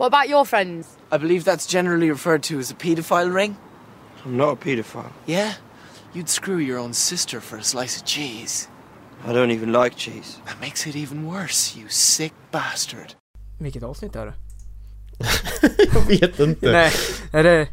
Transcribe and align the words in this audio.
What 0.00 0.06
about 0.06 0.30
your 0.30 0.46
friends? 0.46 0.96
I 1.12 1.18
believe 1.18 1.44
that's 1.44 1.66
generally 1.66 2.08
referred 2.08 2.42
to 2.44 2.58
as 2.58 2.70
a 2.70 2.74
paedophile 2.74 3.34
ring. 3.34 3.58
I'm 4.24 4.34
not 4.34 4.52
a 4.52 4.56
paedophile. 4.56 5.12
Yeah? 5.26 5.52
You'd 6.14 6.30
screw 6.30 6.56
your 6.56 6.78
own 6.78 6.94
sister 6.94 7.38
for 7.38 7.58
a 7.58 7.62
slice 7.62 8.00
of 8.00 8.06
cheese. 8.06 8.68
I 9.26 9.34
don't 9.34 9.50
even 9.50 9.74
like 9.74 9.96
cheese. 9.96 10.38
That 10.46 10.58
makes 10.58 10.86
it 10.86 10.96
even 10.96 11.26
worse, 11.26 11.76
you 11.76 11.88
sick 11.90 12.32
bastard. 12.50 13.14
Vilket 13.58 13.82
avsnitt 13.82 14.16
är 14.16 14.26
det? 14.26 14.34
Jag 15.94 16.20
vet 16.20 16.40
inte. 16.40 16.72
Nej, 16.72 16.92
är 17.32 17.44
det... 17.44 17.68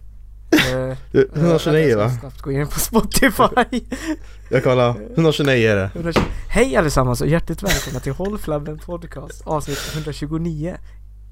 eh, 0.52 0.98
129 1.36 1.90
jag 1.90 1.98
va? 1.98 2.10
ska 2.10 2.20
snabbt 2.20 2.42
gå 2.42 2.52
in 2.52 2.68
på 2.68 2.80
Spotify. 2.80 3.82
Jag 4.50 4.64
kollar. 4.64 4.96
129 5.14 5.70
är 5.70 5.76
det. 5.76 5.92
120 5.96 6.22
Hej 6.50 6.76
allesammans 6.76 7.22
och 7.22 7.28
hjärtligt 7.28 7.64
välkomna 7.64 8.00
till 8.00 8.14
Håll 8.14 8.38
Flabben 8.38 8.80
Podcast 8.80 9.42
avsnitt 9.46 9.80
129. 9.94 10.78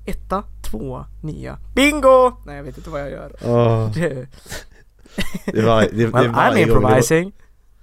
Etta, 0.06 0.44
tvåa, 0.62 1.06
nia. 1.22 1.58
Bingo! 1.76 2.32
Nej 2.46 2.56
jag 2.56 2.64
vet 2.64 2.78
inte 2.78 2.90
vad 2.90 3.02
jag 3.02 3.12
gör. 3.12 3.32
Åh, 3.46 3.92
Det, 3.94 4.28
det 5.46 5.62
var, 5.62 5.82
det, 5.82 5.88
det, 5.88 6.06
well, 6.06 6.12
var 6.12 6.22
I'm. 6.42 6.54
Det 6.54 6.62
improvising. 6.62 7.32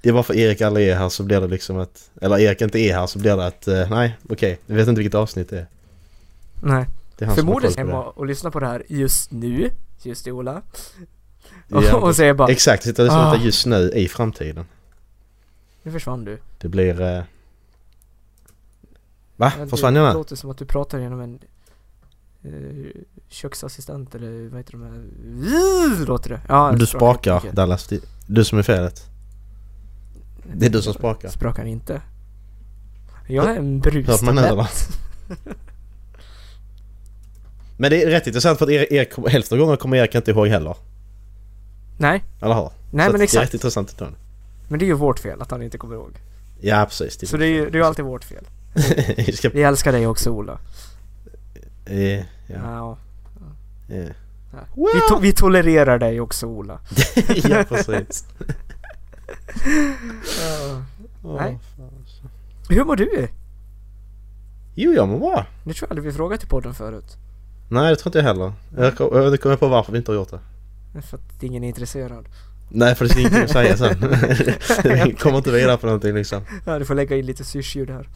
det 0.02 0.09
är 0.09 0.12
bara 0.12 0.23
för 0.23 0.34
Erik 0.37 0.61
aldrig 0.61 0.88
är 0.88 0.97
här 0.97 1.09
så 1.09 1.23
blir 1.23 1.41
det 1.41 1.47
liksom 1.48 1.78
att... 1.78 2.11
Eller 2.20 2.38
Erik 2.38 2.61
inte 2.61 2.78
är 2.78 2.95
här 2.95 3.06
så 3.06 3.19
blir 3.19 3.37
det 3.37 3.47
att... 3.47 3.69
eh, 3.69 3.91
nej, 3.91 4.16
okej. 4.28 4.59
Jag 4.66 4.77
vet 4.77 4.88
inte 4.88 4.98
vilket 4.98 5.14
avsnitt 5.14 5.50
det 5.50 5.59
är. 5.59 5.66
Nej. 6.62 6.87
Det 7.19 7.24
är 7.24 7.30
Förmodligen 7.30 7.78
hemma 7.78 8.05
det. 8.05 8.11
och 8.11 8.27
lyssna 8.27 8.50
på 8.50 8.61
det 8.61 8.66
här 8.66 8.83
just 8.89 9.30
nu. 9.30 9.70
Just 10.02 10.25
det 10.25 10.33
Ola. 10.33 10.62
Ja, 11.69 11.97
och 12.00 12.16
säger 12.16 12.34
bara 12.34 12.48
Exakt, 12.48 12.83
sitter 12.83 13.02
och 13.02 13.06
lyssnar 13.06 13.34
Ah. 13.34 13.36
just 13.36 13.66
nu 13.66 13.91
i 13.95 14.09
framtiden. 14.09 14.64
Nu 15.83 15.92
försvann 15.92 16.25
du. 16.25 16.39
Det 16.59 16.69
blir... 16.69 17.00
Eh... 17.00 17.23
Va? 19.36 19.52
Ja, 19.59 19.66
Försvann 19.66 19.95
det 19.95 20.00
jag 20.00 20.06
med? 20.06 20.14
låter 20.14 20.36
som 20.36 20.50
att 20.50 20.59
du 20.59 20.64
pratar 20.64 20.98
genom 20.98 21.20
en 21.20 21.39
köksassistent 23.28 24.14
eller 24.14 24.48
vad 24.48 24.59
heter 24.59 24.73
de 24.73 24.83
här? 24.83 26.05
Låter 26.06 26.30
det? 26.30 26.41
Ja, 26.48 26.70
Men 26.70 26.78
du 26.78 26.86
sprakar. 26.86 27.42
Dallas. 27.53 27.89
Du 28.27 28.44
som 28.44 28.58
är 28.58 28.62
felet. 28.62 29.03
Det 30.55 30.67
är 30.67 30.70
du 30.70 30.83
som 30.83 30.94
sprakar. 30.94 31.28
Sprakar 31.28 31.64
inte. 31.64 32.00
Jag 33.28 33.50
är 33.50 33.56
en 33.56 33.80
brustablett. 33.80 34.89
Men 37.77 37.91
det 37.91 38.02
är 38.02 38.11
rätt 38.11 38.27
intressant 38.27 38.58
för 38.58 38.64
att 38.67 38.70
Erik, 38.70 39.12
kommer- 39.12 39.28
hälften 39.28 39.56
av 39.56 39.61
gångerna 39.61 39.77
kommer 39.77 39.97
Erik 39.97 40.14
inte 40.14 40.30
ihåg 40.30 40.48
heller. 40.48 40.77
Nej, 41.98 42.24
Eller 42.42 42.55
hur? 42.55 42.62
nej 42.62 42.70
Så 42.70 42.72
men 42.92 43.06
att 43.06 43.12
Det 43.12 43.19
är 43.19 43.22
exakt. 43.22 43.45
rätt 43.47 43.55
intressant. 43.55 44.00
Men 44.69 44.78
det 44.78 44.84
är 44.84 44.86
ju 44.86 44.92
vårt 44.92 45.19
fel 45.19 45.42
att 45.42 45.50
han 45.50 45.62
inte 45.62 45.78
kommer 45.78 45.95
ihåg. 45.95 46.12
Ja 46.61 46.84
precis. 46.89 47.17
Det 47.17 47.27
Så 47.27 47.36
det 47.36 47.47
är 47.47 47.50
ju 47.50 47.64
det 47.70 47.77
är 47.78 47.80
ju 47.80 47.86
alltid 47.86 48.05
vårt 48.05 48.24
fel. 48.24 48.45
Vi 49.52 49.62
älskar 49.62 49.92
dig 49.92 50.06
också 50.06 50.30
Ola. 50.30 50.58
Eh, 51.84 52.16
ja. 52.19 52.25
Ja. 52.47 52.98
eh. 53.88 54.08
Ja. 54.52 54.58
Vi, 54.75 55.00
to- 55.14 55.20
vi 55.20 55.33
tolererar 55.33 55.98
dig 55.98 56.20
också 56.20 56.47
Ola. 56.47 56.80
ja 57.44 57.64
precis. 57.69 58.24
Åh, 61.22 61.36
Nej. 61.36 61.58
fan. 61.77 61.91
Hur 62.69 62.84
mår 62.84 62.97
du? 62.97 63.28
Jo 64.74 64.92
jag 64.92 65.08
mår 65.08 65.19
bra. 65.19 65.47
Det 65.64 65.74
tror 65.74 65.86
jag 65.86 65.91
aldrig 65.91 66.06
vi 66.06 66.12
frågat 66.16 66.42
i 66.44 66.47
podden 66.47 66.74
förut. 66.74 67.16
Nej 67.69 67.91
det 67.91 67.96
tror 67.96 68.08
inte 68.08 68.19
jag 68.19 68.24
heller. 68.24 68.52
Jag 68.77 68.96
kom- 68.96 69.36
kommer 69.39 69.56
på 69.56 69.69
varför 69.69 69.92
vi 69.92 69.98
inte 69.98 70.11
har 70.11 70.17
gjort 70.17 70.30
det. 70.30 71.02
För 71.02 71.17
att 71.17 71.42
ingen 71.42 71.64
är 71.64 71.69
intresserad. 71.69 72.28
Nej 72.69 72.94
för 72.94 73.05
det 73.05 73.14
finns 73.14 73.20
ingenting 73.20 73.42
att 73.44 73.50
säga 73.50 73.77
sen. 73.77 73.98
vi 75.05 75.14
kommer 75.14 75.36
inte 75.39 75.50
vidare 75.50 75.77
på 75.77 75.86
någonting 75.86 76.14
liksom. 76.14 76.42
Ja, 76.67 76.78
du 76.78 76.84
får 76.84 76.94
lägga 76.94 77.17
in 77.17 77.27
lite 77.27 77.44
syrsljud 77.44 77.91
här. 77.91 78.08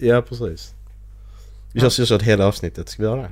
Ja 0.00 0.22
precis. 0.22 0.74
Vi 1.72 1.80
kör 1.80 1.88
syrsor 1.88 2.18
hela 2.18 2.46
avsnittet, 2.46 2.88
ska 2.88 3.02
vi 3.02 3.08
göra 3.08 3.22
det? 3.22 3.30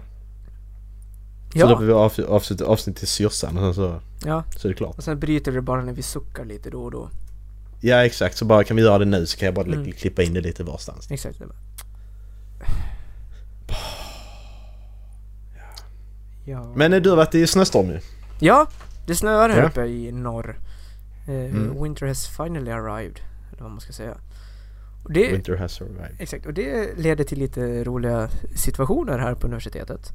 Så 1.53 1.59
Ja, 1.59 1.67
då 1.67 1.77
vi 1.77 1.93
av, 1.93 2.13
avsnitt, 2.29 2.61
avsnitt 2.61 2.97
till 2.97 3.09
syrsan 3.09 3.59
och 3.59 3.63
sen 3.65 3.75
så, 3.75 4.01
ja. 4.29 4.45
så 4.57 4.69
är 4.69 4.73
det 4.73 4.77
klart. 4.79 4.97
Och 4.99 5.05
sen 5.05 5.19
bryter 5.21 5.53
det 5.53 5.61
bara 5.63 5.83
när 5.85 5.93
vi 5.93 6.03
suckar 6.03 6.45
lite 6.45 6.71
då 6.71 6.83
och 6.85 6.91
då. 6.91 7.11
Ja 7.81 8.05
exakt, 8.05 8.37
så 8.37 8.45
bara 8.45 8.65
kan 8.65 8.77
vi 8.77 8.83
göra 8.83 8.99
det 8.99 9.05
nu 9.05 9.27
så 9.27 9.39
kan 9.39 9.47
jag 9.47 9.55
bara 9.55 9.67
Mm. 9.67 9.93
klippa 9.93 10.23
in 10.23 10.35
det 10.35 10.41
lite 10.41 10.65
varstans. 10.65 11.11
Exakt. 11.11 11.41
Ja. 16.45 16.73
Men 16.77 16.93
eh, 16.93 17.01
du 17.03 17.11
har 17.11 17.17
varit 17.17 17.35
i 17.35 17.47
snöstorm 17.47 17.87
ju. 17.91 18.01
ja, 18.41 18.67
det 19.07 19.15
snöar 19.15 19.49
här 19.49 19.59
Ja. 19.59 19.69
uppe 19.69 19.85
i 19.87 20.13
norr. 20.13 20.57
Eh, 21.29 21.35
Mm. 21.35 21.83
Winter 21.83 22.07
has 22.07 22.27
finally 22.29 22.71
arrived. 22.71 23.21
Eller 23.53 23.63
vad 23.63 23.71
man 23.71 23.81
ska 23.81 23.93
säga. 23.93 24.15
Och 25.09 25.15
det, 25.15 25.33
Winter 25.33 25.57
has 25.57 25.81
arrived. 25.81 26.17
Exakt, 26.19 26.47
och 26.47 26.55
det 26.55 26.99
leder 26.99 27.25
till 27.25 27.39
lite 27.39 27.85
roliga 27.85 28.29
situationer 28.55 29.19
här 29.19 29.35
på 29.35 29.47
universitetet. 29.47 30.13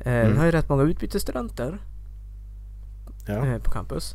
Eh, 0.00 0.12
Mm. 0.14 0.32
Vi 0.32 0.38
har 0.38 0.44
ju 0.44 0.50
rätt 0.50 0.68
många 0.68 0.82
utbytesstudenter 0.82 1.78
Ja. 3.26 3.46
eh, 3.46 3.58
på 3.58 3.70
campus. 3.70 4.14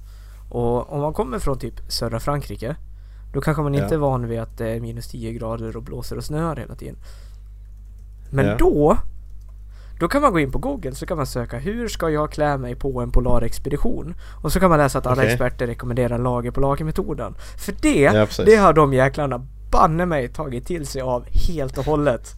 Och 0.49 0.93
om 0.93 1.01
man 1.01 1.13
kommer 1.13 1.39
från 1.39 1.59
typ 1.59 1.73
södra 1.87 2.19
Frankrike 2.19 2.75
då 3.33 3.41
kanske 3.41 3.63
man 3.63 3.73
Ja. 3.73 3.83
inte 3.83 3.95
är 3.95 3.99
van 3.99 4.27
vid 4.27 4.39
att 4.39 4.57
det 4.57 4.69
är 4.69 4.79
minus 4.79 5.07
10 5.07 5.31
grader 5.33 5.77
och 5.77 5.83
blåser 5.83 6.17
och 6.17 6.23
snöar 6.23 6.55
hela 6.55 6.75
tiden. 6.75 6.95
Men 8.31 8.45
Ja. 8.45 8.55
då 8.57 8.97
då 9.99 10.07
kan 10.07 10.21
man 10.21 10.31
gå 10.31 10.39
in 10.39 10.51
på 10.51 10.57
google 10.59 10.95
så 10.95 11.05
kan 11.05 11.17
man 11.17 11.25
söka 11.27 11.57
hur 11.57 11.87
ska 11.87 12.09
jag 12.09 12.31
klä 12.31 12.57
mig 12.57 12.75
på 12.75 13.01
en 13.01 13.11
polarexpedition? 13.11 14.15
Och 14.43 14.51
så 14.51 14.59
kan 14.59 14.69
man 14.69 14.79
läsa 14.79 14.97
att 14.99 15.05
alla 15.07 15.21
Okej. 15.21 15.31
experter 15.31 15.67
rekommenderar 15.67 16.17
lager 16.17 16.51
på 16.51 16.59
lager-metoden. 16.61 17.35
För 17.57 17.75
det, 17.81 17.99
Ja, 18.01 18.27
det 18.45 18.55
har 18.55 18.73
de 18.73 18.93
jäklarna 18.93 19.47
banne 19.71 20.05
mig 20.05 20.27
tagit 20.29 20.67
till 20.67 20.85
sig 20.87 21.01
av 21.01 21.25
helt 21.47 21.77
och 21.77 21.85
hållet. 21.85 22.35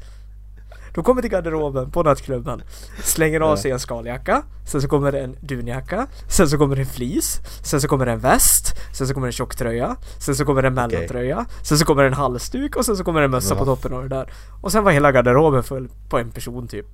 De 0.95 1.03
kommer 1.03 1.21
till 1.21 1.31
garderoben 1.31 1.91
på 1.91 2.03
nattklubben, 2.03 2.61
slänger 3.03 3.39
av 3.41 3.55
sig 3.55 3.71
en 3.71 3.79
skaljacka, 3.79 4.43
sen 4.67 4.81
så 4.81 4.87
kommer 4.87 5.11
det 5.11 5.19
en 5.19 5.35
dunjacka, 5.41 6.07
sen 6.29 6.49
så 6.49 6.57
kommer 6.57 6.75
det 6.75 6.81
en 6.81 6.87
fleece, 6.87 7.41
sen 7.63 7.81
så 7.81 7.87
kommer 7.87 8.05
det 8.05 8.11
en 8.11 8.19
väst, 8.19 8.75
sen 8.93 9.07
så 9.07 9.13
kommer 9.13 9.27
det 9.27 9.29
en 9.29 9.33
tjocktröja, 9.33 9.95
sen 10.19 10.35
så 10.35 10.45
kommer 10.45 10.61
det 10.61 10.67
en 10.67 10.73
mellantröja, 10.73 11.45
sen 11.63 11.77
så 11.77 11.85
kommer 11.85 12.01
det 12.03 12.07
en 12.07 12.13
halsduk 12.13 12.75
och 12.75 12.85
sen 12.85 12.97
så 12.97 13.03
kommer 13.03 13.19
det 13.19 13.25
en 13.25 13.31
mössa 13.31 13.53
Ja. 13.53 13.59
på 13.59 13.65
toppen 13.65 13.93
av 13.93 14.01
det 14.03 14.09
där. 14.15 14.33
Och 14.61 14.71
sen 14.71 14.83
var 14.83 14.91
hela 14.91 15.11
garderoben 15.11 15.63
full 15.63 15.89
på 16.09 16.19
en 16.19 16.31
person 16.31 16.67
typ. 16.67 16.85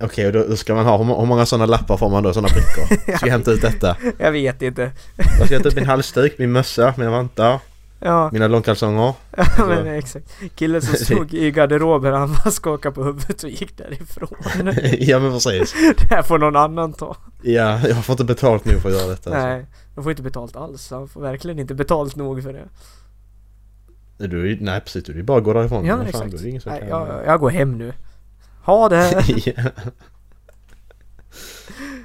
Okej, 0.00 0.26
och 0.26 0.32
då, 0.32 0.44
då 0.48 0.56
ska 0.56 0.74
man 0.74 0.86
ha, 0.86 0.96
hur 0.98 1.26
många 1.26 1.46
sådana 1.46 1.66
lappar 1.66 1.96
får 1.96 2.10
man 2.10 2.22
då? 2.22 2.32
Sådana 2.32 2.48
brickor? 2.48 3.12
Ska 3.16 3.26
jag 3.26 3.32
hämta 3.32 3.50
ut 3.50 3.62
detta? 3.62 3.96
Jag 4.18 4.32
vet 4.32 4.62
inte. 4.62 4.92
Jag 5.16 5.46
ska 5.46 5.54
hämta 5.54 5.68
ut 5.68 5.76
min 5.76 5.86
halsduk, 5.86 6.34
min 6.38 6.52
mössa, 6.52 6.94
mina 6.96 7.10
vantar, 7.10 7.58
Ja, 8.06 8.30
mina 8.32 8.48
långkalsonger. 8.48 9.14
ja 9.36 9.46
men 9.66 9.86
exakt. 9.86 10.30
Killen 10.54 10.82
som 10.82 10.94
stod 11.04 11.34
i 11.34 11.50
garderoben 11.50 12.14
han 12.14 12.32
bara 12.32 12.50
skakade 12.50 12.94
på 12.94 13.04
huvudet 13.04 13.42
och 13.42 13.50
gick 13.50 13.76
därifrån. 13.76 14.28
ja 14.98 15.18
men 15.18 15.32
precis. 15.32 15.74
Det 15.98 16.14
här 16.14 16.22
får 16.22 16.38
någon 16.38 16.56
annan 16.56 16.92
ta. 16.92 17.16
Ja, 17.42 17.88
jag 17.88 18.04
får 18.04 18.12
inte 18.12 18.24
betalt 18.24 18.64
nu 18.64 18.80
för 18.80 18.88
att 18.88 18.94
göra 18.94 19.06
detta. 19.06 19.30
alltså. 19.30 19.46
Nej, 19.46 19.66
de 19.94 20.04
får 20.04 20.12
inte 20.12 20.22
betalt 20.22 20.56
alls. 20.56 20.90
Han 20.90 21.08
får 21.08 21.20
verkligen 21.20 21.58
inte 21.58 21.74
betalt 21.74 22.16
nog 22.16 22.42
för 22.42 22.52
det. 22.52 22.68
Du, 24.28 24.58
nej 24.60 24.80
precis, 24.80 25.04
du 25.04 25.18
är 25.18 25.22
bara 25.22 25.38
att 25.38 25.44
gå 25.44 25.52
därifrån. 25.52 25.84
Ja, 25.84 25.96
men 25.96 26.12
fan, 26.12 26.26
exakt. 26.26 26.44
ingen 26.44 26.60
som 26.60 26.72
Nej, 26.72 26.86
jag, 26.88 27.26
jag 27.26 27.40
går 27.40 27.50
hem 27.50 27.78
nu. 27.78 27.92
Ha 28.62 28.88
det! 28.88 29.24
ja. 29.46 29.62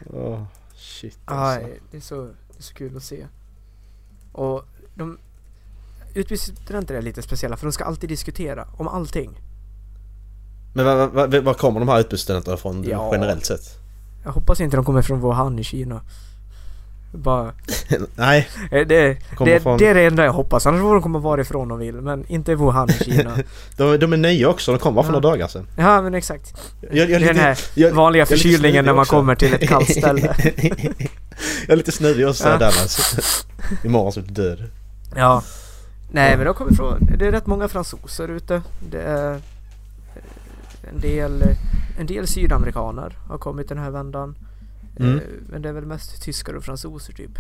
Åh, 0.05 0.43
shit 0.75 1.19
alltså. 1.25 1.65
Aj, 1.65 1.79
det, 1.91 1.97
är 1.97 2.01
så, 2.01 2.21
det 2.25 2.57
är 2.57 2.63
så 2.63 2.73
kul 2.73 2.97
att 2.97 3.03
se. 3.03 3.25
Och 4.31 4.65
de 4.93 5.17
utbytesstudenter 6.13 6.95
är 6.95 7.01
lite 7.01 7.21
speciella 7.21 7.57
för 7.57 7.65
de 7.65 7.71
ska 7.71 7.83
alltid 7.83 8.09
diskutera 8.09 8.67
om 8.77 8.87
allting. 8.87 9.39
Men 10.73 10.85
var, 10.85 11.07
var, 11.07 11.41
var, 11.41 11.53
kommer 11.53 11.79
de 11.79 11.89
här 11.89 11.99
utbytesstudenterna 11.99 12.55
ifrån 12.57 12.83
Ja. 12.89 13.09
generellt 13.13 13.45
sett? 13.45 13.61
Jag 14.23 14.31
hoppas 14.31 14.61
inte 14.61 14.77
de 14.77 14.85
kommer 14.85 15.01
från 15.01 15.21
Wuhan 15.21 15.59
i 15.59 15.63
Kina. 15.63 16.01
Bara, 17.13 17.51
nej, 18.15 18.47
eh, 18.71 18.87
det, 18.87 19.17
kommer 19.35 19.51
det, 19.51 19.59
från, 19.59 19.77
det 19.77 19.87
är 19.87 19.93
det 19.95 20.01
enda 20.05 20.25
jag 20.25 20.33
hoppas. 20.33 20.65
Annars 20.65 20.81
får 20.81 20.93
de 20.93 21.01
komma 21.03 21.19
varifrån 21.19 21.67
de 21.67 21.79
vill. 21.79 21.95
Men 21.95 22.25
inte 22.27 22.55
Wuhan 22.55 22.89
i 22.89 22.93
Kina. 22.93 23.37
de, 23.77 23.97
de 23.97 24.13
är 24.13 24.17
nya 24.17 24.49
också, 24.49 24.71
de 24.71 24.77
kom 24.79 24.95
bara 24.95 25.03
för 25.05 25.13
Ja. 25.13 25.19
några 25.19 25.29
dagar 25.31 25.47
sedan. 25.47 25.67
ja 25.77 26.01
men 26.01 26.13
exakt. 26.13 26.53
Jag, 26.81 26.95
jag, 26.95 27.07
Det 27.09 27.15
är 27.15 27.19
den 27.33 27.35
här 27.43 27.59
jag- 27.73 27.91
vanliga 27.91 28.25
förkylningen 28.25 28.85
när 28.85 28.93
man 28.93 29.01
också. 29.01 29.11
kommer 29.15 29.35
till 29.35 29.53
ett 29.53 29.67
kallt 29.69 29.89
ställe. 29.97 30.35
jag 31.67 31.69
är 31.73 31.75
lite 31.75 31.91
snuvig 31.91 32.27
också 32.27 32.43
Ja. 32.43 32.49
ja. 32.51 32.57
Dallas. 32.57 33.15
Imorgon 33.83 34.11
så 34.11 34.19
är 34.19 34.23
du 34.23 34.31
död. 34.33 34.59
Ja. 35.15 35.43
Nej 36.11 36.37
men 36.37 36.45
de 36.45 36.53
kommer 36.53 36.71
från, 36.71 37.05
det 37.17 37.27
är 37.27 37.31
rätt 37.31 37.47
många 37.47 37.67
fransoser 37.67 38.27
ute. 38.27 38.61
Det 38.91 39.01
är 39.01 39.33
eh, 39.33 39.41
en 40.93 40.99
del, 40.99 41.43
en 41.99 42.05
del 42.05 42.27
sydamerikaner 42.27 43.17
har 43.27 43.37
kommit 43.37 43.69
den 43.69 43.77
här 43.77 43.91
vändan. 43.91 44.35
Mm. 44.99 45.17
Eh, 45.17 45.23
Men 45.49 45.61
det 45.61 45.69
är 45.69 45.73
väl 45.73 45.85
mest 45.85 46.21
tyskar 46.21 46.53
och 46.53 46.63
fransoser 46.63 47.13
typ. 47.13 47.31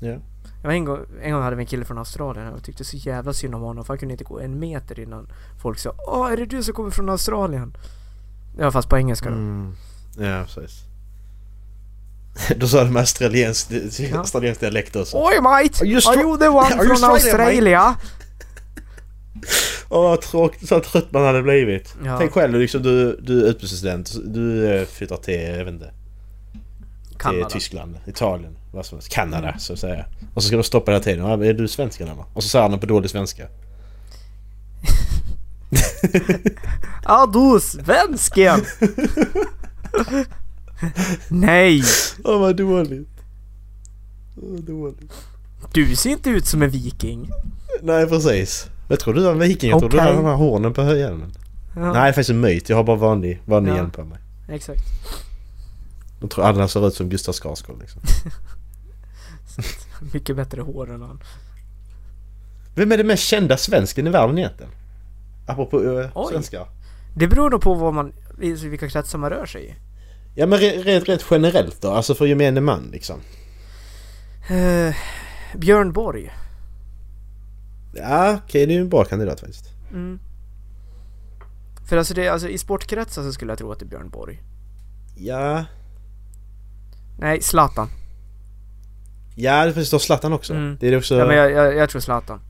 Ja. 0.00 0.16
Jag 0.62 0.74
en, 0.74 0.84
gång, 0.84 1.00
en 1.22 1.32
gång 1.32 1.42
hade 1.42 1.56
vi 1.56 1.62
en 1.62 1.66
kille 1.66 1.84
från 1.84 1.98
Australien 1.98 2.48
och 2.48 2.54
jag 2.54 2.62
tyckte 2.62 2.84
så 2.84 2.96
jävla 2.96 3.32
synd 3.32 3.54
om 3.54 3.60
honom 3.60 3.84
för 3.84 3.92
han 3.92 3.98
kunde 3.98 4.12
inte 4.12 4.24
gå 4.24 4.40
en 4.40 4.58
meter 4.58 5.00
innan 5.00 5.28
folk 5.62 5.78
sa 5.78 5.92
Åh 6.08 6.32
är 6.32 6.36
det 6.36 6.46
du 6.46 6.62
som 6.62 6.74
kommer 6.74 6.90
från 6.90 7.08
Australien? 7.08 7.76
Ja 8.58 8.70
fast 8.70 8.88
på 8.88 8.96
engelska 8.98 9.30
då. 9.30 9.36
Mm. 9.36 9.72
Ja, 10.18 10.44
precis. 10.44 10.87
Då 12.56 12.68
sa 12.68 12.84
de 12.84 12.96
australiensk, 12.96 13.70
Ja. 13.98 14.18
australiensk 14.18 14.60
dialekt 14.60 14.96
också. 14.96 15.16
Oj 15.20 15.40
mate! 15.40 15.80
Are 15.80 15.86
you 15.86 16.00
Are 16.06 16.20
you 16.20 16.38
the 16.38 16.48
one 16.48 16.70
from 16.96 17.04
Australia? 17.10 17.94
Åh 19.88 20.02
vad 20.02 20.20
tråkigt, 20.20 20.68
så 20.68 20.80
trött 20.80 21.12
man 21.12 21.24
hade 21.24 21.42
blivit. 21.42 21.94
Ja. 22.04 22.18
Tänk 22.18 22.32
själv 22.32 22.54
liksom 22.60 22.82
du, 22.82 23.16
du 23.22 23.40
är 23.46 23.50
utbytesstudent. 23.50 24.12
Du 24.24 24.74
eh, 24.74 24.86
flyttar 24.86 25.16
till, 25.16 25.40
jag 25.40 25.64
vet 25.64 25.74
inte, 25.74 25.92
till 27.08 27.18
Kanada. 27.18 27.48
Tyskland, 27.50 27.98
Italien, 28.06 28.56
vad 28.72 28.86
som 28.86 28.98
helst. 28.98 29.08
Kanada 29.12 29.54
så 29.58 29.72
att 29.72 29.78
säga. 29.78 30.04
Och 30.34 30.42
så 30.42 30.46
ska 30.48 30.56
de 30.56 30.62
stoppa 30.62 30.90
hela 30.90 31.04
tiden. 31.04 31.42
Är 31.42 31.52
du 31.52 31.68
svensk 31.68 32.00
eller? 32.00 32.14
Och 32.34 32.42
så 32.42 32.48
säger 32.48 32.68
han 32.68 32.80
på 32.80 32.86
dålig 32.86 33.10
svenska. 33.10 33.48
Ja 37.04 37.30
du 37.32 37.60
svensken! 37.60 38.60
Nej! 41.28 41.82
Åh 42.24 42.40
vad 42.40 42.56
dåligt. 42.56 43.08
Vad 44.34 44.62
dåligt. 44.62 45.12
Du 45.72 45.96
ser 45.96 46.10
inte 46.10 46.30
ut 46.30 46.46
som 46.46 46.62
en 46.62 46.70
viking. 46.70 47.30
Nej 47.82 48.06
precis. 48.06 48.66
Jag 48.88 49.00
tror 49.00 49.14
du 49.14 49.22
var 49.22 49.32
en 49.32 49.38
viking. 49.38 49.70
Jag 49.70 49.80
tror 49.80 49.90
du 49.90 49.96
Okej. 49.96 50.06
hade 50.06 50.16
de 50.16 50.24
här 50.26 50.34
hornen 50.34 50.74
på 50.74 50.82
hjälmen. 50.82 51.32
Ja, 51.76 51.92
Nej 51.92 52.12
faktiskt 52.12 52.30
en 52.30 52.40
myt. 52.40 52.68
Jag 52.68 52.76
har 52.76 52.84
bara 52.84 52.96
vanlig, 52.96 53.42
vanlig 53.44 53.72
Ja. 53.72 53.76
hjälm 53.76 53.90
på 53.90 54.04
mig. 54.04 54.18
Exakt. 54.48 54.82
Jag 56.20 56.30
tror 56.30 56.44
alla 56.44 56.68
ser 56.68 56.88
ut 56.88 56.94
som 56.94 57.08
Gustav 57.08 57.32
Skarsgård 57.32 57.80
liksom. 57.80 58.00
Mycket 60.12 60.36
bättre 60.36 60.60
hår 60.60 60.90
än 60.94 61.02
han. 61.02 61.22
Vem 62.74 62.92
är 62.92 62.96
den 62.96 63.06
mest 63.06 63.22
kända 63.22 63.56
svensken 63.56 64.06
i 64.06 64.10
världen 64.10 64.38
egentligen? 64.38 64.72
Apropå 65.46 65.80
uh, 65.80 66.28
svenskar. 66.30 66.66
Det 67.16 67.26
beror 67.26 67.50
nog 67.50 67.60
på 67.60 67.74
vad 67.74 67.94
man, 67.94 68.12
vilka 68.38 68.88
kretsar 68.88 69.18
man 69.18 69.30
rör 69.30 69.46
sig 69.46 69.66
i. 69.66 69.74
Ja 70.38 70.46
men 70.46 70.58
re- 70.58 70.82
rent, 70.82 71.08
rent 71.08 71.24
generellt 71.30 71.82
då, 71.82 71.90
alltså 71.90 72.14
för 72.14 72.26
gemene 72.26 72.60
man 72.60 72.88
liksom. 72.92 73.20
Eh, 74.50 74.94
Björn 75.56 75.92
Borg. 75.92 76.30
Ja 77.94 78.38
okej, 78.44 78.66
det 78.66 78.72
är 78.72 78.74
ju 78.74 78.80
en 78.80 78.88
bra 78.88 79.04
kandidat 79.04 79.40
faktiskt. 79.40 79.64
Mm. 79.92 80.18
För 81.88 81.96
alltså, 81.96 82.14
det, 82.14 82.28
alltså 82.28 82.48
i 82.48 82.58
sportkretsar 82.58 83.22
så 83.22 83.32
skulle 83.32 83.50
jag 83.52 83.58
tro 83.58 83.72
att 83.72 83.78
det 83.78 83.84
är 83.84 83.88
Björn 83.88 84.10
Borg. 84.10 84.42
Ja, 85.16 85.64
Nej, 87.18 87.42
Zlatan. 87.42 87.88
ja 89.36 89.64
det 89.66 89.72
finns 89.72 89.90
då 89.90 89.98
Zlatan 89.98 90.32
också. 90.32 90.54
Mm. 90.54 90.76
Det 90.80 90.86
är 90.86 90.90
det 90.90 90.96
också, 90.96 91.14
Ja, 91.18 91.26
men 91.26 91.36
jag, 91.36 91.50
jag, 91.52 91.76
jag 91.76 91.90
tror 91.90 92.00
Zlatan. 92.00 92.40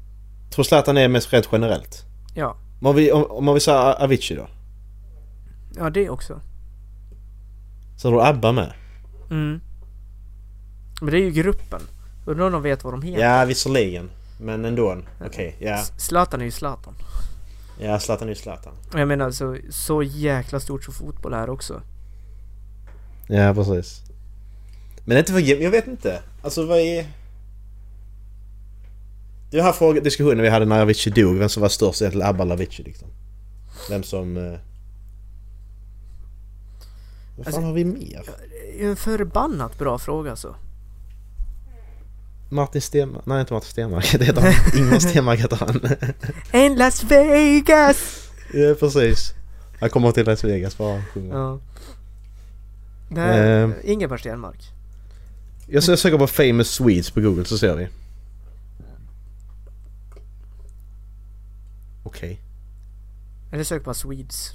tror 0.50 0.64
Zlatan 0.64 0.96
är 0.96 1.08
mest 1.08 1.32
rent 1.32 1.48
generellt. 1.52 2.04
Ja. 2.34 2.56
Om 2.82 2.96
vill, 2.96 3.12
om, 3.12 3.24
om 3.24 3.44
man 3.44 3.54
vill 3.54 3.62
säga 3.62 3.78
Avicii 3.94 4.36
då? 4.36 4.48
Ja, 5.76 5.90
det 5.90 6.10
också. 6.10 6.40
Så 7.98 8.08
har 8.08 8.16
du 8.16 8.22
ABBA 8.22 8.52
med? 8.52 8.72
Mm. 9.30 9.60
Men 11.00 11.10
det 11.10 11.16
är 11.16 11.20
ju 11.22 11.30
gruppen. 11.30 11.80
Undrar 12.26 12.46
om 12.46 12.52
de 12.52 12.62
vet 12.62 12.84
vad 12.84 12.92
de 12.92 13.02
heter. 13.02 13.22
Ja 13.24 13.44
visserligen. 13.44 14.10
Men 14.40 14.64
ändå. 14.64 14.96
Okej, 15.26 15.56
ja. 15.60 15.74
S- 15.74 15.92
Zlatan 15.96 16.40
är 16.40 16.44
ju 16.44 16.50
Zlatan. 16.50 16.94
Ja 17.80 17.98
Zlatan 18.00 18.28
är 18.28 18.32
ju 18.32 18.34
Zlatan. 18.34 18.72
Jag 18.94 19.08
menar 19.08 19.30
så, 19.30 19.56
så 19.70 20.02
jäkla 20.02 20.60
stort 20.60 20.84
som 20.84 20.94
fotboll 20.94 21.32
är 21.32 21.50
också. 21.50 21.82
Ja 23.28 23.54
precis. 23.54 24.02
Men 25.04 25.18
inte 25.18 25.32
för 25.32 25.62
jag 25.62 25.70
vet 25.70 25.86
inte. 25.86 26.22
Alltså 26.42 26.66
vad 26.66 26.78
är... 26.78 27.06
Det 29.50 29.62
här 29.62 29.72
fråga, 29.72 30.00
diskussionen 30.00 30.42
vi 30.42 30.48
hade 30.48 30.64
när 30.64 30.80
Avicii 30.82 31.12
dog, 31.12 31.36
vem 31.38 31.48
som 31.48 31.60
var 31.60 31.68
störst 31.68 32.02
egentligen, 32.02 32.28
ABBA 32.28 32.42
eller 32.42 32.54
Avicii 32.54 32.84
liksom. 32.84 33.08
Vem 33.90 34.02
som... 34.02 34.56
Eh... 37.38 37.44
Vad 37.44 37.46
fan 37.46 37.54
Alltså- 37.54 37.60
har 37.60 37.72
vi 37.72 37.84
mer? 37.84 38.22
En 38.80 38.96
förbannat 38.96 39.78
bra 39.78 39.98
fråga 39.98 40.30
alltså. 40.30 40.56
Martin 42.50 42.82
Stenmark? 42.82 43.26
Nej 43.26 43.40
inte 43.40 43.52
Martin 43.52 43.70
Stenmark, 43.70 44.12
det 44.18 44.24
heter 44.24 44.42
han. 44.42 44.52
Ingmar 44.80 44.98
Stenmark 44.98 45.40
heter 45.40 45.56
han. 45.56 45.80
En 46.52 46.74
Las 46.76 47.04
Vegas! 47.04 48.28
ja 48.54 48.74
precis. 48.80 49.34
Han 49.80 49.90
kommer 49.90 50.12
till 50.12 50.26
Las 50.26 50.44
Vegas 50.44 50.78
bara 50.78 50.94
och 50.98 51.04
sjunger. 51.14 51.34
Ja. 51.34 51.58
Det 53.10 53.20
här, 53.20 53.62
Ehm. 53.64 53.74
Ingemar 53.84 54.16
Stenmark. 54.16 54.72
Jag 55.66 55.82
ska 55.82 55.96
söka 55.96 56.18
på 56.18 56.26
famous 56.26 56.68
Swedes 56.70 57.10
på 57.10 57.20
google 57.20 57.44
så 57.44 57.58
ser 57.58 57.76
vi. 57.76 57.88
Okej. 62.02 62.40
Eller 63.52 63.64
sök 63.64 63.84
på 63.84 63.94
Swedes. 63.94 64.50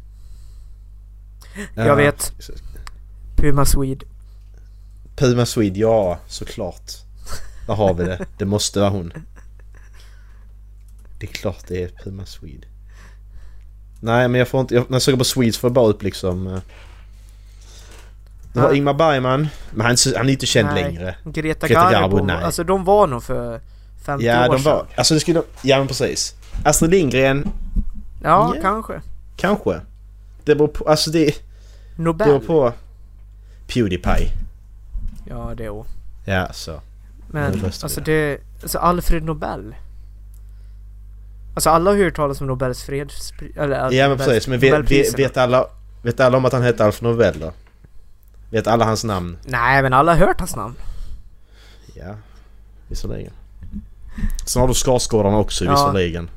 Ja. 1.75 1.85
Jag 1.85 1.95
vet. 1.95 2.31
Puma 3.43 3.65
Swede. 3.65 4.05
Puma 5.15 5.45
Swede, 5.45 5.79
ja 5.79 6.19
såklart. 6.27 6.91
Där 7.67 7.73
har 7.73 7.93
vi 7.93 8.03
det. 8.03 8.25
Det 8.37 8.45
måste 8.45 8.79
vara 8.79 8.89
hon. 8.89 9.13
Det 11.19 11.25
är 11.25 11.31
klart 11.33 11.63
det 11.67 11.83
är 11.83 11.87
Puma 12.03 12.25
Swede. 12.25 12.67
Nej 14.01 14.27
men 14.27 14.39
jag 14.39 14.47
får 14.47 14.61
inte, 14.61 14.75
jag, 14.75 14.89
när 14.89 14.95
jag 14.95 15.01
söker 15.01 15.17
på 15.17 15.23
Swedes 15.23 15.57
får 15.57 15.67
jag 15.67 15.73
bara 15.73 15.87
upp 15.87 16.03
liksom... 16.03 16.47
eh, 16.47 16.59
Det 18.53 18.59
var 18.59 18.69
Ja. 18.69 18.75
Ingmar 18.75 18.93
Bergman, 18.93 19.47
men 19.71 19.85
han, 19.85 19.95
han 20.17 20.27
är 20.29 20.33
inte 20.33 20.45
känd 20.45 20.67
Nej. 20.73 20.83
längre. 20.83 21.15
Greta, 21.25 21.67
Greta 21.67 21.91
Garbo. 21.91 22.15
Garbo, 22.15 22.25
nej. 22.25 22.43
Alltså 22.43 22.63
de 22.63 22.83
var 22.83 23.07
nog 23.07 23.23
för 23.23 23.61
50 24.05 24.25
Ja 24.25 24.39
år 24.49 24.53
de 24.57 24.63
var, 24.63 24.77
sedan. 24.79 24.87
alltså 24.95 25.13
det 25.13 25.19
skulle, 25.19 25.43
ja 25.61 25.77
men 25.77 25.87
precis. 25.87 26.35
Astrid 26.65 26.91
Lindgren, 26.91 27.47
Ja, 28.23 28.53
Ja. 28.55 28.61
kanske. 28.61 29.01
kanske. 29.35 29.81
Det 30.43 30.55
beror 30.55 30.67
på, 30.67 30.89
alltså 30.89 31.11
det, 31.11 31.25
det 31.25 31.35
Nobel. 32.03 32.27
beror 32.27 32.39
på 32.39 32.73
Pewdiepie. 33.73 34.31
Ja, 35.25 35.53
det 35.57 35.69
också. 35.69 35.91
Ja 36.25 36.53
så. 36.53 36.81
Men 37.27 37.61
alltså 37.65 38.01
det... 38.01 38.37
Alltså 38.61 38.77
Alfred 38.77 39.23
Nobel. 39.23 39.75
Alltså 41.53 41.69
alla 41.69 41.89
har 41.89 41.97
ju 41.97 42.03
hört 42.03 42.15
talas 42.15 42.41
om 42.41 42.47
Nobels 42.47 42.83
fredspris... 42.83 43.57
Eller 43.57 43.91
Ja 43.91 44.07
men 44.09 44.17
Nobels- 44.17 44.25
precis, 44.25 44.47
men 44.47 44.59
vet, 44.59 45.19
vet, 45.19 45.37
alla, 45.37 45.65
vet 46.01 46.19
alla 46.19 46.37
om 46.37 46.45
att 46.45 46.53
han 46.53 46.61
hette 46.63 46.85
Alf 46.85 47.01
Nobel 47.01 47.39
då? 47.39 47.51
Vet 48.49 48.67
alla 48.67 48.85
hans 48.85 49.03
namn? 49.03 49.37
Nej, 49.45 49.81
men 49.81 49.93
alla 49.93 50.11
har 50.15 50.19
hört 50.27 50.39
hans 50.39 50.55
namn. 50.55 50.75
Ja, 51.95 52.15
visserligen. 52.87 53.33
Sen 54.45 54.59
har 54.61 54.67
du 54.67 54.73
Skarsgårdarna 54.73 55.37
också 55.37 55.65
Ja. 55.65 55.71
visserligen. 55.71 56.29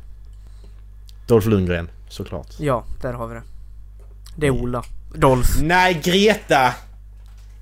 Dolph 1.26 1.48
Lundgren, 1.48 1.90
såklart. 2.08 2.46
Ja, 2.58 2.84
där 3.02 3.12
har 3.12 3.26
vi 3.26 3.34
det. 3.34 3.42
Det 4.36 4.46
är 4.46 4.52
Nej. 4.52 4.60
Ola. 4.62 4.84
Dolph. 5.14 5.48
Nej, 5.62 6.00
Greta! 6.04 6.74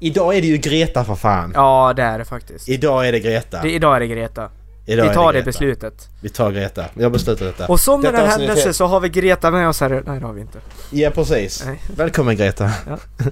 Idag 0.05 0.37
är 0.37 0.41
det 0.41 0.47
ju 0.47 0.57
Greta 0.57 1.05
för 1.05 1.15
fan. 1.15 1.53
Ja, 1.55 1.93
det 1.97 2.03
är 2.03 2.19
det 2.19 2.25
faktiskt. 2.25 2.69
Idag 2.69 3.09
är 3.09 3.13
det 3.13 3.21
Greta. 3.21 3.63
Det, 3.63 3.71
idag 3.71 3.97
är 3.97 4.01
det 4.01 4.07
Greta. 4.07 4.51
Idag 4.87 5.09
Vi 5.09 5.15
tar 5.15 5.33
det 5.33 5.39
Greta. 5.39 5.47
beslutet. 5.47 6.09
Vi 6.21 6.29
tar 6.29 6.53
Greta. 6.53 6.85
Jag 6.95 7.13
beslutar 7.13 7.47
detta. 7.47 7.67
Och 7.67 7.81
som 7.81 8.03
Detta 8.03 8.23
en 8.23 8.31
händelse 8.31 8.73
så 8.73 8.87
har 8.87 9.01
vi 9.01 9.09
Greta 9.09 9.51
med 9.51 9.69
oss 9.69 9.81
här. 9.81 10.03
Nej, 10.07 10.21
det 10.21 10.27
har 10.27 10.33
vi 10.33 10.41
inte. 10.41 10.59
Ja, 10.91 11.11
precis. 11.11 11.65
Nej. 11.67 11.81
Välkommen 11.97 12.37
Greta. 12.37 12.71
Ja. 12.89 12.99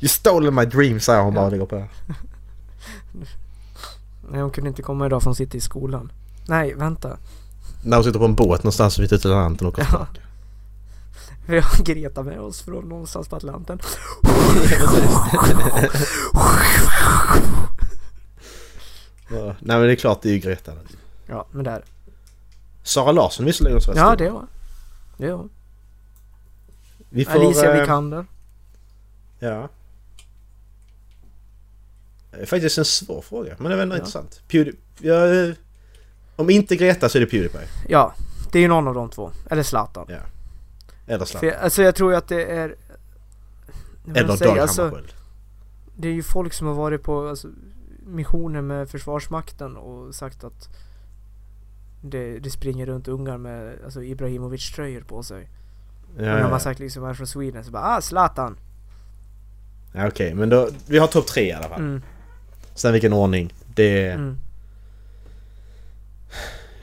you 0.00 0.08
stole 0.08 0.50
my 0.50 0.64
dream, 0.64 1.00
säger 1.00 1.20
hon 1.20 1.34
bara 1.34 1.44
och 1.44 1.50
lägger 1.52 1.66
på. 1.66 1.76
Nej, 4.30 4.40
hon 4.40 4.50
kunde 4.50 4.68
inte 4.68 4.82
komma 4.82 5.06
idag 5.06 5.22
för 5.22 5.30
hon 5.30 5.34
sitter 5.36 5.58
i 5.58 5.60
skolan. 5.60 6.12
Nej, 6.48 6.74
vänta. 6.74 7.16
När 7.84 7.96
hon 7.96 8.04
sitter 8.04 8.18
på 8.18 8.24
en 8.24 8.34
båt 8.34 8.62
någonstans 8.62 8.98
vid 8.98 9.12
Atlanten 9.12 9.66
och 9.66 9.72
åker 9.72 9.82
Ja. 9.82 9.86
tillbaka. 9.88 10.20
Vi 11.48 11.60
har 11.60 11.84
Greta 11.84 12.22
med 12.22 12.40
oss 12.40 12.62
från 12.62 12.88
någonstans 12.88 13.28
på 13.28 13.36
Atlanten. 13.36 13.78
Nej 19.30 19.56
men 19.60 19.82
det 19.82 19.92
är 19.92 19.96
klart 19.96 20.22
det 20.22 20.28
är 20.28 20.32
ju 20.32 20.38
Greta. 20.38 20.72
Ja, 21.26 21.46
men 21.50 21.64
där. 21.64 21.84
Sara 22.82 23.12
Larsson 23.12 23.46
visserligen 23.46 23.76
också. 23.76 23.92
Ja, 23.96 24.16
det 24.16 24.30
var 24.30 24.46
det 25.16 25.32
var 25.32 25.48
Vi 27.08 27.24
får, 27.24 27.32
Alicia 27.46 27.74
eh, 27.74 27.80
Vikander. 27.80 28.24
Ja. 29.38 29.68
Det 32.30 32.36
är 32.42 32.46
faktiskt 32.46 32.78
en 32.78 32.84
svår 32.84 33.22
fråga, 33.22 33.54
men 33.58 33.70
det 33.70 33.78
är 33.78 33.82
ändå 33.82 33.94
Ja. 33.94 33.98
intressant. 33.98 34.40
Pewdie, 34.48 34.72
ja, 35.00 35.26
eh, 35.34 35.50
om 36.36 36.50
inte 36.50 36.76
Greta 36.76 37.08
så 37.08 37.18
är 37.18 37.20
det 37.20 37.26
Pewdiepie. 37.26 37.68
Ja, 37.88 38.14
det 38.52 38.58
är 38.58 38.62
ju 38.62 38.68
någon 38.68 38.88
av 38.88 38.94
de 38.94 39.10
två. 39.10 39.32
Eller 39.50 39.62
Zlatan. 39.62 40.06
Ja. 40.08 40.16
Eller 41.08 41.24
Zlatan. 41.24 41.50
alltså 41.60 41.82
jag 41.82 41.94
tror 41.94 42.10
ju 42.12 42.16
att 42.18 42.28
det 42.28 42.44
är... 42.44 42.76
Eller 44.14 44.36
säger, 44.36 44.54
Dag 44.54 44.58
alltså. 44.58 45.00
Det 45.96 46.08
är 46.08 46.12
ju 46.12 46.22
folk 46.22 46.52
som 46.52 46.66
har 46.66 46.74
varit 46.74 47.02
på 47.02 47.28
alltså, 47.28 47.48
missioner 48.06 48.60
med 48.60 48.90
Försvarsmakten 48.90 49.76
och 49.76 50.14
sagt 50.14 50.44
att 50.44 50.68
det, 52.02 52.38
det 52.38 52.50
springer 52.50 52.86
runt 52.86 53.08
ungar 53.08 53.38
med 53.38 53.78
alltså, 53.84 54.02
Ibrahimovic-tröjor 54.02 55.04
på 55.04 55.22
sig. 55.22 55.48
Ja, 56.16 56.22
och 56.22 56.22
när 56.22 56.38
ja, 56.38 56.50
man 56.50 56.60
sagt 56.60 56.80
liksom 56.80 57.04
är 57.04 57.14
från 57.14 57.26
Sweden 57.26 57.64
så 57.64 57.70
bara 57.70 57.82
ah 57.82 58.00
Zlatan! 58.00 58.58
ja, 59.92 60.08
okej, 60.08 60.34
men 60.34 60.48
då, 60.48 60.68
vi 60.86 60.98
har 60.98 61.06
topp 61.06 61.26
tre 61.26 61.48
i 61.48 61.52
alla 61.52 61.68
fall. 61.68 61.80
Mm, 61.80 62.02
Sen 62.74 62.92
vilken 62.92 63.12
ordning, 63.12 63.52
det, 63.74 64.10
mm, 64.10 64.38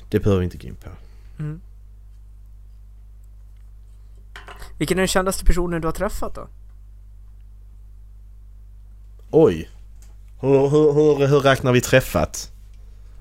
det 0.10 0.20
behöver 0.20 0.39
vi 0.39 0.46
inte 0.46 0.58
gå 0.58 0.67
in 0.67 0.75
på. 0.75 0.89
mm. 1.39 1.62
Vilken 4.77 4.98
är 4.98 5.01
den 5.01 5.08
kändaste 5.08 5.46
personen 5.46 5.82
du 5.82 5.88
har 5.88 5.94
träffat 5.94 6.36
då? 6.36 6.48
Oj! 9.32 9.70
Hur, 10.41 10.70
hur, 10.70 10.94
hur, 10.94 11.27
hur 11.27 11.39
räknar 11.39 11.72
vi 11.72 11.82
träffat? 11.82 12.51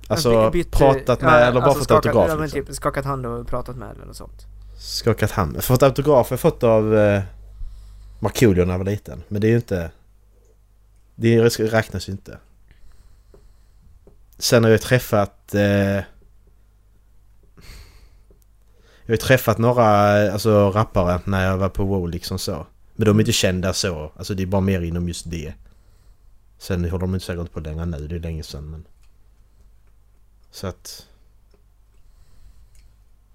Alltså 0.08 0.50
bytt- 0.50 0.70
pratat 0.70 1.20
med 1.20 1.32
ja, 1.32 1.38
eller 1.38 1.60
bara 1.60 1.64
alltså 1.64 1.78
fått 1.78 1.88
skakat, 1.88 2.06
autograf 2.06 2.28
Ja 2.28 2.34
men 2.34 2.42
liksom. 2.42 2.64
typ 2.64 2.74
skakat 2.74 3.04
hand 3.04 3.26
och 3.26 3.46
pratat 3.46 3.76
med 3.76 3.90
eller 3.90 4.04
något 4.06 4.16
sånt. 4.16 4.46
Skakat 4.78 5.30
hand. 5.30 5.64
Fått 5.64 5.82
autograf 5.82 6.30
har 6.30 6.34
jag 6.34 6.40
fått 6.40 6.62
av 6.62 6.96
eh, 6.96 7.22
Markoolio 8.20 8.64
när 8.64 8.72
jag 8.72 8.78
var 8.78 8.84
liten. 8.84 9.22
Men 9.28 9.40
det 9.40 9.46
är 9.46 9.50
ju 9.50 9.56
inte... 9.56 9.90
Det 11.14 11.40
räknas 11.58 12.08
ju 12.08 12.12
inte. 12.12 12.38
Sen 14.38 14.64
har 14.64 14.70
jag 14.70 14.80
träffat... 14.80 15.54
Eh, 15.54 16.04
jag 19.06 19.08
har 19.08 19.14
ju 19.14 19.16
träffat 19.16 19.58
några 19.58 19.84
alltså, 20.32 20.70
rappare 20.70 21.20
när 21.24 21.46
jag 21.46 21.58
var 21.58 21.68
på 21.68 21.84
WoW 21.84 22.08
liksom 22.08 22.38
så. 22.38 22.66
Men 22.94 23.06
de 23.06 23.16
är 23.16 23.20
inte 23.20 23.32
kända 23.32 23.72
så. 23.72 24.12
Alltså 24.16 24.34
det 24.34 24.42
är 24.42 24.46
bara 24.46 24.60
mer 24.60 24.80
inom 24.80 25.08
just 25.08 25.30
det. 25.30 25.54
Sen 26.58 26.84
håller 26.84 26.98
de 26.98 27.14
inte 27.14 27.26
säkert 27.26 27.52
på 27.52 27.60
längre 27.60 27.84
nu, 27.86 28.08
det 28.08 28.16
är 28.16 28.20
länge 28.20 28.42
sedan 28.42 28.70
men... 28.70 28.86
Så 30.50 30.66
att... 30.66 31.06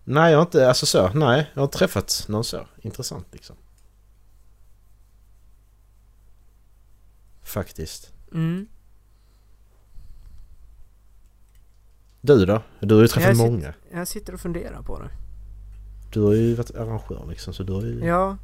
Nej, 0.03 0.31
jag 0.31 0.39
har 0.39 0.45
inte, 0.45 0.67
alltså 0.67 0.85
så, 0.85 1.09
nej. 1.13 1.49
Jag 1.53 1.61
har 1.61 1.65
inte 1.65 1.77
träffat 1.77 2.25
någon 2.27 2.43
så 2.43 2.65
intressant 2.81 3.27
liksom. 3.31 3.55
Faktiskt. 7.41 8.13
Mm. 8.33 8.67
Du 12.21 12.45
då? 12.45 12.61
Du 12.79 12.95
har 12.95 13.01
ju 13.01 13.07
träffat 13.07 13.37
Jag 13.37 13.51
många. 13.51 13.73
Jag 13.91 14.07
sitter 14.07 14.33
och 14.33 14.39
funderar 14.39 14.81
på 14.81 14.99
det. 14.99 15.09
Du 16.13 16.21
har 16.21 16.33
ju 16.33 16.55
varit 16.55 16.75
arrangör 16.75 17.25
liksom 17.29 17.53
så 17.53 17.63
du 17.63 17.73
har 17.73 17.81
ju... 17.81 18.05
Ja. 18.05 18.37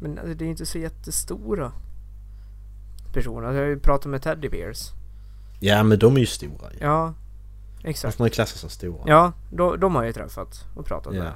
Men 0.00 0.18
alltså, 0.18 0.34
det 0.34 0.44
är 0.44 0.48
inte 0.48 0.66
så 0.66 0.78
jättestora 0.78 1.72
personer. 3.12 3.46
Alltså, 3.46 3.56
jag 3.58 3.62
har 3.64 3.70
ju 3.70 3.78
pratat 3.80 4.10
med 4.10 4.22
Teddy 4.22 4.48
Bears. 4.48 4.90
Ja 5.60 5.82
men 5.82 5.98
de 5.98 6.16
är 6.16 6.20
ju 6.20 6.26
stora 6.26 6.72
ju. 6.72 6.78
Ja, 6.80 7.14
exakt. 7.84 8.02
Fast 8.12 8.18
man 8.18 8.26
ju 8.26 8.30
klassas 8.32 8.60
som 8.60 8.70
stora. 8.70 9.02
Ja, 9.06 9.32
de, 9.50 9.80
de 9.80 9.94
har 9.94 10.02
jag 10.02 10.08
ju 10.08 10.12
träffat 10.12 10.64
och 10.74 10.86
pratat 10.86 11.14
Ja. 11.14 11.22
med. 11.22 11.32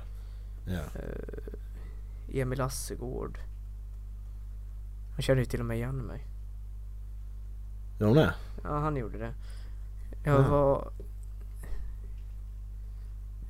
Ja. 0.67 0.81
Eh, 1.01 2.41
Emil 2.41 2.61
Assegård. 2.61 3.39
Han 5.13 5.23
känner 5.23 5.39
ju 5.41 5.45
till 5.47 5.61
och 5.61 5.67
med 5.67 5.77
igen 5.77 5.97
mig. 5.97 6.27
Ja 7.99 8.07
hon 8.07 8.19
är? 8.19 8.35
Ja, 8.65 8.79
han 8.79 8.97
gjorde 8.97 9.19
det. 9.19 9.33
Jag 10.25 10.35
Ja. 10.45 10.49
var... 10.49 10.93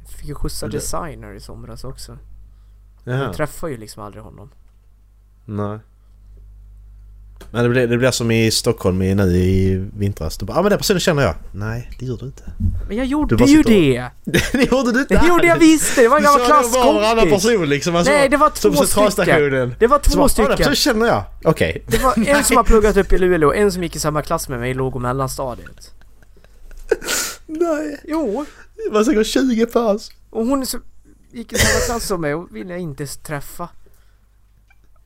Fick 0.09 0.29
ju 0.29 0.35
skjutsa 0.35 0.67
Och 0.67 0.73
det- 0.73 0.79
designer 0.79 1.35
i 1.35 1.41
somras 1.41 1.85
också. 1.85 2.19
Jaha. 3.05 3.17
Jag 3.23 3.33
träffar 3.35 3.69
ju 3.69 3.77
liksom 3.77 4.03
aldrig 4.03 4.23
honom. 4.25 4.51
Nej. 5.45 5.79
Men 7.51 7.63
det 7.63 7.69
blir, 7.71 7.87
det 7.87 7.99
blir 7.99 8.11
som 8.11 8.31
i 8.31 8.51
Stockholm 8.51 9.03
i, 9.03 9.15
nu 9.15 9.23
i 9.37 9.85
vintras. 9.97 10.39
Du 10.39 10.47
bara 10.47 10.59
ah, 10.59 10.63
men 10.63 10.71
den 10.71 10.79
personen 10.79 11.01
känner 11.01 11.23
jag. 11.23 11.35
Nej, 11.53 11.91
det 11.99 12.07
gör 12.07 12.17
du 12.17 12.27
inte. 12.27 12.43
Men 12.89 12.97
jag 12.97 13.07
gjorde 13.07 13.45
ju 13.45 13.59
och- 13.59 13.65
det! 13.65 14.11
det 14.53 14.73
gjorde 14.73 14.93
du 14.93 15.01
inte 15.01 15.15
Det 15.21 15.27
gjorde 15.29 15.47
jag 15.47 15.59
visst! 15.59 15.97
Det 15.97 16.09
var 16.09 16.17
en 16.17 16.23
Du 16.23 16.29
gammal 16.29 16.49
sa 16.49 16.61
det 16.63 16.69
var 16.85 16.95
varannan 16.95 17.15
klasskompis! 17.29 17.45
person 17.47 17.69
liksom. 17.69 17.97
Alltså, 17.97 18.13
Nej, 18.13 18.29
det 18.29 18.37
var 18.37 18.51
två 18.51 19.11
stycken! 19.11 19.75
Det 19.79 19.87
var 19.87 19.99
två 19.99 20.17
bara, 20.17 20.23
"Ah, 20.23 20.27
den 20.27 20.29
stycken! 20.29 20.57
personen 20.57 20.77
känner 20.77 21.07
jag. 21.07 21.25
Okej. 21.45 21.85
Det 21.89 21.99
var 22.03 22.29
en 22.29 22.45
som 22.45 22.57
har 22.57 22.65
pluggat 22.65 22.97
upp 22.97 23.13
i 23.13 23.19
Luleå, 23.19 23.53
en 23.53 23.73
som 23.73 23.83
gick 23.83 23.97
i 23.97 24.01
samma 24.01 24.23
klass 24.23 24.49
med 24.49 24.59
mig 24.61 24.71
i 24.71 24.75
låg 24.75 24.95
och 24.95 25.03
mellanstadiet. 25.03 25.93
Nej. 27.47 28.01
Jo, 28.05 28.45
Det 28.77 28.91
var 28.93 29.05
säkert 29.05 29.27
20 29.27 29.67
pers. 29.67 30.09
och 30.31 30.47
hon 30.47 30.67
som 30.67 30.83
gick 31.33 31.53
i 31.53 31.59
samma 31.59 31.81
klass 31.87 32.07
som 32.07 32.21
mig 32.21 32.35
och 32.35 32.57
ville 32.57 32.71
jag 32.73 32.81
inte 32.81 33.07
träffa. 33.07 33.69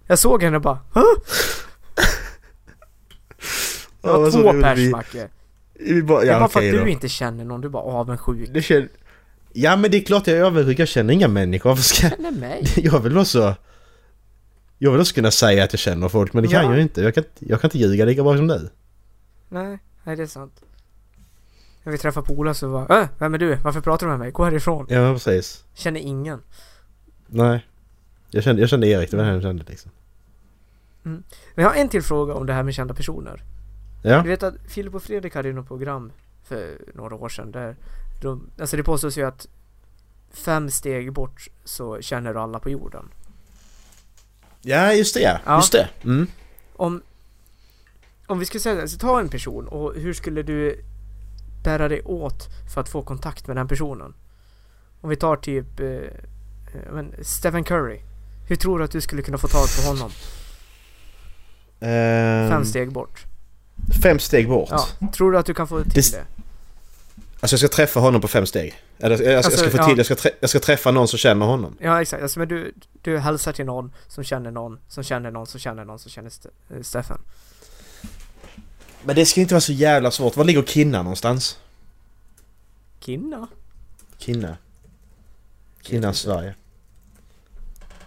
Jag 0.06 0.18
såg 0.18 0.42
henne 0.42 0.56
och 0.56 0.62
bara 0.62 0.78
Hå? 0.92 1.02
Det 4.02 4.08
Ja, 4.08 4.18
var 4.18 4.30
så 4.30 4.42
två 4.42 4.52
pers 4.52 4.90
Macke. 4.90 5.28
Vi 5.74 6.02
bara, 6.02 6.20
Det 6.20 6.26
ja, 6.26 6.34
är 6.34 6.40
bara 6.40 6.48
för 6.48 6.66
att 6.68 6.72
då. 6.78 6.84
du 6.84 6.90
inte 6.90 7.08
känner 7.08 7.44
någon, 7.44 7.60
du 7.60 7.66
är 7.66 7.70
bara 7.70 7.82
avundsjuk. 7.82 8.50
Det 8.54 8.62
känner... 8.62 8.88
Ja 9.52 9.76
men 9.76 9.90
det 9.90 9.96
är 9.96 10.02
klart 10.04 10.26
jag 10.26 10.38
är 10.38 10.42
avundsjuk, 10.42 10.78
jag 10.78 10.88
känner 10.88 11.14
inga 11.14 11.28
människor. 11.28 11.70
Varför 11.70 11.82
ska... 11.82 12.08
Känner 12.10 12.30
mig? 12.30 12.64
Jag 12.76 13.00
vill 13.00 13.18
också... 13.18 13.54
Jag 14.78 14.90
vill 14.92 15.00
också 15.00 15.14
kunna 15.14 15.30
säga 15.30 15.64
att 15.64 15.72
jag 15.72 15.80
känner 15.80 16.08
folk 16.08 16.32
men 16.32 16.42
det 16.42 16.48
kan 16.48 16.62
Ja. 16.62 16.68
jag 16.70 16.76
ju 16.76 16.82
inte. 16.82 17.00
Jag 17.02 17.14
kan, 17.14 17.24
jag 17.38 17.60
kan 17.60 17.68
inte 17.68 17.78
ljuga 17.78 18.04
lika 18.04 18.22
bra 18.22 18.36
som 18.36 18.46
du. 18.46 18.68
Nej, 19.48 19.78
nej 20.04 20.16
det 20.16 20.22
är 20.22 20.26
sant. 20.26 20.52
Jag 21.82 21.90
vill 21.90 22.00
träffa 22.00 22.22
polare 22.22 22.54
så 22.54 22.72
bara 22.72 23.02
äh, 23.02 23.08
vem 23.18 23.34
är 23.34 23.38
du? 23.38 23.54
Varför 23.54 23.80
pratar 23.80 24.06
du 24.06 24.10
med 24.10 24.18
mig? 24.18 24.30
Gå 24.30 24.44
härifrån. 24.44 24.86
Ja 24.88 25.12
precis. 25.12 25.64
Känner 25.74 26.00
ingen. 26.00 26.42
Nej. 27.26 27.66
Jag 28.30 28.44
kände, 28.44 28.62
jag 28.62 28.68
kände 28.68 28.86
Erik, 28.86 29.10
det 29.10 29.16
var 29.16 29.24
det 29.24 29.32
jag 29.32 29.42
kände 29.42 29.64
liksom. 29.68 29.90
Men 31.02 31.24
jag 31.54 31.64
har 31.64 31.74
en 31.74 31.88
till 31.88 32.02
fråga 32.02 32.34
om 32.34 32.46
det 32.46 32.52
här 32.52 32.62
med 32.62 32.74
kända 32.74 32.94
personer. 32.94 33.42
Ja. 34.02 34.22
Du 34.22 34.28
vet 34.28 34.42
att 34.42 34.54
Filip 34.68 34.94
och 34.94 35.02
Fredrik 35.02 35.34
hade 35.34 35.48
ju 35.48 35.54
något 35.54 35.68
program 35.68 36.12
för 36.44 36.78
några 36.94 37.14
år 37.14 37.28
sedan 37.28 37.52
där 37.52 37.76
de, 38.22 38.50
alltså 38.60 38.76
det 38.76 38.82
påstås 38.82 39.18
ju 39.18 39.22
att 39.22 39.48
fem 40.30 40.70
steg 40.70 41.12
bort 41.12 41.48
så 41.64 42.00
känner 42.00 42.34
du 42.34 42.40
alla 42.40 42.58
på 42.58 42.70
jorden. 42.70 43.08
Ja 44.62 44.92
just 44.92 45.14
det 45.14 45.20
ja. 45.20 45.56
Just 45.56 45.72
det. 45.72 45.88
Mm. 46.04 46.26
Om, 46.76 47.02
om 48.26 48.38
vi 48.38 48.46
skulle 48.46 48.60
säga, 48.60 48.80
alltså, 48.80 48.98
ta 48.98 49.20
en 49.20 49.28
person 49.28 49.68
och 49.68 49.94
hur 49.94 50.12
skulle 50.12 50.42
du 50.42 50.84
bära 51.62 51.88
dig 51.88 52.02
åt 52.02 52.48
för 52.74 52.80
att 52.80 52.88
få 52.88 53.02
kontakt 53.02 53.46
med 53.46 53.56
den 53.56 53.68
personen? 53.68 54.14
Om 55.00 55.10
vi 55.10 55.16
tar 55.16 55.36
typ 55.36 55.80
eh, 55.80 55.86
eh, 55.86 56.92
men 56.92 57.14
Stephen 57.22 57.64
Curry. 57.64 58.00
Hur 58.48 58.56
tror 58.56 58.78
du 58.78 58.84
att 58.84 58.90
du 58.90 59.00
skulle 59.00 59.22
kunna 59.22 59.38
få 59.38 59.48
tag 59.48 59.66
på 59.76 59.88
honom? 59.90 60.10
Ehm, 61.80 62.50
Fem 62.50 62.64
steg 62.64 62.92
bort. 62.92 63.24
Fem 64.02 64.18
steg 64.18 64.48
bort. 64.48 64.68
Ja. 64.70 65.08
Tror 65.12 65.32
du 65.32 65.38
att 65.38 65.46
du 65.46 65.54
kan 65.54 65.68
få 65.68 65.82
till 65.84 65.90
Det- 66.02 66.12
det? 66.12 66.24
Alltså 67.42 67.54
jag 67.54 67.58
ska 67.60 67.68
träffa 67.68 68.00
honom 68.00 68.20
på 68.20 68.28
fem 68.28 68.46
steg. 68.46 68.74
Eller 68.98 69.16
jag, 69.18 69.26
jag, 69.32 69.36
Alltså, 69.36 69.50
jag 69.52 69.60
ska 69.60 69.70
få 69.70 69.76
ja. 69.76 69.88
till, 69.88 69.96
jag 69.96 70.06
ska, 70.06 70.14
trä, 70.14 70.30
jag 70.40 70.50
ska 70.50 70.58
träffa 70.58 70.90
någon 70.90 71.08
som 71.08 71.18
känner 71.18 71.46
honom. 71.46 71.76
Ja 71.80 72.02
exakt, 72.02 72.22
alltså, 72.22 72.38
men 72.38 72.48
du, 72.48 72.74
du 73.02 73.18
hälsar 73.18 73.52
till 73.52 73.64
någon 73.66 73.92
som 74.08 74.24
känner 74.24 74.50
någon 74.50 74.78
som 74.88 75.02
känner 75.04 75.30
någon 75.30 75.46
som 75.46 75.60
känner 75.60 75.84
någon 75.84 75.98
som 75.98 76.10
känner 76.10 76.28
Ste- 76.30 76.50
eh. 77.10 77.16
Men 79.04 79.16
det 79.16 79.26
ska 79.26 79.40
inte 79.40 79.54
vara 79.54 79.60
så 79.60 79.72
jävla 79.72 80.10
svårt. 80.10 80.36
Var 80.36 80.44
ligger 80.44 80.62
Kinna 80.62 81.02
någonstans? 81.02 81.58
Kinna? 83.00 83.48
Kinna. 84.18 84.56
Kinna, 85.82 86.12
Sverige. 86.12 86.54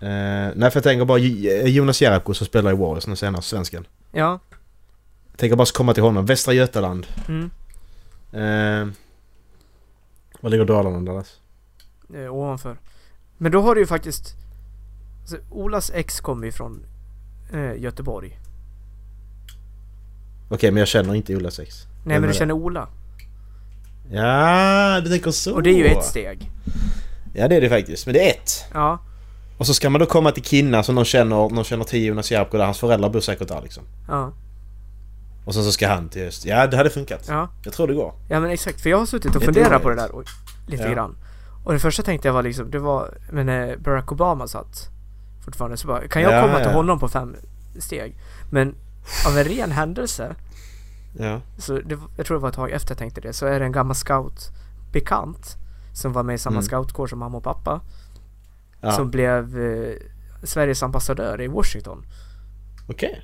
Uh, 0.02 0.10
nej 0.56 0.72
för 0.72 0.76
jag 0.76 0.84
tänker 0.84 1.06
bara 1.06 1.18
J- 1.18 1.68
Jonas 1.70 2.02
Jerebko 2.02 2.34
som 2.34 2.48
spelar 2.48 2.72
i 2.72 2.76
Warriors 2.76 3.08
nu 3.08 3.16
senast, 3.16 3.48
svensken. 3.50 3.88
Ja. 4.12 4.40
Jag 5.32 5.38
tänker 5.40 5.56
bara 5.56 5.66
komma 5.66 5.94
till 5.94 6.04
honom. 6.04 6.26
Västra 6.26 6.54
Götaland. 6.54 7.08
Mm. 7.28 7.44
Uh, 8.34 8.94
var 10.42 10.50
ligger 10.50 10.66
Dalarna 10.66 11.02
Dallas? 11.02 11.40
Eh, 12.16 12.34
ovanför. 12.36 12.78
Men 13.38 13.52
då 13.52 13.62
har 13.62 13.76
du 13.76 13.82
ju 13.82 13.88
faktiskt... 13.88 14.36
Alltså, 15.22 15.38
Olas 15.50 15.92
ex 15.94 16.20
kommer 16.20 16.46
ju 16.46 16.52
från 16.52 16.86
eh, 17.54 17.74
Göteborg. 17.82 18.40
Okej 20.54 20.72
men 20.72 20.80
jag 20.80 20.88
känner 20.88 21.16
inte 21.16 21.36
Ola 21.36 21.52
Sex. 21.52 21.76
Nej 22.06 22.14
Vem 22.16 22.22
men 22.22 22.32
du 22.32 22.38
känner 22.38 22.54
Ola. 22.54 22.88
Ja, 24.12 25.02
du 25.04 25.10
tänker 25.10 25.32
så. 25.32 25.54
Och 25.54 25.64
det 25.64 25.70
är 25.70 25.78
ju 25.78 25.86
ett 25.86 26.04
steg. 26.06 26.52
Ja 27.34 27.48
det 27.48 27.56
är 27.56 27.62
det 27.62 27.70
faktiskt. 27.70 28.06
Men 28.06 28.14
det 28.14 28.26
är 28.30 28.30
ett. 28.32 28.66
Ja. 28.74 29.00
Och 29.58 29.68
så 29.68 29.74
ska 29.74 29.90
man 29.90 30.00
då 30.00 30.06
komma 30.06 30.32
till 30.32 30.44
Kinna 30.44 30.84
som 30.84 30.96
någon 30.96 31.06
känner, 31.06 31.36
någon 31.50 31.64
känner 31.64 31.84
till 31.84 32.06
Jonas 32.06 32.32
Jerebko 32.32 32.58
där 32.58 32.66
hans 32.66 32.80
föräldrar 32.80 33.10
bor 33.10 33.20
säkert 33.20 33.48
där 33.48 33.62
liksom. 33.62 33.84
Ja. 34.08 34.32
Och 35.46 35.54
sen 35.54 35.64
så 35.64 35.72
ska 35.72 35.88
han 35.88 36.10
till 36.10 36.28
Öst. 36.28 36.46
Ja 36.46 36.68
det 36.68 36.78
hade 36.78 36.90
funkat. 36.90 37.26
Ja. 37.28 37.50
Jag 37.64 37.74
tror 37.74 37.88
det 37.88 37.94
går. 37.94 38.14
Ja 38.30 38.40
men 38.40 38.52
exakt. 38.52 38.82
För 38.82 38.90
jag 38.90 38.98
har 38.98 39.06
suttit 39.06 39.36
och 39.36 39.44
funderat 39.44 39.82
på 39.82 39.90
det 39.90 39.96
där 39.96 40.10
oj, 40.14 40.26
lite 40.68 40.84
Ja. 40.84 40.94
grann. 40.94 41.16
Och 41.64 41.74
det 41.74 41.80
första 41.80 42.04
tänkte 42.04 42.28
jag 42.28 42.34
var 42.34 42.44
liksom, 42.44 42.72
det 42.72 42.80
var, 42.80 43.18
men 43.32 43.46
när 43.46 43.78
Barack 43.78 44.12
Obama 44.12 44.48
satt 44.48 44.90
fortfarande 45.46 45.78
så 45.78 45.88
bara, 45.88 46.08
kan 46.08 46.22
jag 46.22 46.34
Ja, 46.34 46.42
komma 46.42 46.60
ja. 46.60 46.66
till 46.66 46.74
honom 46.74 47.00
på 47.00 47.08
fem 47.08 47.36
steg? 47.80 48.16
Men 48.52 48.76
av 49.28 49.38
en 49.38 49.44
ren 49.44 49.72
händelse 49.72 50.36
Ja. 51.18 51.42
Så 51.58 51.74
det, 51.80 51.98
jag 52.18 52.26
tror 52.26 52.38
det 52.38 52.42
var 52.42 52.50
ett 52.50 52.56
tag 52.56 52.72
efter 52.72 52.92
jag 52.92 52.98
tänkte 52.98 53.22
det. 53.22 53.34
Så 53.34 53.46
är 53.46 53.60
det 53.60 53.66
en 53.66 53.72
gammal 53.72 53.96
scout 53.96 54.52
bekant 54.92 55.58
som 55.94 56.14
var 56.14 56.24
med 56.24 56.36
i 56.36 56.38
samma 56.38 56.54
Mm. 56.54 56.64
scoutkår 56.64 57.08
som 57.08 57.20
mamma 57.20 57.38
och 57.38 57.44
pappa. 57.44 57.82
ja. 58.82 58.92
Som 58.92 59.12
blev 59.12 59.60
eh, 59.62 59.94
Sveriges 60.44 60.84
ambassadör 60.84 61.42
i 61.42 61.48
Washington. 61.48 62.06
Okej. 62.88 63.22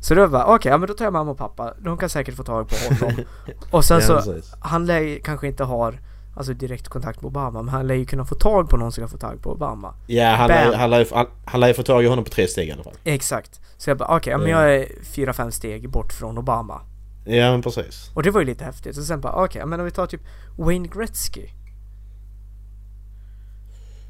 Så 0.00 0.14
då 0.14 0.26
var 0.26 0.44
okej, 0.44 0.70
ja 0.72 0.78
men 0.78 0.88
då 0.88 0.94
tar 0.94 1.04
jag 1.04 1.12
mamma 1.12 1.30
och 1.30 1.38
pappa. 1.38 1.74
De 1.78 1.98
kan 1.98 2.08
säkert 2.08 2.34
få 2.36 2.42
tag 2.44 2.68
på 2.68 2.76
honom. 3.04 3.24
och 3.70 3.84
sen 3.84 4.00
Ja, 4.00 4.06
så, 4.06 4.14
precis. 4.32 4.54
han 4.60 4.86
lär 4.86 5.18
kanske 5.24 5.46
inte 5.46 5.64
har 5.64 6.00
alltså 6.36 6.54
direkt 6.54 6.88
kontakt 6.88 7.20
med 7.22 7.28
Obama. 7.28 7.62
Men 7.62 7.74
han 7.74 7.86
lär 7.86 7.94
ju 7.94 8.04
kunna 8.04 8.24
få 8.24 8.34
tag 8.34 8.70
på 8.70 8.76
någon 8.76 8.92
som 8.92 9.02
kan 9.02 9.08
få 9.08 9.18
tag 9.18 9.42
på 9.42 9.52
Obama. 9.52 9.94
Ja, 10.06 10.28
han 10.34 10.48
lär, 10.48 10.70
Bam. 10.70 10.80
han, 10.80 10.90
lär, 10.90 11.06
han, 11.14 11.26
han 11.44 11.60
lär 11.60 11.68
ju 11.68 11.74
få 11.74 11.82
tag 11.82 12.04
i 12.04 12.06
honom 12.06 12.24
på 12.24 12.30
tre 12.30 12.48
steg 12.48 12.68
i 12.68 12.72
alla 12.72 12.82
fall. 12.84 12.94
Exakt. 13.04 13.60
Så 13.76 13.90
jag 13.90 13.98
bara 13.98 14.16
okej, 14.16 14.30
ja, 14.30 14.38
men 14.38 14.48
Ja. 14.48 14.62
jag 14.66 14.74
är 14.76 14.86
fyra, 15.02 15.32
fem 15.32 15.50
steg 15.52 15.90
bort 15.90 16.12
från 16.12 16.38
Obama. 16.38 16.80
Ja, 17.26 17.50
men 17.50 17.62
precis. 17.62 18.10
Och 18.14 18.22
det 18.22 18.30
var 18.30 18.40
ju 18.40 18.46
lite 18.46 18.64
häftigt. 18.64 18.96
Och 18.98 19.04
sen 19.04 19.20
bara 19.20 19.32
okej, 19.44 19.58
ja, 19.60 19.66
men 19.66 19.80
om 19.80 19.84
vi 19.86 19.90
tar 19.92 20.06
typ 20.06 20.20
Wayne 20.58 20.88
Gretzky. 20.88 21.46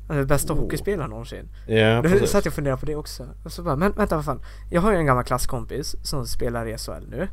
Den 0.08 0.26
bästa 0.26 0.52
Oh. 0.52 0.58
hockeyspelaren 0.60 1.10
någonsin. 1.10 1.48
Ja, 1.66 2.02
Då 2.02 2.08
precis. 2.08 2.30
satt 2.30 2.44
jag 2.44 2.50
och 2.50 2.54
funderade 2.54 2.80
på 2.80 2.86
det 2.86 2.96
också. 2.96 3.26
Och 3.44 3.52
så 3.52 3.62
bara, 3.62 3.76
men 3.76 3.92
vänta 3.92 4.16
vad 4.16 4.24
fan. 4.24 4.40
Jag 4.70 4.80
har 4.80 4.92
ju 4.92 4.98
en 4.98 5.06
gammal 5.06 5.24
klasskompis 5.24 5.96
som 6.02 6.26
spelar 6.26 6.66
i 6.66 6.78
SHL 6.78 7.06
nu. 7.10 7.28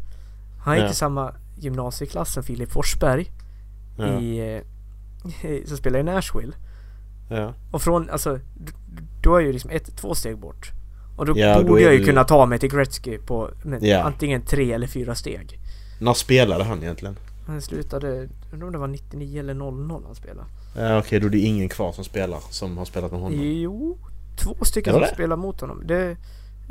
Han 0.64 0.76
gick 0.76 0.86
Ja. 0.86 0.90
i 0.90 0.94
samma 0.94 1.34
gymnasieklass 1.58 2.34
som 2.34 2.44
Filip 2.44 2.72
Forsberg 2.72 3.32
Ja. 3.98 4.06
i, 4.20 4.56
eh, 4.56 4.62
som 5.68 5.78
spelar 5.78 6.00
i 6.00 6.04
Nashville. 6.04 6.54
ja. 7.30 7.54
Och 7.72 7.82
från, 7.82 8.10
alltså, 8.10 8.40
då 9.24 9.36
är 9.36 9.42
ju 9.42 9.52
liksom 9.54 9.70
ett, 9.72 9.96
två 9.98 10.16
steg 10.16 10.38
bort. 10.38 10.72
Och 11.18 11.26
då 11.26 11.34
Ja, 11.40 11.60
då 11.62 11.68
borde 11.68 11.82
är 11.82 11.86
jag 11.86 11.94
ju 11.94 12.00
du- 12.00 12.06
kunna 12.06 12.24
ta 12.24 12.46
mig 12.46 12.60
till 12.60 12.70
Gretzky 12.72 13.18
på 13.18 13.50
men, 13.64 13.86
Ja. 13.86 14.04
antingen 14.04 14.42
tre 14.42 14.72
eller 14.74 14.88
fyra 14.88 15.16
steg. 15.16 15.60
När 16.02 16.14
spelade 16.14 16.64
han 16.64 16.84
egentligen? 16.84 17.16
Han 17.48 17.62
slutade, 17.62 18.30
undrar 18.54 18.66
om 18.68 18.72
det 18.74 18.78
var 18.80 18.88
99 18.88 19.40
eller 19.40 19.54
00 19.54 20.04
han 20.06 20.16
spelade. 20.16 20.48
Ja, 20.78 21.00
Okej, 21.00 21.20
då 21.20 21.28
är 21.28 21.32
det 21.32 21.38
ingen 21.40 21.70
kvar 21.70 21.92
som 21.92 22.04
spelar 22.04 22.40
som 22.50 22.78
har 22.78 22.86
spelat 22.86 23.12
med 23.12 23.22
honom. 23.22 23.40
Jo, 23.44 23.98
två 24.38 24.56
stycken 24.66 24.94
det 24.94 25.00
som 25.00 25.02
det? 25.02 25.14
spelar 25.14 25.36
mot 25.38 25.62
honom. 25.62 25.84
Det, 25.88 26.18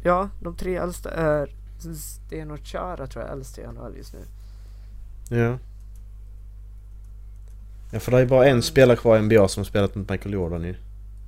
ja, 0.03 0.29
de 0.43 0.57
tre 0.57 0.77
äldsta 0.77 1.11
är 1.11 1.55
Sten 1.97 2.51
och 2.51 2.59
Chara 2.65 3.07
tror 3.07 3.23
jag 3.25 3.29
är 3.31 3.35
äldst 3.37 3.59
i 3.59 3.63
NHL 3.63 3.97
just 3.97 4.15
nu. 4.15 4.21
Ja. 5.39 5.59
Ja, 7.91 8.01
för 8.01 8.13
det 8.13 8.21
är 8.21 8.27
bara 8.27 8.47
en 8.47 8.63
spelare 8.63 8.97
kvar 8.97 9.19
i 9.19 9.23
NBA 9.23 9.49
som 9.49 9.61
har 9.61 9.65
spelat 9.65 9.95
mot 9.95 10.11
Michael 10.11 10.33
Jordan 10.33 10.65
ju. 10.65 10.75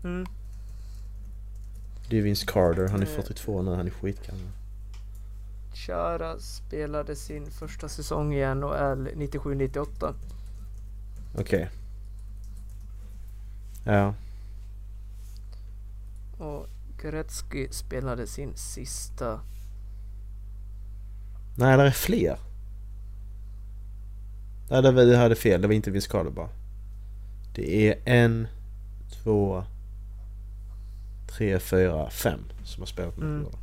Mm. 0.05 0.27
Det 2.09 2.19
är 2.19 2.23
Vince 2.23 2.47
Carter, 2.47 2.89
han 2.89 3.03
är 3.03 3.07
Eh. 3.07 3.13
42 3.13 3.63
nu, 3.63 3.75
han 3.75 3.87
är 3.87 3.91
skitgammal. 3.91 4.47
Chara 5.75 6.39
spelade 6.39 7.17
sin 7.17 7.51
första 7.51 7.89
säsong 7.89 8.35
i 8.35 8.55
NHL 8.55 9.09
97-98. 9.09 10.15
Okej. 11.39 11.71
Ja. 13.85 14.15
Och 16.39 16.67
Gretzky 17.03 17.69
spelade 17.71 18.27
sin 18.27 18.53
sista 18.57 19.41
Nej, 21.57 21.77
det 21.77 21.83
är 21.83 21.91
fler. 21.91 22.39
Nej, 24.73 24.83
det 24.83 24.91
var, 24.91 25.03
jag 25.03 25.19
hade 25.19 25.35
fel. 25.35 25.61
Det 25.63 25.67
var 25.69 25.75
inte 25.75 25.91
Vince 25.91 26.09
Carter 26.11 26.31
bara. 26.31 26.49
Det 27.55 27.89
är 27.89 27.99
en, 28.05 28.47
två, 29.23 29.65
tre, 31.37 31.59
fyra, 31.59 32.11
fem 32.11 32.41
som 32.65 32.81
har 32.83 32.87
spelat 32.87 33.17
med 33.17 33.27
Mm. 33.29 33.43
Jordan. 33.43 33.59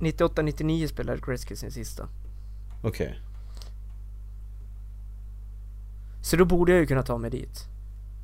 98-99 0.00 0.86
spelade 0.86 1.18
Gretzky 1.26 1.56
sin 1.56 1.70
sista. 1.70 2.08
Okej. 2.82 3.20
Så 6.22 6.36
då 6.36 6.44
borde 6.44 6.72
jag 6.72 6.80
ju 6.80 6.86
kunna 6.86 7.02
ta 7.02 7.18
mig 7.18 7.30
dit. 7.30 7.64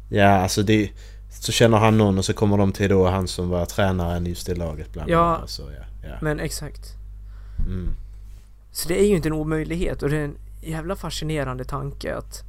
Ja, 0.09 0.29
alltså 0.29 0.63
det... 0.63 0.91
Så 1.31 1.53
känner 1.53 1.79
han 1.79 1.99
någon 1.99 2.19
och 2.19 2.25
så 2.25 2.35
kommer 2.35 2.59
de 2.59 2.73
till 2.73 2.89
då 2.91 3.09
han 3.09 3.29
som 3.29 3.49
var 3.49 3.67
tränaren 3.67 4.27
just 4.27 4.49
i 4.49 4.55
laget 4.55 4.93
bland 4.93 5.11
Ja. 5.11 5.37
annat. 5.37 5.51
Så, 5.51 5.63
ja, 5.63 6.09
ja. 6.09 6.15
Men 6.23 6.41
exakt. 6.41 6.93
Mm. 7.67 7.89
Så 8.73 8.89
det 8.89 9.01
är 9.01 9.07
ju 9.09 9.17
inte 9.17 9.29
en 9.29 9.33
omöjlighet 9.33 10.03
och 10.03 10.11
det 10.11 10.17
är 10.17 10.25
en 10.25 10.35
jävla 10.63 10.97
fascinerande 10.97 11.65
tanke 11.65 12.17
att 12.17 12.43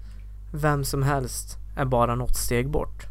vem 0.52 0.84
som 0.86 1.04
helst 1.04 1.58
är 1.76 1.86
bara 1.86 2.16
något 2.16 2.36
steg 2.36 2.70
bort. 2.70 3.06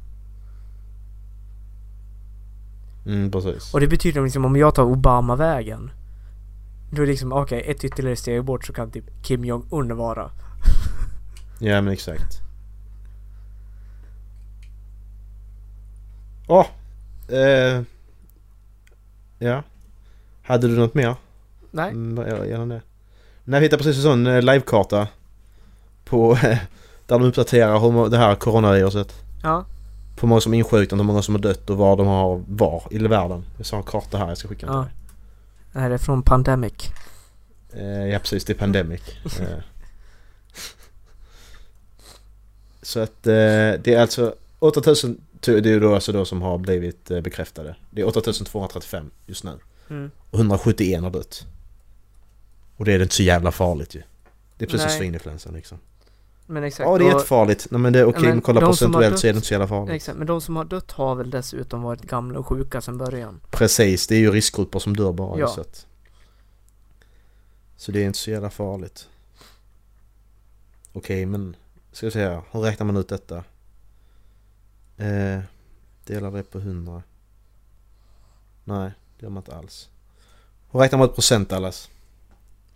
Mm, 3.06 3.30
precis. 3.30 3.74
Och 3.74 3.80
det 3.80 3.88
betyder 3.88 4.22
liksom 4.22 4.44
om 4.44 4.56
jag 4.56 4.74
tar 4.74 4.84
Obama-vägen. 4.84 5.90
Då 6.90 7.02
är 7.02 7.06
det 7.06 7.12
liksom 7.12 7.32
okej, 7.32 7.62
ett 7.66 7.84
ytterligare 7.84 8.16
steg 8.16 8.44
bort 8.44 8.64
så 8.64 8.72
kan 8.72 8.90
typ 8.90 9.22
Kim 9.22 9.44
Jong-Un 9.44 9.96
vara. 9.96 10.30
Ja, 11.58 11.80
men 11.80 11.92
exakt. 11.92 12.40
Åh! 16.48 16.66
eh, 17.28 17.82
ja. 19.38 19.62
Hade 20.42 20.68
du 20.68 20.76
något 20.76 20.94
mer? 20.94 21.14
Nej, 21.70 21.90
Mm, 21.90 22.26
gärna 22.48 22.74
det. 22.74 22.82
Nej, 23.44 23.60
vi 23.60 23.66
hittade 23.66 23.82
precis 23.82 23.96
en 23.96 24.02
sån 24.02 24.26
eh, 24.26 24.42
livekarta. 24.42 25.08
På... 26.04 26.38
där 27.06 27.18
de 27.18 27.22
uppdaterar 27.22 27.78
hur 27.78 28.08
det 28.08 28.18
här 28.18 28.34
coronaviruset. 28.34 29.14
ja. 29.42 29.64
På 30.16 30.20
hur 30.20 30.28
många 30.28 30.40
som 30.40 30.54
är 30.54 30.58
insjuknat, 30.58 30.98
hur 31.00 31.04
många 31.04 31.22
som 31.22 31.34
har 31.34 31.42
dött 31.42 31.70
och 31.70 31.76
var 31.76 31.96
de 31.96 32.06
har 32.06 32.42
var 32.48 32.82
i 32.90 32.98
världen. 32.98 33.44
Jag 33.56 33.66
sa 33.66 33.76
en 33.76 33.82
karta 33.82 34.18
här, 34.18 34.28
jag 34.28 34.38
ska 34.38 34.48
skicka 34.48 34.66
den 34.66 34.74
Ja. 34.76 34.82
till 34.82 34.90
dig. 34.90 34.98
Det 35.72 35.78
här 35.78 35.90
är 35.90 35.98
från 35.98 36.22
Pandemic. 36.22 36.72
Eh, 37.72 38.06
ja 38.06 38.18
precis, 38.18 38.44
det 38.44 38.52
är 38.52 38.58
Pandemic. 38.58 39.02
Eh. 39.40 39.58
Så 42.82 43.00
att 43.00 43.26
eh, 43.26 43.32
det 43.82 43.86
är 43.86 44.00
alltså 44.00 44.34
8000, 44.58 45.20
det 45.40 45.52
är 45.52 45.66
ju 45.66 45.80
då 45.80 45.94
alltså 45.94 46.12
då 46.12 46.24
som 46.24 46.42
har 46.42 46.58
blivit 46.58 47.10
eh, 47.10 47.20
bekräftade. 47.20 47.76
Det 47.90 48.00
är 48.02 48.06
8235 48.06 49.10
just 49.26 49.44
nu. 49.44 49.58
Mm. 49.90 50.10
Och 50.30 50.38
171 50.38 51.02
har 51.02 51.10
dött. 51.10 51.46
Och 52.82 52.86
det 52.86 52.92
är 52.92 53.02
inte 53.02 53.14
så 53.14 53.22
jävla 53.22 53.52
farligt 53.52 53.94
ju. 53.94 54.02
Det 54.56 54.64
är 54.64 54.68
precis 54.68 54.86
Nej. 54.86 54.98
svininfluensan 54.98 55.54
liksom. 55.54 55.78
Men 56.46 56.64
exakt. 56.64 56.86
Ja 56.88 56.98
det 56.98 57.04
är 57.04 57.08
jättefarligt. 57.08 57.66
Nej 57.70 57.80
men 57.80 57.92
det 57.92 57.98
är 57.98 58.04
okej, 58.04 58.20
Ja, 58.22 58.26
men 58.28 58.34
men 58.36 58.42
kolla 58.42 58.60
procentuellt 58.60 59.18
så 59.18 59.26
är 59.26 59.28
det 59.28 59.32
dött- 59.32 59.36
inte 59.36 59.46
så 59.48 59.54
jävla 59.54 59.66
farligt. 59.68 59.94
Exakt, 59.94 60.18
men 60.18 60.26
de 60.26 60.40
som 60.40 60.56
har 60.56 60.64
dött 60.64 60.90
har 60.92 61.14
väl 61.14 61.30
dessutom 61.30 61.82
varit 61.82 62.02
gamla 62.02 62.38
och 62.38 62.46
sjuka 62.46 62.80
sedan 62.80 62.98
början. 62.98 63.40
Precis, 63.50 64.06
det 64.06 64.14
är 64.14 64.18
ju 64.18 64.30
riskgrupper 64.30 64.78
som 64.78 64.96
dör 64.96 65.12
bara 65.12 65.38
Ja. 65.38 65.48
så 65.48 65.60
att... 65.60 65.86
Så 67.76 67.92
det 67.92 68.02
är 68.02 68.06
inte 68.06 68.18
så 68.18 68.30
jävla 68.30 68.50
farligt. 68.50 69.08
Okej, 70.92 71.26
men... 71.26 71.56
Ska 71.92 72.06
vi 72.06 72.10
se 72.12 72.20
här. 72.24 72.42
Hur 72.50 72.60
räknar 72.60 72.86
man 72.86 72.96
ut 72.96 73.08
detta? 73.08 73.36
Eh, 74.96 75.40
delar 76.06 76.30
det 76.30 76.42
på 76.42 76.58
100. 76.58 77.02
Nej, 78.64 78.90
det 79.18 79.24
gör 79.26 79.30
man 79.30 79.40
inte 79.40 79.56
alls. 79.56 79.88
Hur 80.70 80.80
räknar 80.80 80.98
man 80.98 81.08
ut 81.08 81.14
procent 81.14 81.52
Allas? 81.52 81.88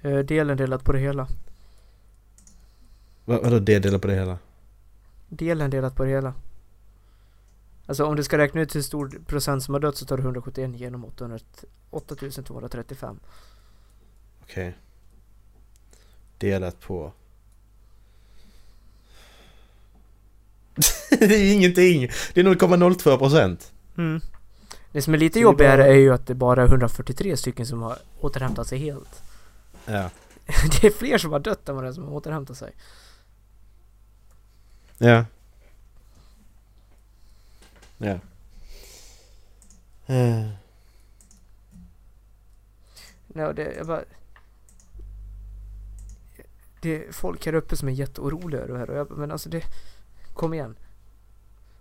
Eh, 0.02 0.18
delen 0.18 0.56
delat 0.56 0.84
på 0.84 0.92
det 0.92 0.98
hela. 0.98 1.28
Vad, 3.24 3.42
vadå 3.42 3.58
det 3.58 3.78
delar 3.78 3.98
på 3.98 4.06
det 4.06 4.14
hela? 4.14 4.38
Delen 5.28 5.70
delat 5.70 5.96
på 5.96 6.04
det 6.04 6.10
hela. 6.10 6.34
Alltså 7.86 8.04
om 8.04 8.16
du 8.16 8.22
ska 8.24 8.38
räkna 8.38 8.60
ut 8.60 8.76
hur 8.76 8.82
stor 8.82 9.20
procent 9.26 9.62
som 9.62 9.74
har 9.74 9.80
dött 9.80 9.96
så 9.96 10.06
tar 10.06 10.16
du 10.16 10.22
171 10.22 10.76
genom 10.76 11.04
800, 11.04 11.38
8235. 11.90 13.20
Okej. 14.42 14.76
Delat 16.38 16.80
på... 16.80 17.12
det 21.10 21.34
är 21.34 21.54
ingenting! 21.54 22.10
Det 22.34 22.40
är 22.40 22.44
0,02 22.44 23.18
procent. 23.18 23.72
Mm. 23.98 24.20
Det 24.92 25.02
som 25.02 25.14
är 25.14 25.18
lite 25.18 25.40
jobbigare 25.40 25.86
är 25.86 25.96
ju 25.96 26.12
att 26.12 26.26
det 26.26 26.34
bara 26.34 26.62
är 26.62 26.66
143 26.66 27.36
stycken 27.36 27.66
som 27.66 27.82
har 27.82 27.98
återhämtat 28.20 28.66
sig 28.66 28.78
helt. 28.78 29.22
Ja. 29.86 30.10
Det 30.80 30.86
är 30.86 30.90
fler 30.90 31.18
som 31.18 31.32
har 31.32 31.38
dött 31.40 31.68
än 31.68 31.74
vad 31.74 31.84
det 31.84 31.88
är 31.88 31.92
som 31.92 32.04
har 32.04 32.10
återhämtat 32.12 32.56
sig. 32.58 32.72
Ja. 34.98 35.24
Ja. 37.98 38.18
Eh, 40.06 40.48
Nej, 43.26 43.46
och 43.46 43.54
det, 43.54 43.74
jag 43.74 43.86
bara... 43.86 44.04
Det 46.80 47.06
är 47.06 47.12
folk 47.12 47.46
här 47.46 47.54
uppe 47.54 47.76
som 47.76 47.88
är 47.88 47.92
jätteoroliga 47.92 48.60
över 48.60 48.72
det 48.72 48.78
här. 48.78 48.90
och 48.90 48.96
jag- 48.96 49.10
Men 49.18 49.30
alltså 49.30 49.48
det... 49.48 49.62
Kom 50.34 50.54
igen. 50.54 50.76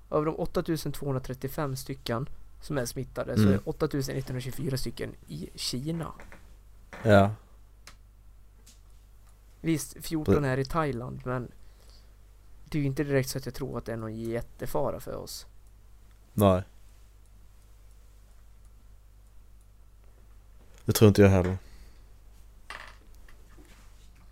Av 0.09 0.25
de 0.25 0.35
8235 0.35 1.75
stycken 1.75 2.29
som 2.61 2.77
är 2.77 2.85
smittade 2.85 3.35
så 3.35 3.41
Mm. 3.41 3.53
är 3.53 3.69
8124 3.69 4.77
stycken 4.77 5.15
i 5.27 5.49
Kina. 5.55 6.11
Ja. 7.03 7.31
Visst, 9.65 9.97
14 10.01 10.45
är 10.45 10.57
i 10.57 10.65
Thailand 10.65 11.21
men 11.25 11.51
det 12.65 12.77
är 12.77 12.79
ju 12.79 12.85
inte 12.87 13.03
direkt 13.03 13.29
så 13.29 13.37
att 13.37 13.45
jag 13.45 13.55
tror 13.55 13.77
att 13.77 13.85
det 13.85 13.93
är 13.93 13.97
någon 13.97 14.15
jättefara 14.15 14.99
för 14.99 15.15
oss. 15.15 15.45
Nej. 16.33 16.63
Det 20.85 20.91
tror 20.91 21.07
inte 21.07 21.21
jag 21.21 21.29
heller. 21.29 21.57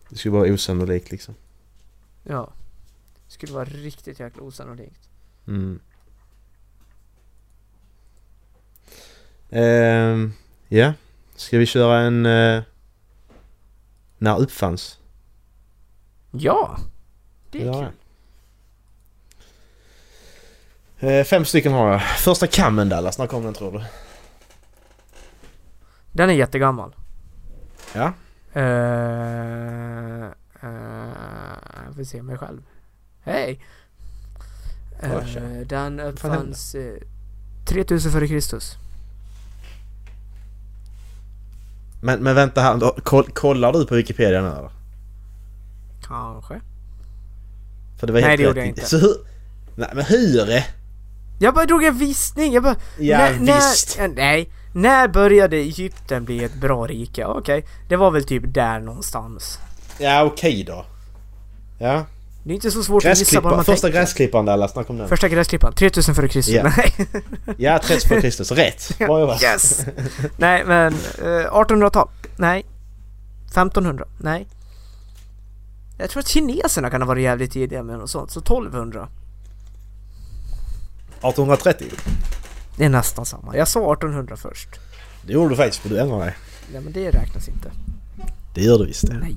Det 0.09 0.15
skulle 0.15 0.33
vara 0.33 0.53
osannolikt 0.53 1.11
liksom. 1.11 1.35
Ja. 2.23 2.53
Det 3.25 3.31
skulle 3.33 3.53
vara 3.53 3.65
riktigt 3.65 4.19
jäkla 4.19 4.43
osannolikt. 4.43 5.09
Mm. 5.47 5.79
Ehm, 9.49 10.33
ja. 10.67 10.93
Ska 11.35 11.57
vi 11.57 11.65
köra 11.65 11.99
en... 11.99 12.25
Uh, 12.25 12.63
när 14.17 14.39
uppfanns? 14.39 14.99
Ja! 16.35 16.77
Det 17.51 17.61
är 17.61 17.65
Ja. 17.65 17.73
kul. 17.73 17.91
Eh, 21.09 21.23
fem 21.23 21.45
stycken 21.45 21.71
har 21.73 21.91
jag. 21.91 22.01
Första 22.01 22.47
kammen 22.47 22.89
Dallas, 22.89 23.17
när 23.17 23.27
kom 23.27 23.43
den 23.43 23.53
tror 23.53 23.71
du? 23.71 23.83
Den 26.11 26.29
är 26.29 26.33
jättegammal. 26.33 26.95
Ja. 27.93 28.13
Uh, 28.55 28.61
jag 31.85 31.95
får 31.95 32.03
se 32.03 32.21
mig 32.21 32.37
själv. 32.37 32.61
Hej! 33.21 33.65
Uh, 35.03 35.09
den 35.67 35.97
fan 35.97 35.99
uppfanns 35.99 36.75
uh, 36.75 36.93
3000 37.65 38.11
före 38.11 38.27
Kristus. 38.27 38.77
Men, 42.01 42.23
men 42.23 42.35
vänta 42.35 42.61
här, 42.61 43.01
kollar 43.33 43.73
du 43.73 43.85
på 43.85 43.95
Wikipedia 43.95 44.41
nu 44.41 44.47
eller? 44.47 44.71
Kanske. 46.07 46.61
För 47.99 48.07
det 48.07 48.13
var 48.13 48.19
Nej, 48.19 48.29
helt 48.29 48.39
det 48.39 48.43
gjorde 48.43 48.59
jag 48.59 48.67
inte. 48.67 48.85
Så 48.85 48.97
hur... 48.97 49.15
Nej 49.75 49.89
men 49.93 50.05
hur? 50.05 50.63
Jag 51.39 51.53
bara 51.53 51.65
drog 51.65 51.83
en 51.83 51.97
visning. 51.97 52.53
Jag 52.53 52.63
bara... 52.63 52.75
Ja 52.99 53.17
när, 53.39 53.55
visst. 53.55 53.97
När, 53.99 54.07
nej. 54.07 54.49
När 54.73 55.07
började 55.07 55.57
Egypten 55.57 56.25
bli 56.25 56.43
ett 56.43 56.55
bra 56.55 56.87
rike? 56.87 57.25
Okej. 57.25 57.65
Det 57.89 57.95
var 57.95 58.11
väl 58.11 58.23
typ 58.23 58.43
där 58.45 58.79
någonstans. 58.79 59.59
Ja 59.99 60.23
okej 60.23 60.63
då. 60.63 60.85
Ja. 61.79 62.05
Det 62.43 62.51
är 62.51 62.55
inte 62.55 62.71
så 62.71 62.83
svårt 62.83 63.05
att 63.05 63.19
gissa 63.19 63.41
vad 63.41 63.55
man 63.55 63.65
första 63.65 63.87
tänker. 63.87 63.99
gräsklipparen 63.99 64.45
där, 64.45 64.67
snacka 64.67 64.89
om 64.89 64.97
den. 64.97 65.07
Första 65.07 65.29
gräsklippan. 65.29 65.73
3000 65.73 66.15
före 66.15 66.27
Kristus. 66.27 66.55
Ja. 66.55 66.71
Nej. 66.77 66.93
Ja, 67.57 67.79
30 67.79 68.07
före 68.07 68.21
Kristus. 68.21 68.51
Rätt! 68.51 68.95
Bra 68.97 69.19
jobbat. 69.19 69.43
Yes! 69.43 69.85
Nej 70.37 70.63
men 70.65 70.93
eh, 71.17 71.51
1800-tal? 71.51 72.09
Nej. 72.37 72.65
1500? 73.47 74.05
Nej. 74.17 74.47
Jag 75.97 76.09
tror 76.09 76.19
att 76.19 76.27
kineserna 76.27 76.89
kan 76.89 77.01
ha 77.01 77.07
varit 77.07 77.23
jävligt 77.23 77.51
tidiga 77.51 77.83
med 77.83 77.99
något 77.99 78.09
sånt, 78.09 78.31
så 78.31 78.39
1200. 78.39 79.09
1830. 81.17 81.87
Det 82.77 82.85
är 82.85 82.89
nästan 82.89 83.25
samma. 83.25 83.57
Jag 83.57 83.67
sa 83.67 83.93
1800 83.93 84.37
först. 84.37 84.69
Det 85.25 85.33
gjorde 85.33 85.49
du 85.49 85.55
faktiskt, 85.55 85.81
för 85.81 85.89
du 85.89 85.99
ändrade 85.99 86.23
dig. 86.25 86.35
Nej 86.71 86.81
men 86.81 86.93
det 86.93 87.09
räknas 87.09 87.47
inte. 87.47 87.71
Det 88.55 88.61
gör 88.61 88.77
du 88.77 88.85
visst 88.85 89.07
det. 89.07 89.13
Nej. 89.13 89.35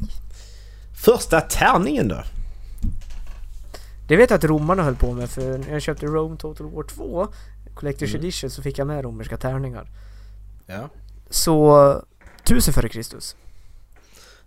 Första 1.05 1.40
tärningen 1.40 2.09
då? 2.09 2.23
Det 4.09 4.16
vet 4.16 4.31
jag 4.31 4.38
att 4.38 4.45
romarna 4.45 4.83
höll 4.83 4.97
på 4.97 5.12
med 5.12 5.31
för 5.31 5.59
när 5.59 5.73
jag 5.73 5.83
köpte 5.83 6.07
Rome 6.07 6.37
Total 6.37 6.71
War 6.71 6.83
2 6.83 7.29
Collector's 7.75 8.09
Mm. 8.09 8.16
Edition 8.16 8.51
så 8.51 8.62
fick 8.62 8.79
jag 8.79 8.87
med 8.87 9.05
romerska 9.05 9.37
tärningar. 9.37 9.88
Ja. 10.66 10.88
Så 11.31 12.03
1000 12.45 12.75
före 12.75 12.88
Kristus. 12.88 13.37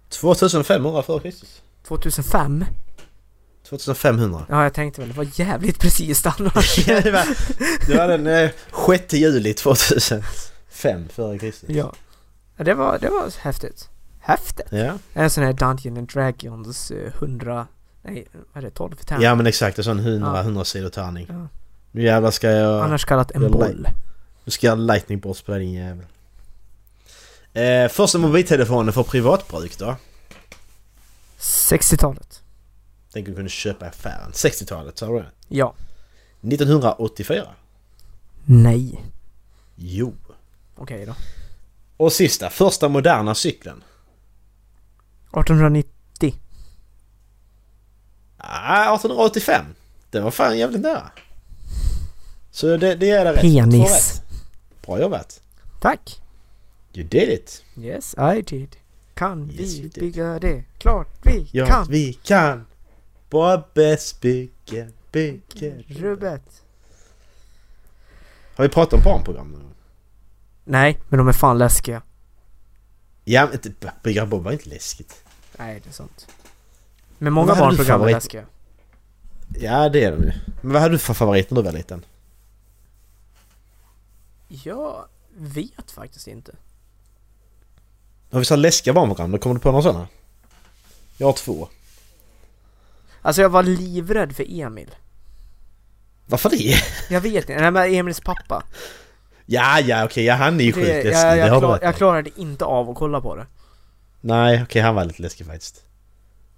2500 0.09 1.03
före 1.03 1.19
Kristus. 1.19 1.61
2005? 1.87 2.65
2500. 3.69 4.45
Ja 4.49 4.63
jag 4.63 4.73
tänkte 4.73 5.01
väl, 5.01 5.09
det 5.09 5.17
var 5.17 5.27
jävligt 5.33 5.79
precis 5.79 6.25
annars. 6.25 6.77
Ja, 6.87 7.01
det, 7.01 7.11
var, 7.11 7.25
det 7.87 7.95
var 7.97 8.07
den 8.07 8.27
eh, 8.27 8.49
6 8.87 9.13
juli 9.13 9.53
2005 9.53 10.23
före 11.09 11.39
Kristus. 11.39 11.69
ja. 11.69 11.93
ja. 12.57 12.63
Det 12.63 12.73
var, 12.73 12.99
det 12.99 13.09
var 13.09 13.41
häftigt. 13.41 13.89
Häftigt? 14.19 14.67
Ja. 14.69 14.93
En 15.13 15.29
sån 15.29 15.43
här 15.43 15.53
Dungeon 15.53 15.97
and 15.97 16.07
Dragons 16.07 16.91
eh, 16.91 17.13
100... 17.21 17.67
Nej, 18.01 18.27
vad 18.53 18.63
är 18.63 18.67
det? 18.67 18.73
12 18.75 18.95
tärningar? 18.95 19.29
ja 19.29 19.35
men 19.35 19.47
exakt, 19.47 19.77
en 19.77 19.83
sån 19.83 19.99
100, 19.99 20.31
Ja. 20.35 20.41
100 20.41 20.63
sidor 20.65 20.89
tärning. 20.89 21.25
Ja. 21.29 21.47
Nu 21.91 22.03
jävlar 22.03 22.31
ska 22.31 22.49
jag... 22.51 22.83
Annars 22.85 23.05
kallat 23.05 23.31
en 23.31 23.51
boll. 23.51 23.87
Nu 24.45 24.51
ska 24.51 24.67
jag 24.67 24.79
lightning 24.79 25.19
bolts 25.19 25.41
på 25.41 25.51
dig 25.51 25.59
din 25.61 25.73
jävel. 25.73 26.05
Eh, 27.53 27.91
första 27.91 28.17
mobiltelefonen 28.17 28.93
för 28.93 29.03
privatbruk 29.03 29.77
då? 29.77 29.95
60-talet. 31.39 32.43
Den 33.13 33.23
du 33.23 33.35
kunde 33.35 33.49
köpa 33.49 33.85
affären. 33.85 34.31
60-talet, 34.31 34.97
sa 34.97 35.07
du 35.07 35.13
det? 35.19 35.31
Ja. 35.47 35.73
1984? 36.41 37.47
Nej. 38.45 39.03
Jo. 39.75 40.13
Okej 40.75 41.05
då. 41.05 41.15
Och 41.97 42.13
sista, 42.13 42.49
första 42.49 42.89
moderna 42.89 43.35
cykeln? 43.35 43.83
1890. 45.23 46.35
Ah, 48.37 48.95
1885. 48.95 49.65
Den 50.11 50.23
var 50.23 50.31
fan 50.31 50.57
jävligt 50.57 50.81
nära. 50.81 51.11
Så 52.51 52.77
det, 52.77 52.95
det 52.95 53.09
är 53.09 53.25
det 53.25 53.33
rätt. 53.33 53.41
Penis. 53.41 53.91
Rätt. 53.91 54.23
Bra 54.85 54.99
jobbat. 54.99 55.41
Tack. 55.79 56.21
You 56.93 57.07
did 57.07 57.29
it. 57.29 57.63
Yes, 57.77 58.15
I 58.17 58.41
did. 58.41 58.75
Kan 59.19 59.51
Yes, 59.51 59.77
vi 59.79 59.89
bygga 59.89 60.39
det? 60.39 60.63
Klart 60.77 61.07
vi 61.21 61.49
Ja, 61.51 61.65
kan. 61.65 61.85
vi 61.89 62.13
kan. 62.13 62.65
Bobbes 63.29 64.19
bygge, 64.21 64.89
bygge. 65.11 65.83
Rubbet. 65.87 66.61
Har 68.55 68.63
vi 68.63 68.69
pratat 68.69 68.93
om 68.93 69.03
barnprogram 69.03 69.51
nu? 69.51 69.59
Nej, 70.63 70.99
men 71.09 71.17
de 71.17 71.27
är 71.27 71.33
fan 71.33 71.57
läskiga. 71.57 72.01
Ja, 73.23 73.45
men 73.45 73.53
inte- 73.53 73.93
Bygga 74.03 74.25
Bob 74.25 74.43
var 74.43 74.51
inte 74.51 74.69
läskigt. 74.69 75.23
Nej, 75.57 75.79
det 75.83 75.89
är 75.89 75.93
sant. 75.93 76.27
Men 77.17 77.33
många 77.33 77.53
du 77.53 77.59
barnprogram 77.59 78.01
är 78.01 78.11
läskiga. 78.11 78.45
Ja, 79.59 79.89
det 79.89 80.03
är 80.03 80.11
de 80.11 80.23
ju. 80.23 80.31
Men 80.61 80.73
vad 80.73 80.81
hade 80.81 80.93
du 80.93 80.99
för 80.99 81.13
favorit 81.13 81.51
när 81.51 81.55
du 81.55 81.65
var 81.65 81.71
liten? 81.71 82.05
Jag 84.47 85.05
vet 85.37 85.91
faktiskt 85.91 86.27
inte. 86.27 86.55
Har 88.31 88.39
vi 88.39 88.45
här 88.49 88.57
läskiga 88.57 88.93
barnprogram, 88.93 89.31
då 89.31 89.37
kommer 89.37 89.55
du 89.55 89.61
på 89.61 89.71
några 89.71 89.83
sådana? 89.83 90.07
Jag 91.17 91.27
har 91.27 91.33
två. 91.33 91.67
Alltså 93.21 93.41
jag 93.41 93.49
var 93.49 93.63
livrädd 93.63 94.35
för 94.35 94.61
Emil. 94.61 94.89
Varför 96.25 96.49
det? 96.49 96.75
Jag 97.09 97.21
vet 97.21 97.49
inte. 97.49 97.61
Nej 97.61 97.71
men 97.71 97.93
Emils 97.93 98.19
pappa. 98.19 98.63
Ja, 99.45 99.79
ja, 99.79 100.05
okej, 100.05 100.23
ja, 100.23 100.33
han 100.33 100.59
är 100.59 100.63
ju 100.63 100.73
sjukt 100.73 100.87
läskig. 100.87 101.11
jag, 101.11 101.37
jag, 101.37 101.59
klar, 101.59 101.79
jag 101.81 101.95
klarade 101.95 102.29
inte 102.35 102.65
av 102.65 102.89
att 102.89 102.95
kolla 102.95 103.21
på 103.21 103.35
det. 103.35 103.47
Nej, 104.21 104.63
okej, 104.63 104.81
han 104.81 104.95
var 104.95 105.05
lite 105.05 105.21
läskig 105.21 105.47
faktiskt. 105.47 105.83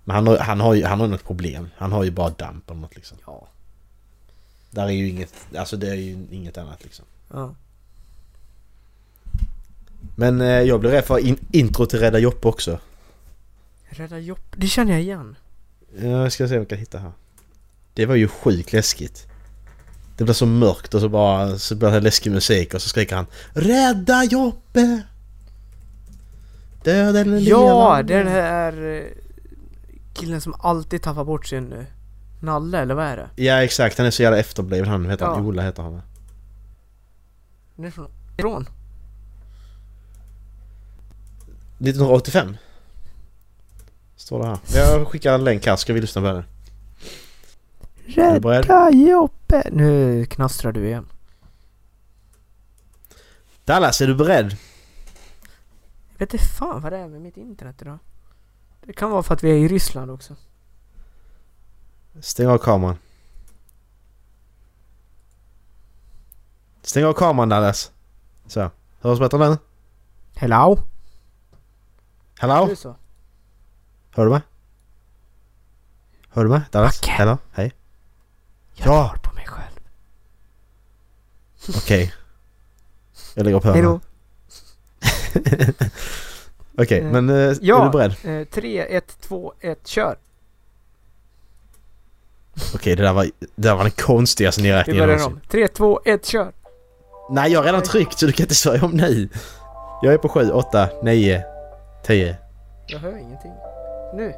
Men 0.04 0.16
han 0.16 0.28
har, 0.28 0.38
han 0.38 0.62
har 0.62 0.74
ju 0.74 0.86
han 0.86 1.00
har 1.00 1.08
något 1.08 1.24
problem. 1.24 1.70
Han 1.78 1.92
har 1.92 2.04
ju 2.04 2.12
bara 2.12 2.30
damp 2.30 2.70
eller 2.70 2.82
något 2.82 2.96
liksom. 2.96 3.18
Ja. 3.26 3.48
Där 4.70 4.84
är 4.86 4.90
ju 4.90 5.10
inget, 5.10 5.34
alltså 5.58 5.78
det 5.78 5.90
är 5.90 5.96
ju 5.96 6.28
inget 6.32 6.58
annat 6.58 6.84
liksom. 6.84 7.06
ja. 7.34 7.56
Men 10.16 10.42
eh, 10.42 10.48
jag 10.48 10.80
blir 10.80 10.90
rädd 10.90 11.06
för 11.06 11.18
in, 11.20 11.38
intro 11.52 11.86
till 11.86 12.00
Rädda 12.00 12.20
Joppe 12.20 12.48
också. 12.48 12.80
Rädda 13.90 14.20
Jopp. 14.20 14.46
Det 14.56 14.68
känner 14.68 14.92
jag 14.92 15.02
igen. 15.02 15.36
Ja, 16.00 16.08
Jag 16.08 16.32
ska 16.32 16.48
se 16.48 16.54
om 16.54 16.60
jag 16.60 16.70
kan 16.70 16.78
hitta 16.78 16.98
här. 17.00 17.12
Det 17.94 18.06
var 18.06 18.16
ju 18.16 18.28
sjukt 18.28 18.74
läskigt. 18.74 19.28
Det 20.18 20.24
blev 20.24 20.34
så 20.34 20.46
mörkt 20.46 20.94
och 20.94 21.02
så 21.02 21.10
bara 21.10 21.58
så 21.58 21.76
började 21.76 22.00
det 22.00 22.04
läskig 22.04 22.32
musik 22.32 22.74
och 22.74 22.82
så 22.82 22.90
skriker 22.90 23.16
han 23.16 23.26
Rädda 23.54 24.24
Joppe! 24.24 25.02
Död 26.84 27.16
eller 27.16 27.40
Ja, 27.40 28.02
det 28.04 28.14
är 28.14 28.24
den 28.24 28.34
här 28.34 28.84
eh, 28.84 29.04
killen 30.14 30.42
som 30.42 30.54
alltid 30.60 31.02
tappar 31.02 31.24
bort 31.24 31.46
sin 31.46 31.74
eh, 31.74 31.84
nalle, 32.40 32.80
eller 32.80 32.96
vad 32.96 33.06
är 33.06 33.18
det? 33.18 33.44
Ja 33.44 33.64
exakt, 33.64 33.98
han 33.98 34.08
är 34.08 34.12
så 34.12 34.24
jävla 34.24 34.40
efterbliven 34.40 34.88
han. 34.90 35.10
Heter 35.10 35.26
Ja. 35.26 35.42
Ola 35.42 35.62
heter 35.62 35.84
han 35.84 35.94
va? 35.94 36.02
Den 37.76 37.86
är 37.86 37.92
från... 37.92 38.08
Från? 38.40 38.66
1985. 41.82 42.58
Står 44.16 44.40
det 44.40 44.48
här. 44.48 44.60
Jag 44.74 45.08
skickar 45.08 45.34
en 45.34 45.44
länk 45.44 45.66
här, 45.66 45.76
ska 45.76 45.94
vi 45.94 46.02
lyssna 46.02 46.22
på 46.22 46.28
den? 46.28 46.44
Rädda 48.06 48.92
Joppe! 48.92 49.64
Nu 49.72 50.26
knastrar 50.26 50.72
du 50.72 50.86
igen. 50.88 51.08
Dallas, 53.66 54.02
är 54.02 54.08
du 54.08 54.16
beredd? 54.16 54.58
Jag 56.12 56.20
vet 56.20 56.34
inte 56.34 56.46
fan 56.46 56.82
vad 56.82 56.92
det 56.92 56.98
är 56.98 57.08
med 57.08 57.22
mitt 57.22 57.38
internet 57.38 57.82
idag. 57.82 58.00
Det 58.86 58.94
kan 58.94 59.12
vara 59.12 59.24
för 59.24 59.34
att 59.34 59.44
vi 59.44 59.52
är 59.52 59.56
i 59.56 59.68
Ryssland 59.68 60.12
också. 60.12 60.36
Stäng 62.20 62.48
av 62.48 62.58
kameran. 62.58 62.96
Stäng 66.82 67.06
av 67.06 67.14
kameran 67.14 67.50
Dallas. 67.50 67.92
Så. 68.48 68.72
Hörs 69.02 69.20
bättre 69.20 69.50
nu? 69.50 69.58
Hello? 70.36 70.91
Hallå? 72.42 72.68
Du 72.70 72.76
så? 72.76 72.96
Hör 74.12 74.24
du 74.26 74.32
mig? 74.32 74.42
Hör 76.30 76.44
du 76.44 76.50
mig? 76.50 76.62
Dallas? 76.72 77.02
Macke. 77.02 77.12
Hallå? 77.12 77.38
Hej? 77.54 77.72
Jag 78.76 78.88
Ja. 78.88 79.08
tar 79.08 79.18
på 79.30 79.36
mig 79.36 79.46
själv. 79.48 79.80
Okej. 81.78 82.14
Jag 83.36 83.44
lägger 83.46 83.60
på 83.60 83.72
Hejdå. 83.72 84.00
Okej, 86.78 87.00
Eh, 87.00 87.12
men 87.12 87.30
eh, 87.30 87.56
ja. 87.62 87.82
är 87.82 87.86
du 87.86 87.90
beredd? 87.92 88.42
Eh, 88.42 88.48
3, 88.48 88.80
1, 88.98 89.18
2, 89.22 89.54
1, 89.60 89.88
kör! 89.88 90.16
Okej, 92.76 92.96
det 92.96 93.04
där 93.04 93.14
var, 93.14 93.24
det 93.24 93.48
där 93.56 93.76
var 93.76 93.84
den 93.84 93.92
konstigaste 93.92 94.62
Vi 94.62 94.68
nedräkningen 94.68 95.00
börjar 95.06 95.20
någonsin. 95.20 95.42
om. 95.44 95.50
3, 95.50 95.68
2, 95.68 96.02
1, 96.06 96.26
kör! 96.26 96.52
Nej, 97.30 97.52
jag 97.52 97.60
har 97.60 97.66
redan 97.66 97.84
tryckt 97.84 98.20
så 98.20 98.26
du 98.26 98.32
kan 98.32 98.44
inte 98.44 98.56
svara 98.56 98.86
om 98.86 98.92
nu. 98.92 99.30
Jag 100.02 100.14
är 100.14 100.18
på 100.18 100.30
7, 100.30 100.52
8, 100.52 100.90
9, 101.04 101.44
10. 102.04 102.38
Jag 102.88 103.00
hör 103.00 103.18
ingenting. 103.18 103.52
Nu! 104.14 104.34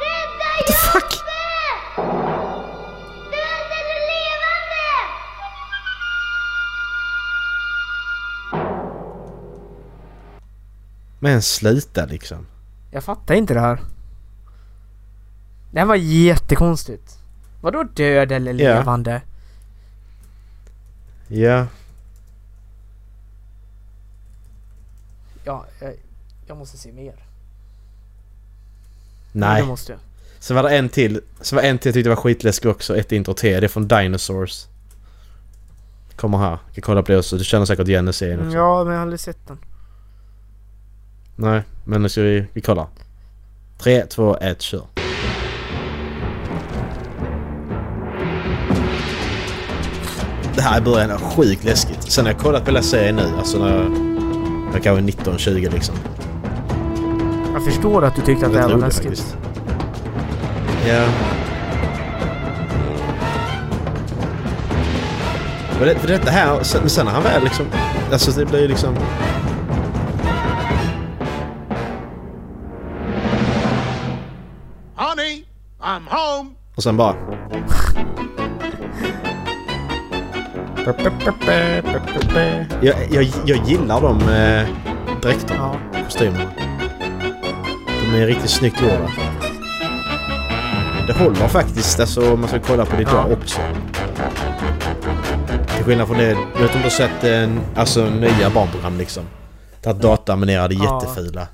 What 0.00 0.66
the 0.66 0.72
fuck? 0.72 1.14
Men 11.18 11.42
sluta 11.42 12.06
liksom. 12.06 12.46
Jag 12.90 13.04
fattar 13.04 13.34
inte 13.34 13.54
det 13.54 13.60
här. 13.60 13.80
Det 15.70 15.78
här 15.78 15.86
var 15.86 15.96
jättekonstigt. 15.96 17.18
Vadå 17.60 17.82
död 17.82 18.32
eller 18.32 18.52
Ja. 18.54 18.78
levande? 18.78 19.22
Ja. 21.28 21.66
Ja, 25.48 25.66
jag, 25.80 25.92
jag 26.46 26.56
måste 26.56 26.78
se 26.78 26.92
mer. 26.92 27.14
Nej. 29.32 29.62
Det 29.62 29.68
måste 29.68 29.92
jag. 29.92 30.00
Så 30.38 30.54
var 30.54 30.62
det 30.62 30.76
en 30.76 30.88
till. 30.88 31.20
Så 31.40 31.56
var 31.56 31.62
en 31.62 31.78
till 31.78 31.88
jag 31.88 31.94
tyckte 31.94 32.08
var 32.08 32.16
skitläskig 32.16 32.70
också. 32.70 32.96
Ett 32.96 33.12
intro 33.12 33.34
till. 33.34 33.60
Det 33.60 33.66
är 33.66 33.68
från 33.68 33.88
Dinosaurs. 33.88 34.66
Kommer 36.16 36.38
här. 36.38 36.50
Jag 36.50 36.74
kan 36.74 36.82
kolla 36.82 37.02
på 37.02 37.12
det 37.12 37.18
också. 37.18 37.36
Du 37.36 37.44
känner 37.44 37.66
säkert 37.66 37.88
igen 37.88 38.04
den 38.04 38.14
serien 38.14 38.40
också. 38.40 38.56
Ja, 38.56 38.84
men 38.84 38.92
jag 38.92 38.98
har 38.98 39.02
aldrig 39.02 39.20
sett 39.20 39.46
den. 39.46 39.58
Nej, 41.36 41.62
men 41.84 42.02
nu 42.02 42.08
ska 42.08 42.22
vi, 42.22 42.46
vi 42.52 42.60
kolla. 42.60 42.86
3, 43.78 44.06
2, 44.06 44.36
1, 44.36 44.62
kör. 44.62 44.86
Det 50.54 50.62
här 50.62 50.78
i 50.78 50.84
början 50.84 51.10
är 51.10 51.18
sjukt 51.18 51.64
läskigt. 51.64 52.02
Sen 52.02 52.24
har 52.26 52.32
jag 52.32 52.40
kollat 52.40 52.64
på 52.64 52.70
hela 52.70 52.82
serien 52.82 53.16
nu, 53.16 53.36
alltså 53.38 53.58
när 53.58 53.76
jag... 53.76 54.07
Jag 54.72 54.82
kanske 54.82 55.22
är 55.30 55.32
19-20 55.32 55.72
liksom. 55.72 55.94
Jag 57.52 57.64
förstår 57.64 58.04
att 58.04 58.16
du 58.16 58.22
tyckte 58.22 58.46
att 58.46 58.52
det 58.52 58.60
här 58.60 58.68
var 58.68 58.78
läskigt. 58.78 59.36
Ja. 60.88 61.04
Och 65.80 65.86
det, 65.86 65.94
för 65.94 66.08
detta 66.08 66.30
här, 66.30 66.62
sen, 66.62 66.88
sen 66.88 67.06
när 67.06 67.12
han 67.12 67.22
väl 67.22 67.44
liksom... 67.44 67.66
Alltså 68.12 68.30
det 68.30 68.46
blir 68.46 68.60
ju 68.60 68.68
liksom... 68.68 68.94
Honey, 74.96 75.44
I'm 75.80 76.02
home. 76.08 76.50
Och 76.76 76.82
sen 76.82 76.96
bara... 76.96 77.14
Jag, 82.82 82.96
jag, 83.12 83.26
jag 83.46 83.66
gillar 83.68 84.00
de 84.00 84.20
eh, 84.20 84.66
dräkterna, 85.22 85.76
kostymerna. 86.04 86.50
De 87.86 88.18
är 88.22 88.26
riktigt 88.26 88.50
snyggt 88.50 88.80
gjorda. 88.82 89.10
Det 91.06 91.12
håller 91.12 91.48
faktiskt, 91.48 92.00
alltså 92.00 92.32
om 92.32 92.40
man 92.40 92.48
ska 92.48 92.58
kolla 92.60 92.84
på 92.86 92.96
det 92.96 93.02
idag 93.02 93.26
Ja. 93.30 93.36
också. 93.36 93.60
Till 95.76 95.84
skillnad 95.84 96.06
från 96.06 96.18
det, 96.18 96.28
jag 96.28 96.36
vet 96.36 96.60
inte 96.60 96.74
om 96.74 96.78
du 96.78 96.82
har 96.82 96.90
sett 96.90 97.24
en, 97.24 97.60
alltså 97.76 98.10
nya 98.10 98.50
barnprogram 98.54 98.98
liksom. 98.98 99.24
Där 99.82 99.94
dataanimerade 99.94 100.74
är 100.74 100.78
Ja. 100.78 101.00
jättefula. 101.02 101.48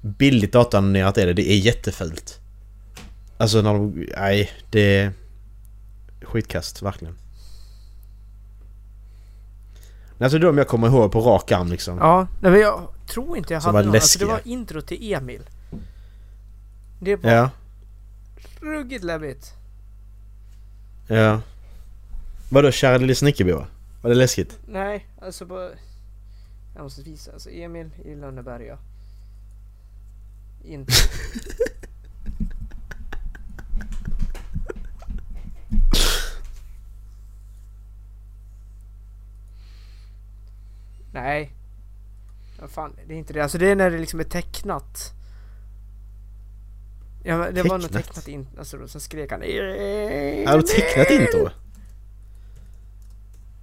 Billigt 0.00 0.52
dataanimerat 0.52 1.18
är 1.18 1.26
det, 1.26 1.32
det 1.32 1.50
är 1.52 1.56
jättefult. 1.58 2.38
Alltså 3.38 3.62
när 3.62 3.72
de, 3.74 4.06
nej 4.18 4.50
det 4.70 4.98
är 4.98 5.12
skitkast 6.22 6.82
verkligen. 6.82 7.14
Alltså 10.22 10.38
de 10.38 10.58
jag 10.58 10.68
kommer 10.68 10.88
ihåg 10.88 11.12
på 11.12 11.20
rak 11.20 11.52
arm 11.52 11.68
liksom. 11.68 11.98
Ja, 11.98 12.26
nej, 12.40 12.52
men 12.52 12.60
jag 12.60 12.88
tror 13.06 13.36
inte 13.36 13.52
jag 13.54 13.60
hade 13.60 13.82
någon. 13.82 13.94
Alltså, 13.94 14.18
det 14.18 14.24
läskiga. 14.24 14.26
var 14.46 14.52
intro 14.52 14.80
till 14.80 15.12
Emil. 15.12 15.42
Det 17.00 17.16
var 17.16 17.30
Ja, 17.30 17.50
ruggigt 18.60 19.04
läbbigt. 19.04 19.52
ja. 21.06 21.40
Vadå 22.50 22.70
kära 22.70 22.98
lille 22.98 23.14
Snickerboa? 23.14 23.66
Var 24.02 24.10
det 24.10 24.16
läskigt? 24.16 24.58
Nej, 24.66 25.06
alltså 25.22 25.44
bara... 25.46 25.68
Jag 26.74 26.82
måste 26.82 27.02
visa. 27.02 27.32
Alltså 27.32 27.50
Emil 27.50 27.90
i 28.04 28.14
Lönneberga. 28.14 28.78
Inte... 30.64 30.92
Nej. 41.12 41.52
Ja, 42.60 42.68
fan, 42.68 42.96
det 43.06 43.14
är 43.14 43.18
inte 43.18 43.32
det. 43.32 43.40
Alltså 43.40 43.58
det 43.58 43.70
är 43.70 43.76
när 43.76 43.90
det 43.90 43.98
liksom 43.98 44.20
är 44.20 44.24
tecknat. 44.24 45.12
Ja, 47.24 47.50
det 47.50 47.62
var 47.62 47.78
nog 47.78 47.82
Tecknat? 47.82 48.04
tecknat 48.04 48.28
in, 48.28 48.46
alltså 48.58 48.76
då, 48.76 48.88
så 48.88 49.00
skrek 49.00 49.30
han 49.30 49.40
Har 49.40 50.56
du 50.56 50.62
tecknat 50.62 51.10
intro? 51.10 51.48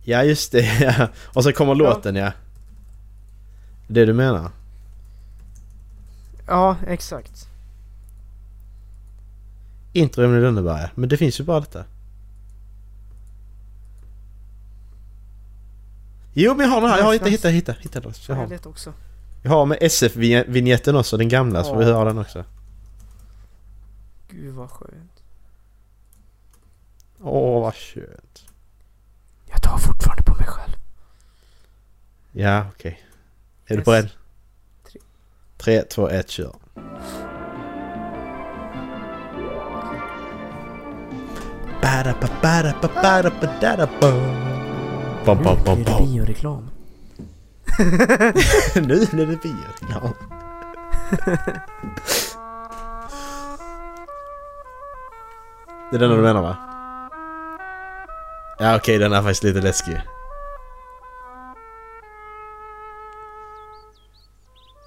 Ja 0.04 0.24
just 0.24 0.52
det, 0.52 0.62
ja. 0.82 1.08
Och 1.26 1.44
så 1.44 1.54
kommer 1.54 1.76
låten 1.76 2.16
ja. 2.16 2.32
Det 3.88 4.06
du 4.06 4.14
menar? 4.14 4.52
Ja, 6.48 6.78
exakt. 6.88 7.48
Intro 9.94 10.24
Emil 10.24 10.42
Lönneberga. 10.42 10.90
Men 10.96 11.10
det 11.10 11.18
finns 11.18 11.40
ju 11.40 11.44
bara 11.44 11.60
detta. 11.60 11.86
Jo 16.34 16.56
men 16.56 16.66
jag 16.66 16.74
har 16.74 16.82
den 16.82 16.90
här, 16.90 16.98
jag 16.98 17.06
har 17.06 17.14
hittat, 17.14 17.28
hittat, 17.28 17.52
hittat, 17.52 17.78
hittat 17.78 18.04
den. 18.04 18.14
Jag 18.28 18.36
har, 18.36 18.68
också. 18.68 18.94
jag 19.44 19.52
har 19.52 19.66
med 19.66 19.78
SF-vinjetten 19.82 20.96
också, 20.96 21.18
den 21.18 21.30
gamla, 21.30 21.64
så 21.64 21.78
vi 21.78 21.86
höra 21.86 22.06
den 22.06 22.18
också. 22.18 22.44
Gud 24.32 24.54
vad 24.54 24.70
skönt. 24.72 25.24
Åh 27.22 27.62
vad 27.62 27.76
skönt. 27.76 28.46
Jag 29.46 29.62
tar 29.64 29.78
fortfarande 29.78 30.24
på 30.24 30.36
mig 30.36 30.46
själv. 30.48 30.74
Ja 32.32 32.66
okej. 32.76 33.02
Är 33.66 33.74
du 33.76 33.76
Yes. 33.76 33.86
beredd? 33.86 34.10
Tre. 34.92 35.02
3, 35.58 35.82
2, 35.84 36.10
1, 36.10 36.30
kör. 36.30 36.56
Bam, 45.30 45.44
bam, 45.44 45.58
bam, 45.64 45.78
Nu 45.78 45.82
är 45.82 45.86
det 45.86 45.92
bam. 45.92 46.06
bioreklam. 46.06 46.70
nu 48.76 48.94
är 48.94 49.26
det 49.26 49.42
bioreklam. 49.44 50.14
Det 55.92 55.96
är 55.96 56.00
den 56.00 56.10
du 56.10 56.18
menar 56.18 56.42
va? 56.42 56.58
Ja 58.60 58.76
okej, 58.76 58.98
den 58.98 59.14
är 59.14 59.22
faktiskt 59.22 59.44
lite 59.44 59.62
läskig. 59.62 60.02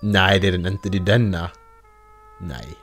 Nej 0.02 0.40
det 0.40 0.48
är 0.48 0.52
den 0.52 0.66
inte, 0.66 0.88
det 0.88 0.98
är 0.98 1.02
denna. 1.02 1.50
Nej. 2.40 2.81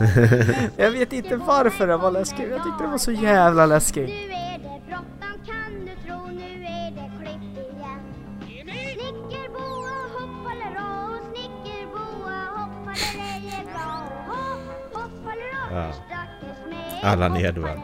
Jag 0.76 0.90
vet 0.90 1.12
inte 1.12 1.36
varför 1.36 1.86
den 1.86 2.00
var 2.00 2.10
läskig. 2.10 2.48
Jag 2.50 2.64
tyckte 2.64 2.82
den 2.82 2.90
var 2.90 2.98
så 2.98 3.12
jävla 3.12 3.66
läskig. 3.66 4.02
nu 4.06 4.32
är 4.34 4.58
det 4.58 4.80
bråttom 4.88 5.46
kan 5.46 5.86
du 5.86 6.06
tro, 6.08 6.26
nu 6.26 6.64
är 6.64 6.90
det 6.90 7.10
klipp 7.18 7.56
igen. 7.56 8.00
Snickerboa 8.94 9.96
hoppalera, 10.14 11.18
snickerboa 11.30 12.40
hoppalera 12.56 13.34
är 13.58 13.64
bra. 13.72 14.02
Hopp, 14.28 14.94
hoppalera, 14.94 15.92
Ja. 17.02 17.10
Allan 17.10 17.36
Edward. 17.36 17.78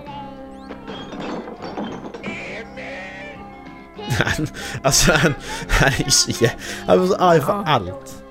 Han, 4.19 4.47
alltså 4.83 5.13
han, 5.13 5.35
han 5.69 5.89
är 6.07 6.11
så 6.11 6.31
jä... 6.45 6.51
Han 6.87 7.03
är 7.03 7.07
så 7.07 7.15
arg 7.17 7.41
för 7.41 7.53
Ja. 7.53 7.65
allt. 7.67 8.23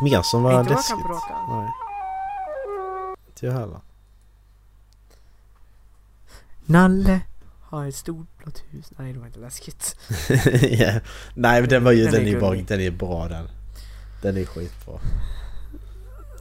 Något 0.00 0.10
mer 0.10 0.22
som 0.22 0.42
var 0.42 0.60
Inte 0.60 0.72
jag 0.72 0.76
läskigt? 0.76 1.06
rak 1.06 1.30
arm. 1.30 1.60
Nej. 1.60 1.70
Inte 3.26 3.46
jag 3.46 3.52
heller. 3.52 3.80
Nalle 6.66 7.20
har 7.60 7.86
ett 7.86 7.94
stort 7.94 8.26
blått 8.38 8.62
hus. 8.70 8.92
Nej, 8.98 9.12
det 9.12 9.18
var 9.18 9.26
inte 9.26 9.38
läskigt. 9.38 9.96
ja. 10.70 11.00
Nej 11.34 11.60
men 11.60 11.68
den 11.68 11.84
var 11.84 11.92
ju, 11.92 12.04
Den 12.04 12.12
den, 12.12 12.26
är 12.26 12.36
är 12.36 12.40
bra, 12.40 12.54
den 12.54 12.80
är 12.80 12.90
bra 12.90 13.28
den. 13.28 13.48
Den 14.22 14.36
är 14.36 14.44
skitbra. 14.44 14.98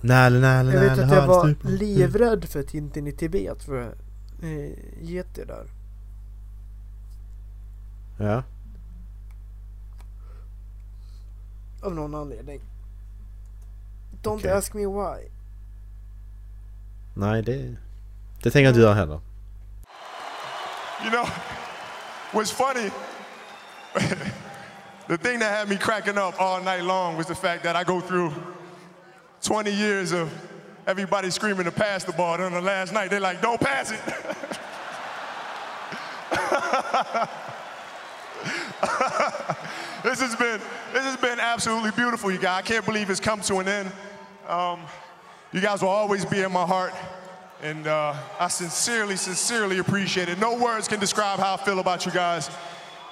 Nalle, 0.02 0.40
nalle, 0.40 0.74
Jag 0.74 0.82
vet 0.82 0.90
nalle, 0.98 1.04
att 1.06 1.16
jag 1.16 1.28
var 1.28 1.56
livrädd 1.64 2.46
för 2.46 2.64
Tintin 2.64 3.08
i 3.08 3.12
Tibet 3.12 3.64
för 3.64 3.96
eh, 4.44 4.72
getter 5.02 5.46
där. 5.46 5.66
Ja. 8.20 8.44
Av 11.84 11.96
någon 11.96 12.16
anledning. 12.16 12.62
Don't 14.22 14.40
Okej. 14.40 14.52
ask 14.52 14.74
me 14.74 14.86
why. 14.86 15.30
Nej 17.14 17.42
det... 17.42 17.76
Det 18.44 18.52
tänker 18.52 18.70
inte 18.70 18.82
jag 18.82 18.96
heller. 18.96 19.20
You 21.04 21.12
know, 21.12 21.26
what's 22.32 22.52
funny. 22.52 22.92
the 25.08 25.18
thing 25.18 25.40
that 25.40 25.52
had 25.52 25.70
me 25.70 25.78
cracking 25.78 26.18
up 26.18 26.40
all 26.40 26.62
night 26.62 26.84
long 26.84 27.18
was 27.18 27.28
the 27.28 27.36
fact 27.36 27.64
that 27.64 27.76
I 27.76 27.84
go 27.84 28.02
through 28.02 28.32
20 29.42 29.72
years 29.72 30.12
of 30.12 30.30
everybody 30.88 31.30
screaming 31.30 31.66
to 31.66 31.72
pass 31.72 32.04
the 32.04 32.14
ball. 32.14 32.38
Then 32.38 32.48
on 32.48 32.54
the 32.54 32.62
last 32.62 32.94
night, 32.94 33.10
they're 33.10 33.20
like, 33.20 33.42
don't 33.42 33.60
pass 33.60 33.92
it. 33.92 34.00
this 40.04 40.20
has 40.20 40.36
been 40.36 40.60
this 40.94 41.04
has 41.04 41.18
been 41.18 41.40
absolutely 41.40 41.92
beautiful, 41.92 42.32
you 42.32 42.38
guys. 42.38 42.60
I 42.60 42.62
can't 42.62 42.86
believe 42.86 43.10
it's 43.10 43.20
come 43.20 43.42
to 43.42 43.60
an 43.60 43.68
end. 43.68 43.92
Um, 44.48 44.80
you 45.52 45.60
guys 45.60 45.82
will 45.82 45.90
always 45.90 46.24
be 46.24 46.40
in 46.42 46.54
my 46.54 46.66
heart, 46.66 46.94
and 47.62 47.86
uh, 47.86 48.16
I 48.40 48.48
sincerely, 48.48 49.18
sincerely 49.18 49.80
appreciate 49.80 50.30
it. 50.30 50.40
No 50.40 50.58
words 50.58 50.88
can 50.88 51.02
describe 51.02 51.40
how 51.40 51.56
I 51.56 51.58
feel 51.58 51.80
about 51.80 52.06
you 52.06 52.14
guys, 52.14 52.50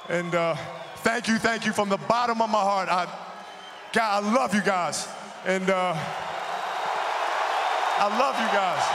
and 0.07 0.33
uh, 0.33 0.55
thank 0.97 1.27
you, 1.27 1.37
thank 1.37 1.65
you 1.65 1.73
from 1.73 1.89
the 1.89 1.97
bottom 1.97 2.41
of 2.41 2.49
my 2.49 2.61
heart. 2.61 2.87
I, 2.87 3.05
God, 3.91 4.23
I 4.23 4.33
love 4.33 4.55
you 4.55 4.61
guys, 4.61 5.09
and 5.45 5.69
uh, 5.69 5.93
I 7.97 8.17
love 8.17 8.39
you 8.39 8.47
guys, 8.55 8.85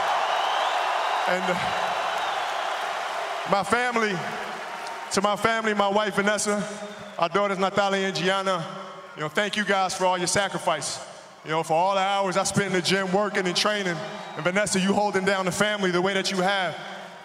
and 1.29 1.43
uh, 1.47 1.55
my 3.51 3.63
family. 3.63 4.17
To 5.11 5.21
my 5.21 5.35
family, 5.35 5.73
my 5.73 5.89
wife 5.89 6.15
Vanessa, 6.15 6.63
our 7.19 7.27
daughters 7.27 7.59
Natalia 7.59 8.07
and 8.07 8.15
Gianna, 8.15 8.65
you 9.17 9.23
know, 9.23 9.27
thank 9.27 9.57
you 9.57 9.65
guys 9.65 9.93
for 9.93 10.05
all 10.05 10.17
your 10.17 10.25
sacrifice. 10.25 11.01
You 11.43 11.51
know, 11.51 11.63
for 11.63 11.73
all 11.73 11.95
the 11.95 12.01
hours 12.01 12.37
I 12.37 12.43
spent 12.43 12.67
in 12.67 12.73
the 12.73 12.81
gym 12.81 13.11
working 13.11 13.47
and 13.47 13.55
training. 13.55 13.97
And 14.35 14.43
Vanessa, 14.43 14.79
you 14.79 14.93
holding 14.93 15.25
down 15.25 15.45
the 15.45 15.51
family 15.51 15.91
the 15.91 16.01
way 16.01 16.13
that 16.13 16.31
you 16.31 16.37
have. 16.37 16.75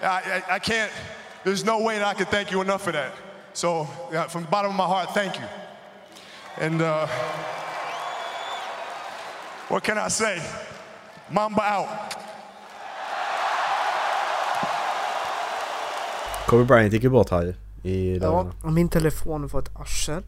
I, 0.02 0.06
I, 0.48 0.54
I 0.54 0.58
can't, 0.58 0.90
there's 1.44 1.64
no 1.64 1.82
way 1.82 1.98
that 1.98 2.06
I 2.06 2.14
can 2.14 2.26
thank 2.26 2.50
you 2.50 2.60
enough 2.62 2.82
for 2.82 2.92
that. 2.92 3.12
So, 3.52 3.86
yeah, 4.12 4.26
from 4.28 4.42
the 4.42 4.50
bottom 4.50 4.70
of 4.70 4.76
my 4.76 4.86
heart, 4.86 5.14
thank 5.14 5.38
you. 5.38 5.44
And 6.58 6.80
uh, 6.80 7.06
what 9.68 9.82
can 9.82 9.98
I 9.98 10.08
say? 10.08 10.42
Mamba 11.30 11.62
out. 11.62 11.88
Kobe 16.46 16.64
Bryant 16.64 16.92
gick 16.92 17.02
ju 17.02 17.10
bort 17.10 17.30
här 17.30 17.42
ju. 17.42 17.54
I 17.82 18.18
Ja, 18.18 18.46
och 18.62 18.72
min 18.72 18.88
telefon 18.88 19.48
får 19.48 19.58
ett 19.58 19.70
arsel. 19.74 20.22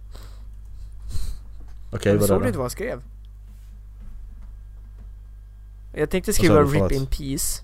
Okej, 1.90 2.12
Men 2.12 2.18
vad 2.20 2.28
såg 2.28 2.42
du 2.42 2.46
inte 2.46 2.58
vad 2.58 2.64
jag 2.64 2.72
skrev? 2.72 3.02
Jag 5.98 6.10
tänkte 6.10 6.32
skriva 6.32 6.60
RIP 6.62 6.70
förlåt? 6.72 6.92
in 6.92 7.06
peace. 7.06 7.62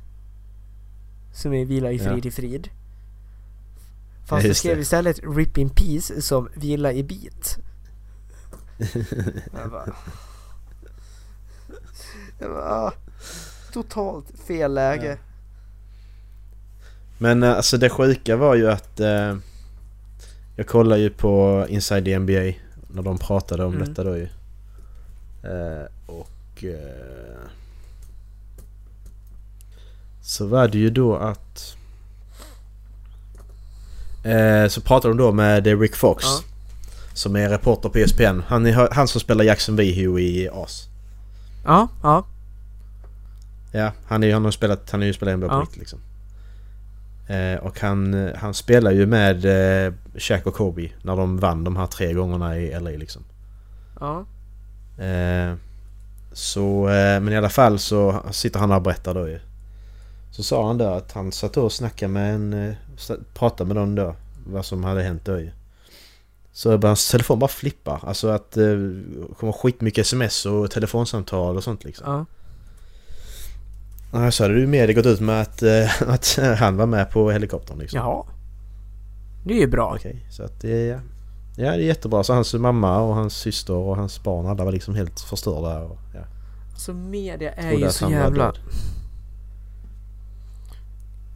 Som 1.33 1.53
är 1.55 1.65
vila 1.65 1.93
i 1.93 1.97
Ja. 1.97 2.05
frid 2.13 2.27
i 2.27 2.31
frid. 2.31 2.69
Ja, 2.73 4.27
Fast 4.27 4.43
jag 4.43 4.49
just 4.49 4.61
skrev 4.61 4.77
det. 4.77 4.83
istället 4.83 5.21
RIP 5.37 5.59
in 5.59 5.71
peace 5.71 6.23
som 6.23 6.49
vila 6.55 6.93
i 6.93 7.03
bit. 7.03 7.57
jag 9.55 9.71
bara... 9.71 9.93
Jag 12.39 12.51
bara 12.51 12.65
ah, 12.65 12.93
totalt 13.73 14.27
fel 14.47 14.75
läge. 14.75 15.19
Men 17.19 17.43
eh, 17.43 17.51
alltså 17.57 17.79
det 17.79 17.91
sjuka 17.91 18.37
var 18.37 18.55
ju 18.55 18.71
att 18.71 19.01
eh, 19.01 19.37
jag 20.57 20.67
kollade 20.67 21.01
ju 21.01 21.11
på 21.11 21.67
Inside 21.69 22.21
NBA 22.21 22.53
när 22.89 23.03
de 23.03 23.19
pratade 23.19 23.65
om 23.65 23.75
Mm. 23.75 23.89
detta 23.89 24.05
då 24.05 24.17
ju. 24.17 24.29
Eh, 25.43 25.87
och 26.07 26.65
eh, 26.65 27.41
så 30.27 30.47
var 30.47 30.69
det 30.69 30.79
ju 30.79 30.91
då 30.91 31.17
att 31.17 31.77
eh, 34.25 34.69
så 34.69 34.81
pratade 34.81 35.15
de 35.15 35.19
då 35.19 35.33
med 35.33 35.81
Rick 35.81 35.97
Fox 35.97 36.25
Ja. 36.25 36.41
som 37.15 37.37
är 37.37 37.49
reporter 37.49 37.89
på 37.89 37.99
ESPN. 37.99 38.41
Han, 38.47 38.67
är, 38.67 38.89
han 38.95 39.09
som 39.09 39.21
spelar 39.21 39.45
Jackson 39.45 39.77
Vihu 39.77 40.19
i 40.21 40.49
AS. 40.53 40.89
Ja, 41.65 41.89
ja. 42.03 42.25
Ja, 43.73 43.93
han, 44.07 44.25
är, 44.25 44.33
han 44.33 44.45
har 44.45 44.51
spelat, 44.51 44.91
han 44.91 45.03
är 45.03 45.07
ju 45.07 45.13
spelat 45.13 45.37
NBA 45.39 45.49
på 45.49 45.55
Ja. 45.55 45.61
riktigt 45.61 45.79
liksom. 45.79 45.99
Eh, 47.29 47.55
och 47.59 47.81
han, 47.81 48.31
han 48.37 48.55
spelar 48.55 48.91
ju 48.91 49.07
med 49.07 49.45
eh, 49.87 49.93
Shaq 50.17 50.47
och 50.47 50.55
Kobe 50.55 50.89
när 51.03 51.17
de 51.17 51.39
vann 51.39 51.65
de 51.65 51.77
här 51.77 51.87
tre 51.87 52.13
gångerna 52.13 52.59
i 52.59 52.81
LA 52.81 52.91
liksom. 52.91 53.23
ja. 54.01 54.25
Eh, 55.05 55.55
så, 56.33 56.89
eh, 56.89 57.21
men 57.21 57.29
i 57.33 57.37
alla 57.37 57.49
fall 57.49 57.79
så 57.79 58.23
sitter 58.31 58.61
han 58.61 58.69
där 58.69 58.77
och 58.77 58.83
berättar 58.83 59.15
då 59.15 59.29
ju. 59.29 59.41
Så 60.35 60.43
sa 60.43 60.67
han 60.67 60.79
då 60.79 60.85
att 60.85 61.13
han 61.13 61.33
satt 61.33 61.57
och 61.57 61.73
snackade 61.73 62.13
med 62.13 62.35
en... 62.35 62.53
Eh, 62.53 62.75
pratade 63.35 63.69
med 63.69 63.77
någon 63.77 63.95
då. 63.95 64.17
Vad 64.47 64.67
som 64.67 64.85
hade 64.85 65.03
hänt 65.03 65.25
då 65.25 65.41
ju. 65.41 65.51
Så 66.53 66.79
hans 66.79 67.11
telefon 67.11 67.39
bara 67.39 67.49
flippa. 67.49 68.01
Alltså 68.03 68.29
att 68.29 68.57
eh, 68.57 68.67
det 68.67 69.35
kommer 69.39 69.53
skitmycket 69.53 70.07
sms 70.07 70.47
och 70.47 70.71
telefonsamtal 70.71 71.57
och 71.57 71.65
sånt 71.65 71.85
liksom. 71.85 72.07
ja. 72.13 72.27
Ja, 74.13 74.31
så 74.31 74.45
hade 74.45 74.55
du 74.55 74.67
med 74.67 74.89
det 74.89 74.95
gått 74.95 75.07
ut 75.07 75.21
med 75.21 75.41
att, 75.41 75.63
eh, 75.63 76.03
att 76.09 76.39
han 76.59 76.77
var 76.77 76.87
med 76.87 77.11
på 77.11 77.31
helikoptern 77.31 77.79
liksom. 77.79 77.99
Jaha. 77.99 78.25
Det 79.45 79.55
är 79.55 79.59
ju 79.59 79.67
bra. 79.67 79.95
Okej, 79.97 80.27
så 80.31 80.43
att 80.43 80.61
det... 80.61 80.87
Ja, 80.87 80.99
ja, 81.57 81.71
det 81.71 81.83
är 81.83 81.87
jättebra. 81.87 82.25
Så 82.25 82.35
hans 82.35 82.55
mamma 82.55 83.01
och 83.01 83.15
hans 83.15 83.37
syster 83.37 83.75
och 83.75 83.97
hans 83.97 84.23
barn 84.23 84.47
alla 84.47 84.65
var 84.65 84.73
liksom 84.73 84.95
helt 84.95 85.21
förstörda 85.21 85.79
och... 85.79 85.99
Ja, 86.15 86.25
Så 86.77 86.93
media 86.93 87.53
är 87.53 87.73
ju 87.73 87.91
så 87.91 88.11
jävla... 88.11 88.45
död. 88.45 88.59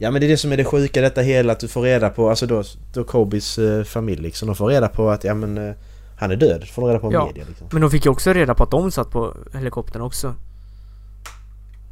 Ja 0.01 0.11
men 0.11 0.21
det 0.21 0.27
är 0.27 0.29
det 0.29 0.37
som 0.37 0.51
är 0.51 0.57
det 0.57 0.63
sjuka 0.65 1.01
detta 1.01 1.21
hela 1.21 1.53
att 1.53 1.59
du 1.59 1.67
får 1.67 1.81
reda 1.81 2.09
på, 2.09 2.29
alltså 2.29 2.45
då, 2.45 2.63
då 2.93 3.03
Kobis 3.03 3.57
eh, 3.57 3.83
familj 3.83 4.21
liksom, 4.21 4.45
de 4.47 4.55
får 4.55 4.67
reda 4.67 4.87
på 4.87 5.09
att 5.09 5.23
ja 5.23 5.33
men 5.33 5.57
eh, 5.57 5.73
han 6.19 6.31
är 6.31 6.35
död, 6.35 6.67
får 6.67 6.81
de 6.81 6.87
reda 6.87 6.99
på 6.99 7.13
Ja. 7.13 7.25
media 7.25 7.43
liksom. 7.49 7.67
Men 7.71 7.81
de 7.81 7.91
fick 7.91 8.05
ju 8.05 8.11
också 8.11 8.33
reda 8.33 8.53
på 8.55 8.63
att 8.63 8.71
de 8.71 8.91
satt 8.91 9.11
på 9.11 9.35
helikoptern 9.53 10.01
också. 10.01 10.35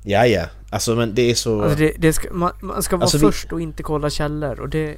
Ja 0.03 0.25
ja, 0.25 0.45
alltså 0.69 0.95
men 0.95 1.15
det 1.15 1.31
är 1.31 1.35
så... 1.35 1.61
Alltså 1.61 1.77
det, 1.79 1.93
det 1.97 2.13
ska, 2.13 2.33
man, 2.33 2.51
man 2.61 2.83
ska 2.83 2.95
vara 2.97 3.03
Alltså 3.03 3.17
vi- 3.17 3.25
först 3.25 3.51
och 3.53 3.61
inte 3.61 3.83
kolla 3.83 4.09
källor 4.09 4.59
och 4.59 4.69
det... 4.69 4.95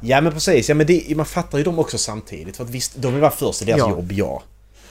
Ja 0.00 0.20
men 0.20 0.32
precis, 0.32 0.68
ja 0.68 0.74
men 0.74 0.86
det, 0.86 1.16
man 1.16 1.26
fattar 1.26 1.58
ju 1.58 1.64
dem 1.64 1.78
också 1.78 1.98
samtidigt. 1.98 2.56
För 2.56 2.64
att 2.64 2.70
visst, 2.70 2.92
de 3.02 3.12
vill 3.12 3.20
vara 3.20 3.30
först 3.30 3.62
i 3.62 3.64
deras 3.64 3.78
Ja. 3.78 3.90
jobb, 3.90 4.12
ja. 4.12 4.42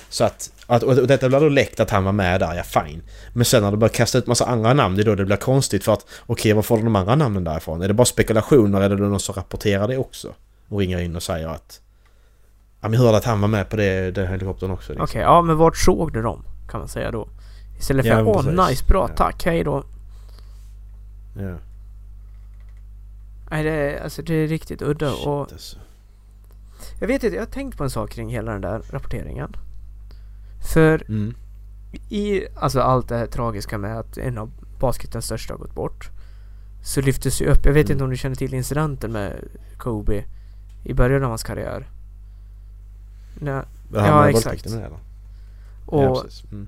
Så 0.10 0.24
att, 0.24 0.52
att 0.68 0.84
och 0.84 1.08
detta 1.08 1.30
blir 1.30 1.40
då 1.40 1.50
läckt 1.50 1.80
att 1.80 1.90
han 1.90 2.04
var 2.04 2.12
med 2.12 2.40
där, 2.40 2.54
ja 2.56 2.64
fine. 2.64 3.02
Men 3.34 3.46
sen 3.46 3.64
när 3.64 3.72
det 3.72 3.78
börjar 3.78 3.94
kasta 3.94 4.18
ut 4.18 4.28
massa 4.28 4.46
andra 4.46 4.74
namn, 4.74 4.96
det 4.96 5.02
är 5.02 5.06
då 5.06 5.16
det 5.16 5.26
blir 5.26 5.36
konstigt 5.38 5.84
för 5.84 5.94
att 5.94 6.06
okej, 6.26 6.54
var 6.54 6.62
får 6.62 6.78
de 6.78 6.96
andra 6.96 7.16
namnen 7.16 7.44
därifrån? 7.44 7.82
Är 7.82 7.88
det 7.88 7.94
bara 7.94 8.06
spekulationer 8.06 8.82
eller 8.82 8.96
är 8.96 9.00
det 9.02 9.08
någon 9.08 9.20
som 9.20 9.36
rapporterar 9.36 9.88
det 9.88 9.98
också? 9.98 10.34
Och 10.70 10.80
ringer 10.80 11.00
in 11.00 11.16
och 11.16 11.24
säger 11.24 11.48
att... 11.48 11.82
Ja 12.82 12.88
men 12.90 12.94
jag 12.94 13.02
hörde 13.06 13.18
att 13.18 13.26
han 13.26 13.42
var 13.42 13.48
med 13.48 13.70
på 13.70 13.76
det, 13.76 14.12
den 14.12 14.28
helikoptern 14.28 14.72
också. 14.72 14.94
Okej, 14.94 15.02
Liksom. 15.02 15.22
ja 15.22 15.42
men 15.42 15.58
vart 15.58 15.78
såg 15.78 16.14
du 16.14 16.22
dem? 16.22 16.44
Kan 16.70 16.80
man 16.80 16.90
säga 16.90 17.12
då. 17.12 17.28
Istället 17.80 18.06
för 18.06 18.14
Ja, 18.14 18.24
åh 18.24 18.44
precis. 18.44 18.70
nice, 18.70 18.86
bra, 18.88 19.06
Ja. 19.10 19.16
tack, 19.16 19.46
hej 19.46 19.64
då. 19.64 19.84
Ja. 21.40 21.56
Nej 23.52 23.64
det 23.64 23.70
är, 23.72 24.04
alltså 24.04 24.22
det 24.22 24.34
är 24.34 24.48
riktigt 24.48 24.82
udda 24.82 25.12
Shit, 25.12 25.28
och... 25.28 25.40
alltså. 25.52 25.78
Jag 27.00 27.08
vet 27.08 27.24
inte, 27.24 27.36
jag 27.36 27.42
har 27.44 27.52
tänkt 27.52 27.78
på 27.78 27.84
en 27.84 27.90
sak 27.90 28.12
kring 28.12 28.30
hela 28.30 28.52
den 28.52 28.62
där 28.62 28.82
rapporteringen. 28.90 29.56
För 30.68 31.04
Mm. 31.10 31.36
i, 32.10 32.42
alltså 32.56 32.80
allt 32.82 33.10
det 33.10 33.18
här 33.18 33.26
tragiska 33.28 33.78
med 33.78 34.00
att 34.00 34.18
en 34.18 34.38
av 34.38 34.52
basketens 34.80 35.26
största 35.26 35.54
har 35.54 35.58
gått 35.60 35.76
bort. 35.76 36.10
Så 36.84 37.02
lyftes 37.02 37.42
ju 37.42 37.46
upp, 37.46 37.66
jag 37.66 37.74
vet 37.74 37.86
Mm. 37.86 37.92
inte 37.96 38.04
om 38.04 38.10
du 38.10 38.18
känner 38.18 38.36
till 38.36 38.54
incidenten 38.54 39.12
med 39.12 39.34
Kobe 39.78 40.24
i 40.84 40.94
början 40.94 41.24
av 41.24 41.30
hans 41.30 41.44
karriär. 41.44 41.88
Nej, 43.40 43.64
Var 43.92 44.00
han 44.02 44.10
Ja, 44.10 44.22
med 44.22 44.30
exakt. 44.30 44.66
eller? 44.66 44.90
och 45.86 46.04
Ja. 46.04 46.26
Mm. 46.52 46.68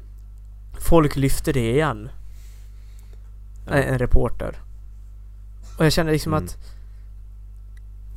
folk 0.80 1.16
lyfte 1.16 1.52
det 1.52 1.72
igen. 1.72 2.10
Ja. 3.68 3.74
En, 3.74 3.84
en 3.94 4.00
reporter. 4.00 4.56
Och 5.78 5.86
jag 5.86 5.94
kände 5.94 6.12
liksom 6.12 6.34
Mm. 6.34 6.46
att 6.46 6.58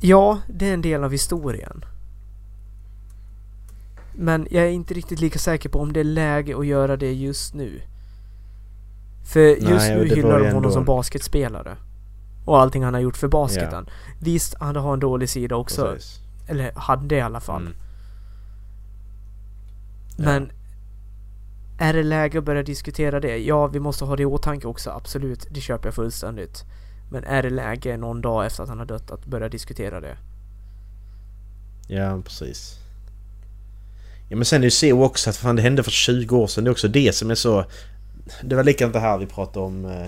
Ja, 0.01 0.39
det 0.47 0.69
är 0.69 0.73
en 0.73 0.81
del 0.81 1.03
av 1.03 1.11
historien. 1.11 1.85
Men 4.15 4.47
jag 4.51 4.63
är 4.63 4.69
inte 4.69 4.93
riktigt 4.93 5.19
lika 5.19 5.39
säker 5.39 5.69
på 5.69 5.79
om 5.79 5.93
det 5.93 5.99
är 5.99 6.03
läge 6.03 6.57
att 6.57 6.65
göra 6.67 6.97
det 6.97 7.13
just 7.13 7.53
nu. 7.53 7.81
För 9.33 9.39
just 9.39 9.63
Nej, 9.69 9.95
nu 9.95 10.07
hyllar 10.15 10.39
de 10.39 10.45
honom 10.45 10.55
ändå- 10.57 10.71
som 10.71 10.85
basketspelare. 10.85 11.77
Och 12.45 12.59
allting 12.59 12.83
han 12.83 12.93
har 12.93 13.01
gjort 13.01 13.17
för 13.17 13.27
basketen. 13.27 13.85
Visst, 14.19 14.55
han 14.59 14.75
har 14.75 14.93
en 14.93 14.99
dålig 14.99 15.29
sida 15.29 15.55
också. 15.55 15.85
Precis. 15.93 16.19
Eller 16.47 16.71
hade 16.75 17.15
i 17.15 17.21
alla 17.21 17.39
fall. 17.39 17.61
Mm. 17.61 17.73
Ja. 20.17 20.23
Men 20.25 20.51
är 21.79 21.93
det 21.93 22.03
läge 22.03 22.37
att 22.37 22.43
börja 22.43 22.63
diskutera 22.63 23.19
det? 23.19 23.37
Ja, 23.37 23.67
vi 23.67 23.79
måste 23.79 24.05
ha 24.05 24.15
det 24.15 24.23
i 24.23 24.25
åtanke 24.25 24.67
också, 24.67 24.89
absolut. 24.89 25.47
Det 25.51 25.61
köper 25.61 25.87
jag 25.87 25.93
fullständigt. 25.93 26.63
Men 27.11 27.23
är 27.23 27.43
det 27.43 27.49
läge 27.49 27.97
någon 27.97 28.21
dag 28.21 28.45
efter 28.45 28.63
att 28.63 28.69
han 28.69 28.79
har 28.79 28.85
dött 28.85 29.11
att 29.11 29.25
börja 29.25 29.49
diskutera 29.49 29.99
det? 30.01 30.17
Ja, 31.87 32.21
precis. 32.25 32.79
Ja 34.33 34.37
men 34.37 34.45
sen 34.45 34.61
är 34.61 34.65
ju 34.65 34.71
så 34.71 35.03
också 35.03 35.29
att 35.29 35.35
fan 35.37 35.55
det 35.55 35.61
hände 35.61 35.83
för 35.83 35.91
20 35.91 36.37
år 36.37 36.47
sedan. 36.47 36.63
Det 36.63 36.69
är 36.69 36.71
också 36.71 36.87
det 36.87 37.15
som 37.15 37.31
är 37.31 37.35
så... 37.35 37.65
Det 38.43 38.55
var 38.55 38.63
likadant 38.63 38.93
det 38.93 38.99
här 38.99 39.17
vi 39.17 39.25
pratade 39.25 39.65
om 39.65 39.85
eh, 39.85 40.05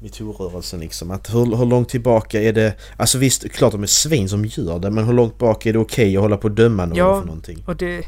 metoo-rörelsen 0.00 0.80
liksom. 0.80 1.10
Att 1.10 1.34
hur, 1.34 1.56
hur 1.56 1.66
långt 1.66 1.88
tillbaka 1.88 2.42
är 2.42 2.52
det... 2.52 2.74
Alltså 2.96 3.18
visst, 3.18 3.52
klart 3.52 3.72
de 3.72 3.82
är 3.82 3.86
svin 3.86 4.28
som 4.28 4.44
gör 4.44 4.78
det 4.78 4.90
men 4.90 5.04
hur 5.04 5.12
långt 5.12 5.38
bak 5.38 5.66
är 5.66 5.72
det 5.72 5.78
okej 5.78 6.16
att 6.16 6.22
hålla 6.22 6.36
på 6.36 6.44
och 6.48 6.54
döma 6.54 6.86
någon 6.86 6.96
Ja. 6.98 7.20
för 7.20 7.26
någonting? 7.26 7.64
Och 7.66 7.76
det... 7.76 8.04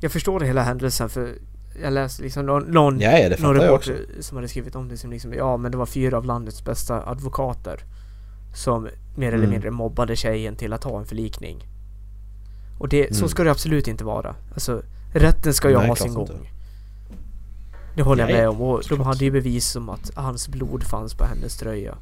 Jag 0.00 0.12
förstår 0.12 0.40
det 0.40 0.46
hela 0.46 0.62
händelsen 0.62 1.08
för 1.08 1.34
jag 1.82 1.92
läste 1.92 2.22
liksom 2.22 2.46
någon, 2.46 2.62
någon, 2.62 3.00
Ja, 3.00 3.18
ja, 3.18 3.36
någon 3.38 3.56
reporter 3.60 4.06
som 4.20 4.36
hade 4.36 4.48
skrivit 4.48 4.76
om 4.76 4.88
det 4.88 4.96
som 4.96 5.10
liksom, 5.10 5.32
ja 5.32 5.56
men 5.56 5.72
det 5.72 5.78
var 5.78 5.86
fyra 5.86 6.16
av 6.16 6.24
landets 6.24 6.64
bästa 6.64 7.08
advokater 7.08 7.80
som 8.54 8.88
mer 9.16 9.28
eller 9.28 9.38
Mm. 9.38 9.50
mindre 9.50 9.70
mobbade 9.70 10.16
tjejen 10.16 10.56
till 10.56 10.72
att 10.72 10.84
ha 10.84 10.98
en 10.98 11.06
förlikning. 11.06 11.64
Och 12.78 12.88
det, 12.88 13.14
så 13.14 13.20
Mm. 13.20 13.28
ska 13.28 13.44
det 13.44 13.50
absolut 13.50 13.88
inte 13.88 14.04
vara. 14.04 14.34
Alltså, 14.54 14.82
rätten 15.12 15.54
ska 15.54 15.70
ju 15.70 15.78
Nej, 15.78 15.88
ha 15.88 15.96
sin 15.96 16.06
inte. 16.06 16.32
gång. 16.32 16.50
Det 17.96 18.02
håller 18.02 18.22
jag 18.22 18.30
Ja, 18.30 18.36
med 18.36 18.48
om 18.48 18.60
och 18.60 18.82
de 18.88 19.00
hade 19.00 19.24
ju 19.24 19.30
bevis 19.30 19.76
om 19.76 19.88
att 19.88 20.10
hans 20.14 20.48
blod 20.48 20.82
fanns 20.84 21.14
på 21.14 21.24
hennes 21.24 21.56
tröja. 21.56 21.94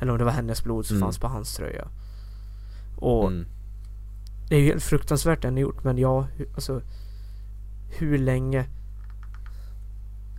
Eller 0.00 0.12
om 0.12 0.18
det 0.18 0.24
var 0.24 0.32
hennes 0.32 0.64
blod 0.64 0.86
som 0.86 0.96
Mm. 0.96 1.06
fanns 1.06 1.18
på 1.18 1.28
hans 1.28 1.54
tröja. 1.56 1.88
Och 2.98 3.26
Mm. 3.28 3.46
det 4.48 4.54
är 4.56 4.60
ju 4.60 4.66
helt 4.66 4.82
fruktansvärt 4.82 5.42
det 5.42 5.48
han 5.48 5.54
har 5.54 5.60
gjort 5.60 5.84
men 5.84 5.98
ja, 5.98 6.26
alltså 6.54 6.80
hur 7.98 8.18
länge? 8.18 8.66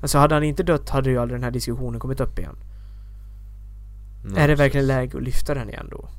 Alltså 0.02 0.18
hade 0.18 0.36
han 0.36 0.44
inte 0.44 0.64
dött 0.64 0.90
hade 0.90 1.10
ju 1.10 1.18
aldrig 1.18 1.40
den 1.40 1.44
här 1.44 1.52
diskussionen 1.52 2.00
kommit 2.00 2.20
upp 2.20 2.40
igen. 2.40 2.56
Nej, 4.24 4.44
är 4.44 4.48
det 4.48 4.56
verkligen 4.56 4.88
läge 4.88 5.18
att 5.18 5.24
lyfta 5.24 5.54
den 5.54 5.70
igen 5.70 5.88
då? 5.92 6.10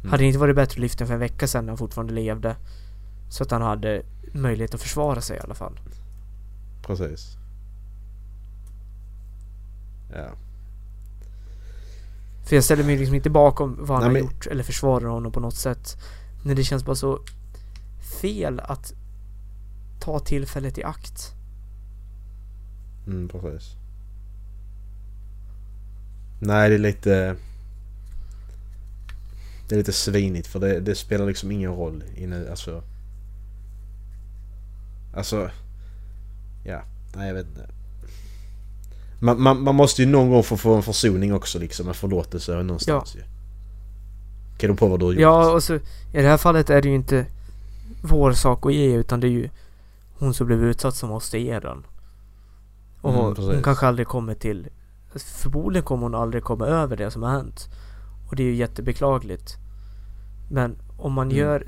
Mm. 0.00 0.10
Hade 0.10 0.22
det 0.22 0.26
inte 0.26 0.38
varit 0.38 0.56
bättre 0.56 0.72
att 0.72 0.78
lyfta 0.78 1.06
för 1.06 1.14
en 1.14 1.20
vecka 1.20 1.46
sedan 1.46 1.64
när 1.64 1.70
han 1.70 1.78
fortfarande 1.78 2.12
levde? 2.14 2.56
Så 3.28 3.42
att 3.42 3.50
han 3.50 3.62
hade 3.62 4.02
möjlighet 4.32 4.74
att 4.74 4.80
försvara 4.82 5.20
sig 5.20 5.36
i 5.36 5.40
alla 5.40 5.54
fall. 5.54 5.80
Precis. 6.82 7.36
Ja. 10.12 10.28
För 12.44 12.56
jag 12.56 12.64
ställer 12.64 12.84
mig 12.84 12.96
liksom 12.98 13.14
inte 13.14 13.30
bakom 13.30 13.76
vad 13.80 13.88
han 13.88 13.98
Nej, 13.98 14.06
har 14.08 14.12
men- 14.12 14.22
gjort 14.22 14.46
eller 14.46 14.62
försvarar 14.62 15.06
honom 15.08 15.32
på 15.32 15.40
något 15.40 15.54
sätt. 15.56 15.96
Men 16.44 16.56
det 16.56 16.64
känns 16.64 16.84
bara 16.84 16.96
så 16.96 17.18
fel 18.22 18.60
att 18.60 18.92
ta 20.00 20.18
tillfället 20.18 20.78
i 20.78 20.84
akt. 20.84 21.34
Mm, 23.06 23.28
precis. 23.28 23.76
Nej, 26.40 26.68
det 26.68 26.74
är 26.74 26.78
lite... 26.78 27.36
Det 29.70 29.76
är 29.76 29.78
lite 29.78 29.92
svinigt 29.92 30.46
för 30.46 30.60
det, 30.60 30.80
det 30.80 30.94
spelar 30.94 31.26
liksom 31.26 31.50
ingen 31.50 31.70
roll 31.70 32.04
inne, 32.16 32.50
alltså... 32.50 32.82
Alltså... 35.14 35.50
Ja, 36.64 36.82
nej 37.16 37.28
jag 37.28 37.34
vet 37.34 37.46
inte. 37.46 37.68
Man, 39.20 39.42
man, 39.42 39.62
man 39.62 39.74
måste 39.74 40.02
ju 40.02 40.08
någon 40.08 40.30
gång 40.30 40.42
få 40.42 40.56
få 40.56 40.74
en 40.74 40.82
försoning 40.82 41.34
också 41.34 41.58
liksom, 41.58 41.88
en 41.88 41.94
förlåtelse 41.94 42.62
någonstans 42.62 43.16
ju. 43.16 43.22
Kan 44.58 44.70
du 44.70 44.76
på 44.76 44.88
vad 44.88 45.00
du 45.00 45.04
har 45.04 45.12
gjort? 45.12 45.20
Ja, 45.20 45.52
och 45.52 45.62
så 45.62 45.74
i 45.74 45.80
det 46.12 46.28
här 46.28 46.36
fallet 46.36 46.70
är 46.70 46.82
det 46.82 46.88
ju 46.88 46.94
inte 46.94 47.26
vår 48.02 48.32
sak 48.32 48.66
att 48.66 48.74
ge 48.74 48.94
utan 48.94 49.20
det 49.20 49.26
är 49.26 49.30
ju 49.30 49.48
hon 50.18 50.34
som 50.34 50.46
blev 50.46 50.64
utsatt 50.64 50.96
som 50.96 51.08
måste 51.08 51.38
ge 51.38 51.60
den. 51.60 51.86
Och 53.00 53.10
Mm, 53.10 53.54
hon 53.54 53.62
kanske 53.62 53.86
aldrig 53.86 54.06
kommer 54.06 54.34
till 54.34 54.68
Förmodligen 55.14 55.84
kommer 55.84 56.02
hon 56.02 56.14
aldrig 56.14 56.44
komma 56.44 56.66
över 56.66 56.96
det 56.96 57.10
som 57.10 57.22
har 57.22 57.30
hänt. 57.30 57.68
Och 58.30 58.36
det 58.36 58.42
är 58.42 58.46
ju 58.46 58.54
jättebeklagligt. 58.54 59.56
Men 60.50 60.76
om 60.98 61.12
man 61.12 61.26
Mm. 61.26 61.38
gör 61.38 61.66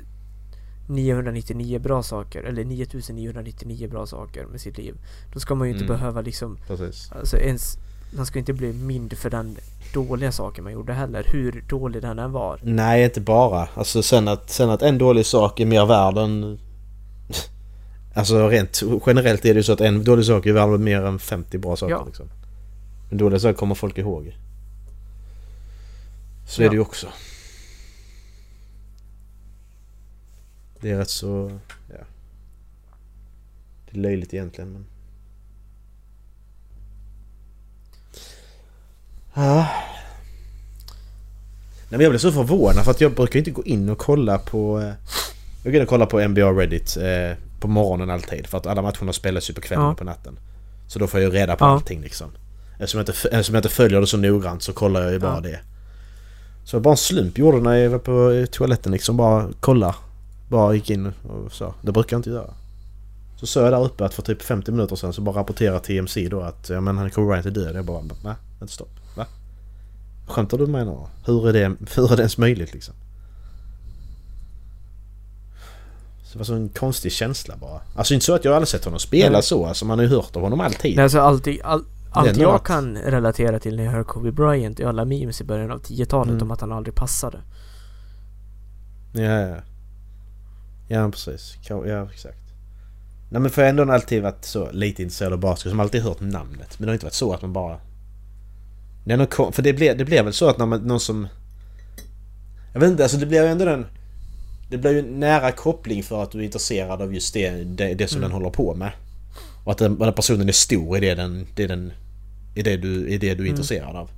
999 0.89 1.79
bra 1.79 2.03
saker 2.03 2.43
eller 2.43 2.63
9999 2.65 3.89
bra 3.89 4.05
saker 4.05 4.45
med 4.45 4.61
sitt 4.61 4.77
liv. 4.77 4.95
Då 5.33 5.39
ska 5.39 5.55
man 5.55 5.67
ju 5.67 5.73
inte 5.73 5.85
Mm. 5.85 5.97
behöva 5.97 6.21
liksom 6.21 6.57
Precis. 6.67 7.11
Alltså 7.11 7.37
ens 7.37 7.77
Man 8.17 8.25
ska 8.25 8.39
inte 8.39 8.53
bli 8.53 8.73
mind 8.73 9.13
för 9.17 9.29
den 9.29 9.57
dåliga 9.93 10.31
saken 10.31 10.63
man 10.63 10.73
gjorde 10.73 10.93
heller. 10.93 11.23
Hur 11.31 11.63
dålig 11.69 12.01
den 12.01 12.19
än 12.19 12.31
var. 12.31 12.59
Nej, 12.63 13.03
inte 13.03 13.21
bara. 13.21 13.67
Alltså 13.75 14.03
sen 14.03 14.27
att, 14.27 14.49
sen 14.49 14.69
att 14.69 14.81
en 14.81 14.97
dålig 14.97 15.25
sak 15.25 15.59
är 15.59 15.65
mer 15.65 15.85
värd 15.85 16.17
än... 16.17 16.59
Alltså 18.15 18.47
rent 18.49 18.81
generellt 19.07 19.45
är 19.45 19.53
det 19.53 19.57
ju 19.59 19.63
så 19.63 19.73
att 19.73 19.81
en 19.81 20.03
dålig 20.03 20.25
sak 20.25 20.45
är 20.45 20.53
värd 20.53 20.79
mer 20.79 21.01
än 21.01 21.19
50 21.19 21.57
bra 21.57 21.75
saker 21.75 21.91
Ja. 21.93 22.03
liksom. 22.05 22.25
En 23.11 23.17
dålig 23.17 23.41
sak 23.41 23.57
kommer 23.57 23.75
folk 23.75 23.97
ihåg. 23.97 24.37
Så 26.45 26.61
Ja. 26.61 26.65
är 26.65 26.69
det 26.69 26.75
ju 26.75 26.81
också. 26.81 27.07
Det 30.81 30.91
är 30.91 30.97
rätt 30.97 31.09
så... 31.09 31.59
Ja. 31.89 31.95
Det 33.91 33.97
är 33.97 34.01
löjligt 34.01 34.33
egentligen 34.33 34.71
men... 34.73 34.85
Ja. 39.33 39.67
Nej 41.89 41.97
men 41.97 42.01
jag 42.01 42.11
blev 42.11 42.19
så 42.19 42.31
förvånad 42.31 42.83
för 42.83 42.91
att 42.91 43.01
jag 43.01 43.13
brukar 43.15 43.39
inte 43.39 43.51
gå 43.51 43.63
in 43.63 43.89
och 43.89 43.97
kolla 43.97 44.37
på... 44.39 44.79
eh, 44.79 44.93
Jag 45.63 45.73
går 45.73 45.75
in 45.75 45.81
och 45.81 45.87
kollar 45.89 46.05
på 46.05 46.27
NBA 46.27 46.41
Reddit 46.51 46.97
eh, 46.97 47.37
på 47.59 47.67
morgonen 47.67 48.09
alltid 48.09 48.47
för 48.47 48.57
att 48.57 48.67
alla 48.67 48.81
matcherna 48.81 49.13
spelas 49.13 49.49
ju 49.49 49.53
på 49.53 49.61
kvällen 49.61 49.85
Ja. 49.85 49.91
och 49.91 49.97
på 49.97 50.03
natten. 50.03 50.39
Så 50.87 50.99
då 50.99 51.07
får 51.07 51.19
jag 51.19 51.33
ju 51.33 51.39
reda 51.39 51.55
på 51.55 51.65
Ja. 51.65 51.69
allting 51.69 52.01
liksom. 52.01 52.31
Eftersom 52.73 52.97
jag, 52.97 53.01
inte, 53.01 53.11
eftersom 53.11 53.55
jag 53.55 53.59
inte 53.59 53.69
följer 53.75 54.01
det 54.01 54.07
så 54.07 54.17
noggrant 54.17 54.63
så 54.63 54.73
kollar 54.73 55.01
jag 55.01 55.11
ju 55.11 55.19
bara 55.19 55.35
Ja. 55.35 55.39
det. 55.41 55.59
Så 56.63 56.79
bara 56.79 56.91
en 56.91 56.97
slump 56.97 57.37
gjorde 57.37 57.61
när 57.61 57.75
jag 57.75 57.89
var 57.89 57.99
på 57.99 58.45
toaletten 58.51 58.91
liksom 58.91 59.17
bara 59.17 59.49
kolla. 59.59 59.95
Bara 60.49 60.73
gick 60.73 60.89
in 60.89 61.05
och 61.05 61.51
så. 61.51 61.73
Det 61.81 61.91
brukar 61.91 62.15
jag 62.15 62.19
inte 62.19 62.29
göra. 62.29 62.53
Så 63.39 63.47
såg 63.47 63.63
jag 63.63 63.71
där 63.71 63.83
uppe 63.83 64.05
att 64.05 64.13
för 64.13 64.21
typ 64.21 64.41
50 64.41 64.71
minuter 64.71 64.95
sedan 64.95 65.13
så 65.13 65.21
bara 65.21 65.39
rapporterar 65.39 65.79
TMC 65.79 66.27
då 66.29 66.41
att 66.41 66.69
ja 66.69 66.81
men 66.81 66.97
han 66.97 67.09
Kobe 67.09 67.27
Bryant 67.27 67.45
är 67.45 67.51
död. 67.51 67.75
Jag 67.75 67.85
bara 67.85 68.01
va? 68.01 68.35
Vänta 68.59 68.73
stopp. 68.73 68.99
Va? 69.17 69.25
Skämtar 70.27 70.57
du 70.57 70.67
med 70.67 70.85
mig 70.85 70.95
nu? 70.95 71.01
Hur 71.25 71.49
är 71.49 71.53
det, 71.53 71.75
hur 71.95 72.11
är 72.11 72.15
det 72.15 72.21
ens 72.21 72.37
möjligt 72.37 72.73
liksom? 72.73 72.93
Så 76.23 76.33
det 76.33 76.37
var 76.37 76.45
så 76.45 76.53
en 76.53 76.69
konstig 76.69 77.11
känsla 77.11 77.55
bara. 77.61 77.81
Alltså 77.95 78.13
inte 78.13 78.25
så 78.25 78.35
att 78.35 78.45
jag 78.45 78.53
aldrig 78.53 78.67
sett 78.67 78.85
honom 78.85 78.99
spela 78.99 79.31
Nej. 79.31 79.43
så. 79.43 79.65
Alltså 79.65 79.85
man 79.85 79.99
har 79.99 80.05
ju 80.05 80.11
hört 80.11 80.35
av 80.35 80.41
honom 80.41 80.59
alltid. 80.59 80.95
Nej, 80.95 81.03
alltså 81.03 81.19
alltid, 81.19 81.61
all, 81.63 81.83
allt 82.13 82.37
jag 82.37 82.51
något. 82.53 82.63
kan 82.63 82.97
relatera 82.97 83.59
till 83.59 83.75
när 83.75 83.83
jag 83.83 83.91
hör 83.91 84.03
Kobe 84.03 84.31
Bryant 84.31 84.79
i 84.79 84.83
alla 84.85 85.05
memes 85.05 85.41
i 85.41 85.43
början 85.43 85.71
av 85.71 85.81
10-talet 85.81 86.29
Mm. 86.31 86.41
om 86.43 86.51
att 86.51 86.61
han 86.61 86.71
aldrig 86.71 86.95
passade. 86.95 87.37
Ja, 89.13 89.21
ja. 89.21 89.55
Ja, 90.87 91.09
precis. 91.11 91.57
Ja, 91.69 92.09
exakt. 92.13 92.37
Nej 93.29 93.41
men 93.41 93.51
för 93.51 93.61
jag 93.61 93.73
har 93.73 93.81
ändå 93.81 93.93
alltid 93.93 94.23
varit 94.23 94.45
så 94.45 94.71
lite 94.71 95.03
intresserad 95.03 95.33
av 95.33 95.39
basket, 95.39 95.69
som 95.69 95.79
alltid 95.79 96.01
hört 96.01 96.19
namnet. 96.19 96.79
Men 96.79 96.85
det 96.85 96.89
har 96.91 96.93
inte 96.93 97.05
varit 97.05 97.13
så 97.13 97.33
att 97.33 97.41
man 97.41 97.53
bara... 97.53 97.79
Det 99.05 99.13
är 99.13 99.51
för 99.51 99.61
det 99.61 99.73
blir, 99.73 99.95
det 99.95 100.05
blir 100.05 100.23
väl 100.23 100.33
så 100.33 100.49
att 100.49 100.57
när 100.57 100.65
man, 100.65 100.79
någon 100.81 100.99
som... 100.99 101.27
Jag 102.73 102.79
vet 102.79 102.89
inte, 102.89 103.03
alltså 103.03 103.17
det 103.17 103.25
blir 103.25 103.41
ju 103.43 103.47
ändå 103.47 103.65
den... 103.65 103.85
Det 104.69 104.77
blir 104.77 104.91
ju 104.91 104.99
en 104.99 105.19
nära 105.19 105.51
koppling 105.51 106.03
för 106.03 106.23
att 106.23 106.31
du 106.31 106.39
är 106.39 106.43
intresserad 106.43 107.01
av 107.01 107.13
just 107.13 107.33
det, 107.33 107.49
det, 107.63 107.93
det 107.93 108.07
som 108.07 108.17
Mm. 108.17 108.29
den 108.29 108.31
håller 108.41 108.49
på 108.49 108.75
med. 108.75 108.91
Och 109.63 109.71
att 109.71 109.77
den, 109.77 109.99
den 109.99 110.13
personen 110.13 110.47
är 110.47 110.53
stor 110.53 110.97
i 110.97 110.99
det 110.99 111.15
den... 111.15 111.47
Det 111.55 111.67
den 111.67 111.91
i 112.55 112.61
det 112.61 112.77
du, 112.77 113.07
i 113.07 113.17
det 113.17 113.27
du 113.27 113.33
är 113.33 113.33
Mm. 113.33 113.45
intresserad 113.47 113.95
av. 113.95 114.09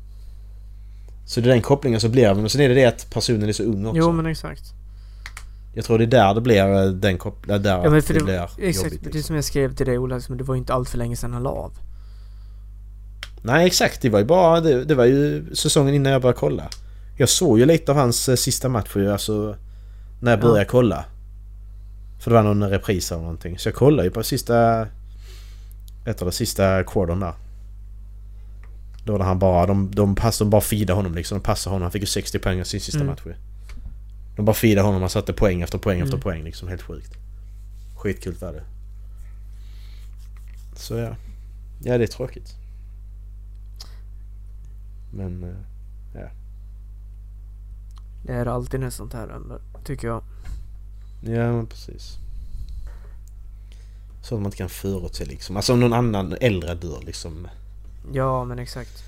Så 1.26 1.42
det 1.42 1.48
är 1.50 1.54
den 1.54 1.62
kopplingen 1.62 2.00
som 2.00 2.12
blir, 2.12 2.34
men 2.34 2.50
sen 2.50 2.62
är 2.62 2.70
det 2.70 2.76
det 2.76 2.86
att 2.86 3.10
personen 3.14 3.50
är 3.50 3.54
så 3.54 3.64
ung 3.64 3.86
också. 3.86 4.00
Jo 4.00 4.12
men 4.12 4.26
exakt. 4.26 4.64
Jag 5.74 5.86
tror 5.86 5.98
det 5.98 6.04
är 6.04 6.08
där 6.08 6.34
det 6.34 6.42
blir 6.42 6.84
eh, 6.86 6.90
den 6.92 7.18
kopplingen, 7.18 7.64
där 7.64 7.72
Ja 7.84 7.90
men 7.90 8.02
för 8.02 8.14
det, 8.14 8.20
det, 8.20 8.26
blir 8.26 8.50
exakt, 8.58 8.86
jobbigt. 8.86 9.04
det 9.04 9.06
Liksom. 9.10 9.24
som 9.24 9.36
jag 9.36 9.46
skrev 9.46 9.76
till 9.76 9.86
dig 9.86 9.98
Ola, 9.98 10.16
liksom, 10.16 10.38
det 10.38 10.44
var 10.44 10.56
ju 10.56 10.60
inte 10.60 10.74
allt 10.74 10.90
för 10.90 10.98
länge 10.98 11.16
sedan 11.16 11.34
han 11.34 11.44
la 11.44 11.50
av. 11.50 11.74
Nej 13.42 13.66
exakt, 13.68 14.02
det 14.02 14.10
var 14.10 14.20
ju 14.20 14.26
bara, 14.26 14.62
det, 14.62 14.84
det 14.84 14.96
var 14.96 15.06
ju 15.06 15.46
säsongen 15.56 15.94
innan 15.96 16.12
jag 16.14 16.22
började 16.22 16.40
kolla. 16.40 16.64
Jag 17.18 17.30
såg 17.30 17.60
ju 17.60 17.66
lite 17.66 17.92
av 17.92 17.98
hans 17.98 18.30
eh, 18.30 18.36
sista 18.36 18.70
match 18.70 18.96
ju, 18.96 19.12
alltså 19.12 19.56
när 20.22 20.32
jag 20.32 20.40
Ja. 20.40 20.42
började 20.42 20.66
kolla. 20.66 21.06
För 22.20 22.32
det 22.32 22.36
var 22.36 22.44
någon 22.44 22.70
repris 22.70 23.12
eller 23.12 23.22
någonting. 23.22 23.60
Så 23.60 23.68
jag 23.70 23.76
kollade 23.76 24.04
ju 24.08 24.12
på 24.14 24.24
sista... 24.24 24.88
Ett 26.06 26.22
av 26.22 26.28
de 26.28 26.32
sista 26.32 26.84
quartern 26.84 27.20
där. 27.20 27.34
Då 29.06 29.18
när 29.18 29.26
han 29.26 29.40
bara, 29.40 29.66
de, 29.66 29.92
de, 29.96 30.16
pass, 30.16 30.38
de 30.40 30.50
bara 30.50 30.62
feedade 30.62 30.94
honom 30.98 31.16
liksom. 31.16 31.38
De 31.38 31.44
passade 31.44 31.74
honom, 31.74 31.82
han 31.82 31.92
fick 31.92 32.02
ju 32.02 32.06
60 32.08 32.40
poäng 32.40 32.60
i 32.60 32.66
sin 32.66 32.82
sista 32.82 33.00
Mm. 33.00 33.08
match. 33.08 33.22
De 34.36 34.46
bara 34.46 34.54
feedade 34.54 34.88
honom, 34.88 35.02
han 35.02 35.10
satte 35.10 35.34
poäng 35.34 35.62
efter 35.62 35.78
poäng 35.78 36.00
efter 36.00 36.14
Mm. 36.14 36.22
poäng 36.24 36.44
liksom. 36.44 36.68
Helt 36.68 36.82
sjukt. 36.82 37.14
Skitkul 37.98 38.36
var 38.36 38.54
det. 38.54 38.64
Så 40.76 40.96
ja. 40.98 41.16
Ja 41.84 41.98
det 41.98 42.04
är 42.04 42.08
tråkigt. 42.08 42.56
Men... 45.14 45.44
eh, 45.44 46.30
Det 48.24 48.34
är 48.34 48.46
alltid 48.46 48.80
när 48.80 48.90
sånt 48.90 49.14
här 49.14 49.28
händer, 49.28 49.60
tycker 49.84 50.08
jag. 50.08 50.24
Ja 51.22 51.52
men 51.52 51.68
precis. 51.68 52.18
Så 54.22 54.36
att 54.36 54.42
man 54.42 54.46
inte 54.46 54.58
kan 54.58 54.70
förutse 54.70 55.26
liksom. 55.26 55.56
Alltså 55.58 55.74
om 55.74 55.80
någon 55.80 55.94
annan 55.94 56.36
äldre 56.42 56.74
dör 56.76 57.02
liksom. 57.06 57.48
Ja 58.14 58.44
men 58.46 58.60
exakt. 58.60 59.04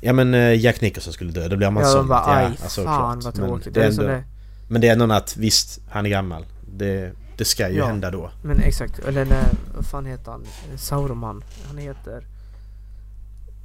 Ja 0.00 0.12
men 0.12 0.34
eh, 0.34 0.54
Jack 0.60 0.80
Nicholson 0.80 1.12
skulle 1.12 1.32
dö, 1.32 1.48
då 1.48 1.56
blir 1.56 1.70
man 1.70 1.82
Ja, 1.82 1.88
sånt. 1.88 2.08
bara 2.08 2.24
aj 2.36 2.44
alltså, 2.62 2.84
fan 2.84 3.20
klart. 3.20 3.24
vad 3.24 3.38
Men 3.38 3.48
tråkigt. 3.48 3.74
det 3.74 3.80
Det 3.80 3.86
är 3.86 3.90
ändå, 3.90 4.02
det, 4.02 4.24
Men 4.68 4.80
det 4.80 4.88
är 4.88 4.92
ändå 4.92 5.14
att 5.14 5.36
visst, 5.36 5.80
han 5.90 6.06
är 6.06 6.10
gammal. 6.10 6.46
Det, 6.76 7.12
det 7.36 7.44
ska 7.44 7.68
ju 7.68 7.76
Ja. 7.78 7.86
hända 7.86 8.10
då. 8.10 8.30
men 8.42 8.58
exakt, 8.60 8.98
eller 8.98 9.24
när, 9.24 9.44
vad 9.76 9.86
fan 9.86 10.06
heter 10.06 10.30
han? 10.30 10.44
Sauroman. 10.76 11.44
Han 11.68 11.78
heter 11.78 12.26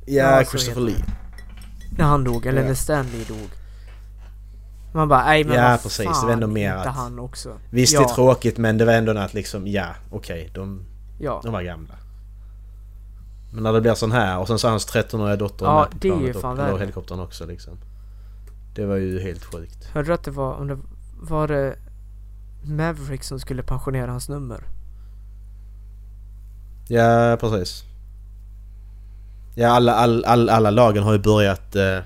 Ja, 0.05 0.43
så 0.45 0.49
Christopher 0.51 0.81
Lee. 0.81 1.05
När 1.97 2.05
han 2.05 2.23
dog, 2.23 2.45
eller 2.45 2.61
Ja. 2.61 2.67
när 2.67 2.75
Stanley 2.75 3.23
dog. 3.27 3.49
Man 4.93 5.07
bara, 5.07 5.25
nej 5.25 5.43
men 5.43 5.55
Ja, 5.55 5.69
vad 5.69 5.83
precis. 5.83 6.05
Fan, 6.05 6.19
Det 6.21 6.25
var 6.25 6.33
ändå 6.33 6.47
mer 6.47 6.73
att- 6.73 6.95
han 6.95 7.19
också. 7.19 7.57
Visst 7.69 7.93
ja, 7.93 7.99
det 7.99 8.05
är 8.05 8.15
tråkigt 8.15 8.57
men 8.57 8.77
det 8.77 8.85
var 8.85 8.93
ändå 8.93 9.17
att 9.17 9.33
liksom, 9.33 9.67
ja 9.67 9.85
okej, 10.11 10.49
de, 10.53 10.81
Ja. 11.19 11.41
de 11.43 11.53
var 11.53 11.61
gamla. 11.61 11.93
Men 13.57 13.63
när 13.63 13.73
det 13.73 13.81
blir 13.81 13.93
sån 13.93 14.11
här 14.11 14.37
och 14.39 14.47
sen 14.47 14.59
så 14.59 14.69
hans 14.69 14.87
13-åriga 14.87 15.35
dotter 15.35 15.65
Ja, 15.65 15.79
med 15.81 15.91
på 15.91 15.97
det 16.01 16.07
är 16.07 16.11
ju 16.11 16.17
planet 16.19 16.35
och- 16.35 16.41
fan 16.41 16.57
eller 16.59 16.69
värre. 16.71 16.79
helikoptern 16.79 17.19
också 17.19 17.45
liksom. 17.45 17.73
Det 18.75 18.85
var 18.85 18.95
ju 18.95 19.19
helt 19.19 19.43
sjukt. 19.45 19.83
Hörde 19.93 20.07
du 20.07 20.13
att 20.13 20.23
det 20.23 20.31
var, 20.31 20.53
om 20.53 20.67
det 20.67 20.77
var 21.19 21.47
det 21.47 21.75
Maverick 22.63 23.23
som 23.23 23.39
skulle 23.39 23.63
pensionera 23.63 24.11
hans 24.11 24.29
nummer? 24.29 24.63
Ja, 26.87 27.37
precis. 27.39 27.83
Ja, 29.55 29.67
alla, 29.69 29.93
all, 29.93 30.25
all, 30.25 30.49
alla 30.49 30.69
lagen 30.71 31.03
har 31.03 31.13
ju 31.13 31.19
börjat... 31.19 31.75
Eh, 31.75 31.99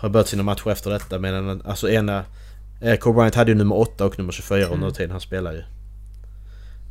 har 0.00 0.08
börjat 0.08 0.28
sina 0.28 0.42
matcher 0.42 0.70
efter 0.70 0.90
detta 0.90 1.18
medan 1.18 1.62
alltså 1.66 1.90
ena... 1.90 2.24
Eh, 2.80 2.96
Kobe 2.96 3.16
Bryant 3.16 3.34
hade 3.34 3.50
ju 3.50 3.56
nummer 3.58 3.78
8 3.78 4.04
och 4.06 4.18
nummer 4.18 4.32
24 4.32 4.64
under 4.64 4.76
Mm. 4.76 4.92
tiden 4.92 5.10
han 5.10 5.20
spelar 5.20 5.52
ju. 5.52 5.62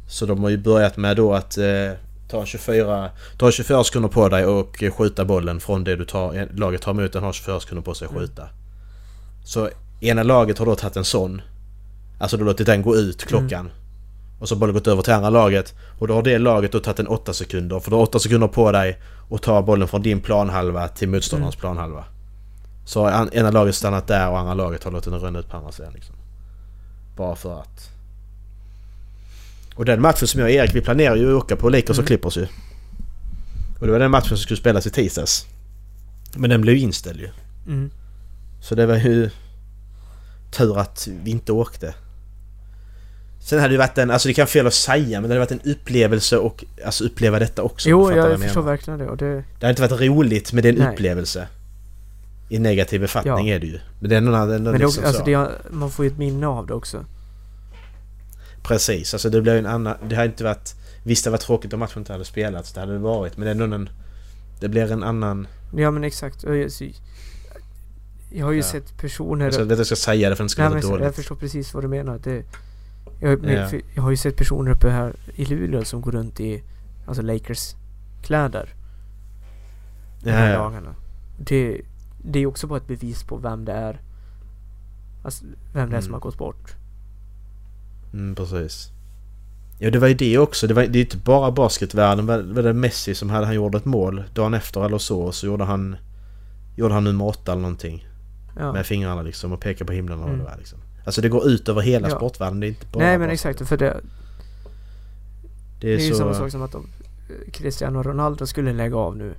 Så 0.09 0.25
de 0.25 0.43
har 0.43 0.49
ju 0.49 0.57
börjat 0.57 0.97
med 0.97 1.17
då 1.17 1.33
att 1.33 1.57
eh, 1.57 1.91
ta 2.31 2.45
24... 2.45 3.09
Ta 3.37 3.51
24 3.51 3.83
sekunder 3.83 4.09
på 4.09 4.29
dig 4.29 4.45
och 4.45 4.83
skjuta 4.97 5.25
bollen 5.25 5.59
från 5.59 5.83
det 5.83 5.95
du 5.95 6.05
tar... 6.05 6.47
Laget 6.57 6.81
tar 6.81 6.91
emot 6.91 7.13
den 7.13 7.23
har 7.23 7.33
24 7.33 7.59
sekunder 7.59 7.83
på 7.83 7.93
sig 7.93 8.05
att 8.05 8.11
Mm. 8.11 8.23
skjuta. 8.23 8.47
Så 9.45 9.69
ena 10.01 10.23
laget 10.23 10.57
har 10.57 10.65
då 10.65 10.75
tagit 10.75 10.97
en 10.97 11.05
sån. 11.05 11.41
Alltså 12.19 12.37
då 12.37 12.43
låtit 12.43 12.65
den 12.65 12.81
gå 12.81 12.95
ut 12.95 13.23
klockan. 13.25 13.69
Och 14.39 14.49
så 14.49 14.55
bollen 14.55 14.73
gått 14.75 14.87
över 14.87 15.01
till 15.01 15.13
andra 15.13 15.29
laget. 15.29 15.73
Och 15.99 16.07
då 16.07 16.13
har 16.13 16.23
det 16.23 16.37
laget 16.37 16.71
då 16.71 16.79
tagit 16.79 16.99
en 16.99 17.07
8 17.07 17.33
sekunder. 17.33 17.79
För 17.79 17.89
du 17.91 17.95
har 17.95 18.03
8 18.03 18.19
sekunder 18.19 18.47
på 18.47 18.71
dig 18.71 18.99
och 19.29 19.41
ta 19.41 19.61
bollen 19.61 19.87
från 19.87 20.01
din 20.01 20.21
planhalva 20.21 20.87
till 20.87 21.09
motståndarens 21.09 21.55
planhalva. 21.55 22.03
Så 22.85 23.03
har 23.09 23.35
ena 23.35 23.51
laget 23.51 23.75
stannat 23.75 24.07
där 24.07 24.29
och 24.29 24.39
andra 24.39 24.53
laget 24.53 24.83
har 24.83 24.91
låtit 24.91 25.11
den 25.11 25.21
ränna 25.21 25.39
ut 25.39 25.49
på 25.49 25.57
andra 25.57 25.71
sidan 25.71 25.93
liksom. 25.93 26.15
Bara 27.17 27.35
för 27.35 27.59
att. 27.59 27.89
Och 29.81 29.85
den 29.85 30.01
matchen 30.01 30.27
som 30.27 30.39
jag 30.39 30.47
och 30.47 30.51
Erik, 30.51 30.75
vi 30.75 30.81
planerar 30.81 31.15
ju 31.15 31.37
att 31.37 31.43
åka 31.43 31.55
på 31.55 31.69
Lakers 31.69 31.99
och 31.99 32.05
Clippers 32.05 32.37
ju. 32.37 32.47
Och 33.79 33.85
det 33.85 33.91
var 33.91 33.99
den 33.99 34.11
matchen 34.11 34.27
som 34.27 34.37
skulle 34.37 34.57
spelas 34.57 34.87
i 34.87 34.89
tisdags. 34.89 35.45
Men 36.35 36.49
den 36.49 36.61
blev 36.61 36.75
ju 36.75 36.81
inställd 36.81 37.19
ju. 37.19 37.29
Mm. 37.67 37.91
Så 38.61 38.75
det 38.75 38.85
var 38.85 38.95
ju 38.95 39.29
tur 40.51 40.79
att 40.79 41.07
vi 41.23 41.31
inte 41.31 41.51
åkte. 41.51 41.93
Sen 43.39 43.59
hade 43.59 43.73
det 43.73 43.77
varit 43.77 43.97
en, 43.97 44.11
alltså 44.11 44.27
det 44.27 44.33
kan 44.33 44.47
fel 44.47 44.67
att 44.67 44.73
säga 44.73 45.21
men 45.21 45.29
det 45.29 45.35
hade 45.35 45.39
varit 45.39 45.65
en 45.65 45.71
upplevelse 45.71 46.37
och 46.37 46.65
alltså 46.85 47.03
uppleva 47.03 47.39
detta 47.39 47.61
också. 47.61 47.89
Jo, 47.89 48.11
jag, 48.11 48.31
jag 48.31 48.39
förstår 48.41 48.61
menar. 48.61 48.71
verkligen 48.71 48.99
det 48.99 49.07
och 49.07 49.17
det... 49.17 49.35
Det 49.35 49.43
hade 49.65 49.69
inte 49.69 49.81
varit 49.81 50.01
roligt 50.01 50.53
men 50.53 50.63
det 50.63 50.69
är 50.69 50.73
en 50.73 50.79
Nej. 50.79 50.93
upplevelse. 50.93 51.47
I 52.49 52.59
negativ 52.59 53.01
befattning 53.01 53.47
Ja. 53.47 53.55
är 53.55 53.59
det 53.59 53.67
ju. 53.67 53.79
Men 53.99 54.09
det 54.09 54.15
är 54.15 54.17
ändå, 54.17 54.35
ändå 54.35 54.57
Men 54.57 54.63
det, 54.63 54.71
liksom 54.71 54.87
också, 54.87 55.01
alltså 55.01 55.19
så. 55.19 55.29
det, 55.29 55.51
man 55.69 55.91
får 55.91 56.05
ju 56.05 56.11
ett 56.11 56.17
minne 56.17 56.47
av 56.47 56.67
det 56.67 56.73
också. 56.73 57.05
Precis, 58.63 59.13
alltså 59.13 59.29
det 59.29 59.41
blir 59.41 59.55
en 59.55 59.65
annan... 59.65 59.95
Det 60.09 60.15
hade 60.15 60.27
inte 60.27 60.43
varit... 60.43 60.75
Visst 61.03 61.23
det 61.23 61.29
var 61.29 61.37
tråkigt 61.37 61.73
om 61.73 61.79
matchen 61.79 61.99
inte 61.99 62.11
hade 62.13 62.25
spelats, 62.25 62.73
det 62.73 62.79
hade 62.79 62.93
det 62.93 62.99
varit. 62.99 63.37
Men 63.37 63.45
det 63.45 63.49
är 63.63 63.63
ändå 63.63 63.75
en... 63.75 63.89
Det 64.59 64.69
blir 64.69 64.91
en 64.91 65.03
annan... 65.03 65.47
Ja 65.77 65.91
men 65.91 66.03
exakt. 66.03 66.43
Jag, 66.43 66.49
har 68.45 68.51
ju 68.51 68.57
Ja. 68.57 68.63
sett 68.63 68.97
personer... 68.97 69.45
Jag 69.45 69.51
vet 69.51 69.61
inte 69.61 69.73
jag 69.75 69.85
ska 69.85 69.95
säga 69.95 70.29
det 70.29 70.35
för 70.35 70.43
att 70.43 70.49
det 70.49 70.51
ska 70.51 70.69
Nej, 70.69 70.81
så, 70.81 70.87
jag 70.91 70.99
dåligt. 70.99 71.15
förstår 71.15 71.35
precis 71.35 71.73
vad 71.73 71.83
du 71.83 71.87
menar. 71.87 72.19
Det, 72.23 72.43
jag, 73.19 73.45
Ja. 73.45 73.69
jag 73.95 74.03
har 74.03 74.11
ju 74.11 74.17
sett 74.17 74.35
personer 74.35 74.71
uppe 74.71 74.89
här 74.89 75.15
i 75.35 75.45
Luleå 75.45 75.83
som 75.83 76.01
går 76.01 76.11
runt 76.11 76.39
i 76.39 76.63
alltså 77.07 77.21
Lakers 77.23 77.75
kläder. 78.21 78.69
De 80.23 80.29
Ja, 80.29 80.35
här 80.35 80.53
ja. 80.53 80.57
dagarna. 80.59 80.95
Det, 81.39 81.81
det 82.23 82.39
är 82.39 82.45
också 82.45 82.67
bara 82.67 82.77
ett 82.77 82.87
bevis 82.87 83.23
på 83.23 83.37
vem 83.37 83.65
det 83.65 83.71
är. 83.73 84.01
Alltså, 85.23 85.45
vem 85.73 85.89
det 85.89 85.97
är 85.97 86.01
som 86.01 86.07
Mm. 86.09 86.13
har 86.13 86.19
gått 86.19 86.37
bort. 86.37 86.75
Mm, 88.13 88.35
precis. 88.35 88.89
Ja 89.79 89.91
det 89.91 89.99
var 89.99 90.07
ju 90.07 90.13
det 90.13 90.37
också. 90.37 90.67
Det 90.67 90.73
var 90.73 90.83
det 90.83 90.99
är 90.99 91.01
inte 91.01 91.17
bara 91.17 91.51
basketvärlden. 91.51 92.25
Det 92.25 92.37
var- 92.53 92.63
det 92.63 92.73
Messi 92.73 93.15
som 93.15 93.29
hade, 93.29 93.45
han 93.45 93.55
gjorde 93.55 93.77
ett 93.77 93.85
mål 93.85 94.23
dagen 94.33 94.53
efter 94.53 94.85
eller 94.85 94.97
så. 94.97 95.21
Och 95.21 95.35
så 95.35 95.45
gjorde 95.45 95.63
han... 95.63 95.95
Gjorde 96.75 96.93
han 96.93 97.03
nummer 97.03 97.25
åtta 97.27 97.51
eller 97.51 97.61
någonting. 97.61 98.07
Ja. 98.59 98.73
Med 98.73 98.85
fingrarna 98.85 99.21
liksom 99.21 99.51
och 99.51 99.59
pekade 99.61 99.85
på 99.85 99.93
himlen 99.93 100.13
eller 100.17 100.23
vad 100.27 100.33
Mm. 100.33 100.45
det 100.45 100.51
var 100.51 100.57
liksom. 100.57 100.79
Alltså 101.05 101.21
det 101.21 101.29
går 101.29 101.47
ut 101.47 101.69
över 101.69 101.81
hela 101.81 102.09
Ja. 102.09 102.15
sportvärlden. 102.15 102.59
Det 102.59 102.67
är 102.67 102.69
inte 102.69 102.85
bara 102.93 103.03
Nej 103.03 103.17
men 103.17 103.29
basket. 103.29 103.49
exakt. 103.51 103.69
För 103.69 103.77
det, 103.77 103.85
Det 103.85 104.01
det 105.87 105.93
är, 105.93 105.97
är 105.97 106.01
ju 106.01 106.11
så... 106.11 106.17
samma 106.17 106.33
sak 106.33 106.51
som 106.51 106.61
att 106.61 106.75
om 106.75 106.87
eh, 107.29 107.51
Cristiano 107.51 108.03
Ronaldo 108.03 108.47
skulle 108.47 108.73
lägga 108.73 108.95
av 108.97 109.17
nu. 109.17 109.33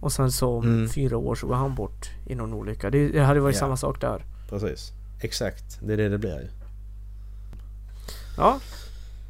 Och 0.00 0.12
sen 0.12 0.32
så 0.32 0.48
om 0.58 0.64
Mm. 0.64 0.88
fyra 0.88 1.16
år 1.16 1.34
så 1.34 1.46
går 1.46 1.54
han 1.54 1.74
bort 1.74 2.10
i 2.26 2.34
någon 2.34 2.52
olycka. 2.52 2.90
Det, 2.90 3.08
det 3.08 3.20
hade 3.22 3.40
varit 3.40 3.54
Ja. 3.54 3.60
samma 3.60 3.76
sak 3.76 4.00
där. 4.00 4.24
Precis. 4.50 4.92
Exakt. 5.20 5.78
Det 5.82 5.92
är 5.92 5.96
det 5.96 6.08
det 6.08 6.18
blir 6.18 6.30
ju. 6.40 6.48
Ja. 8.36 8.60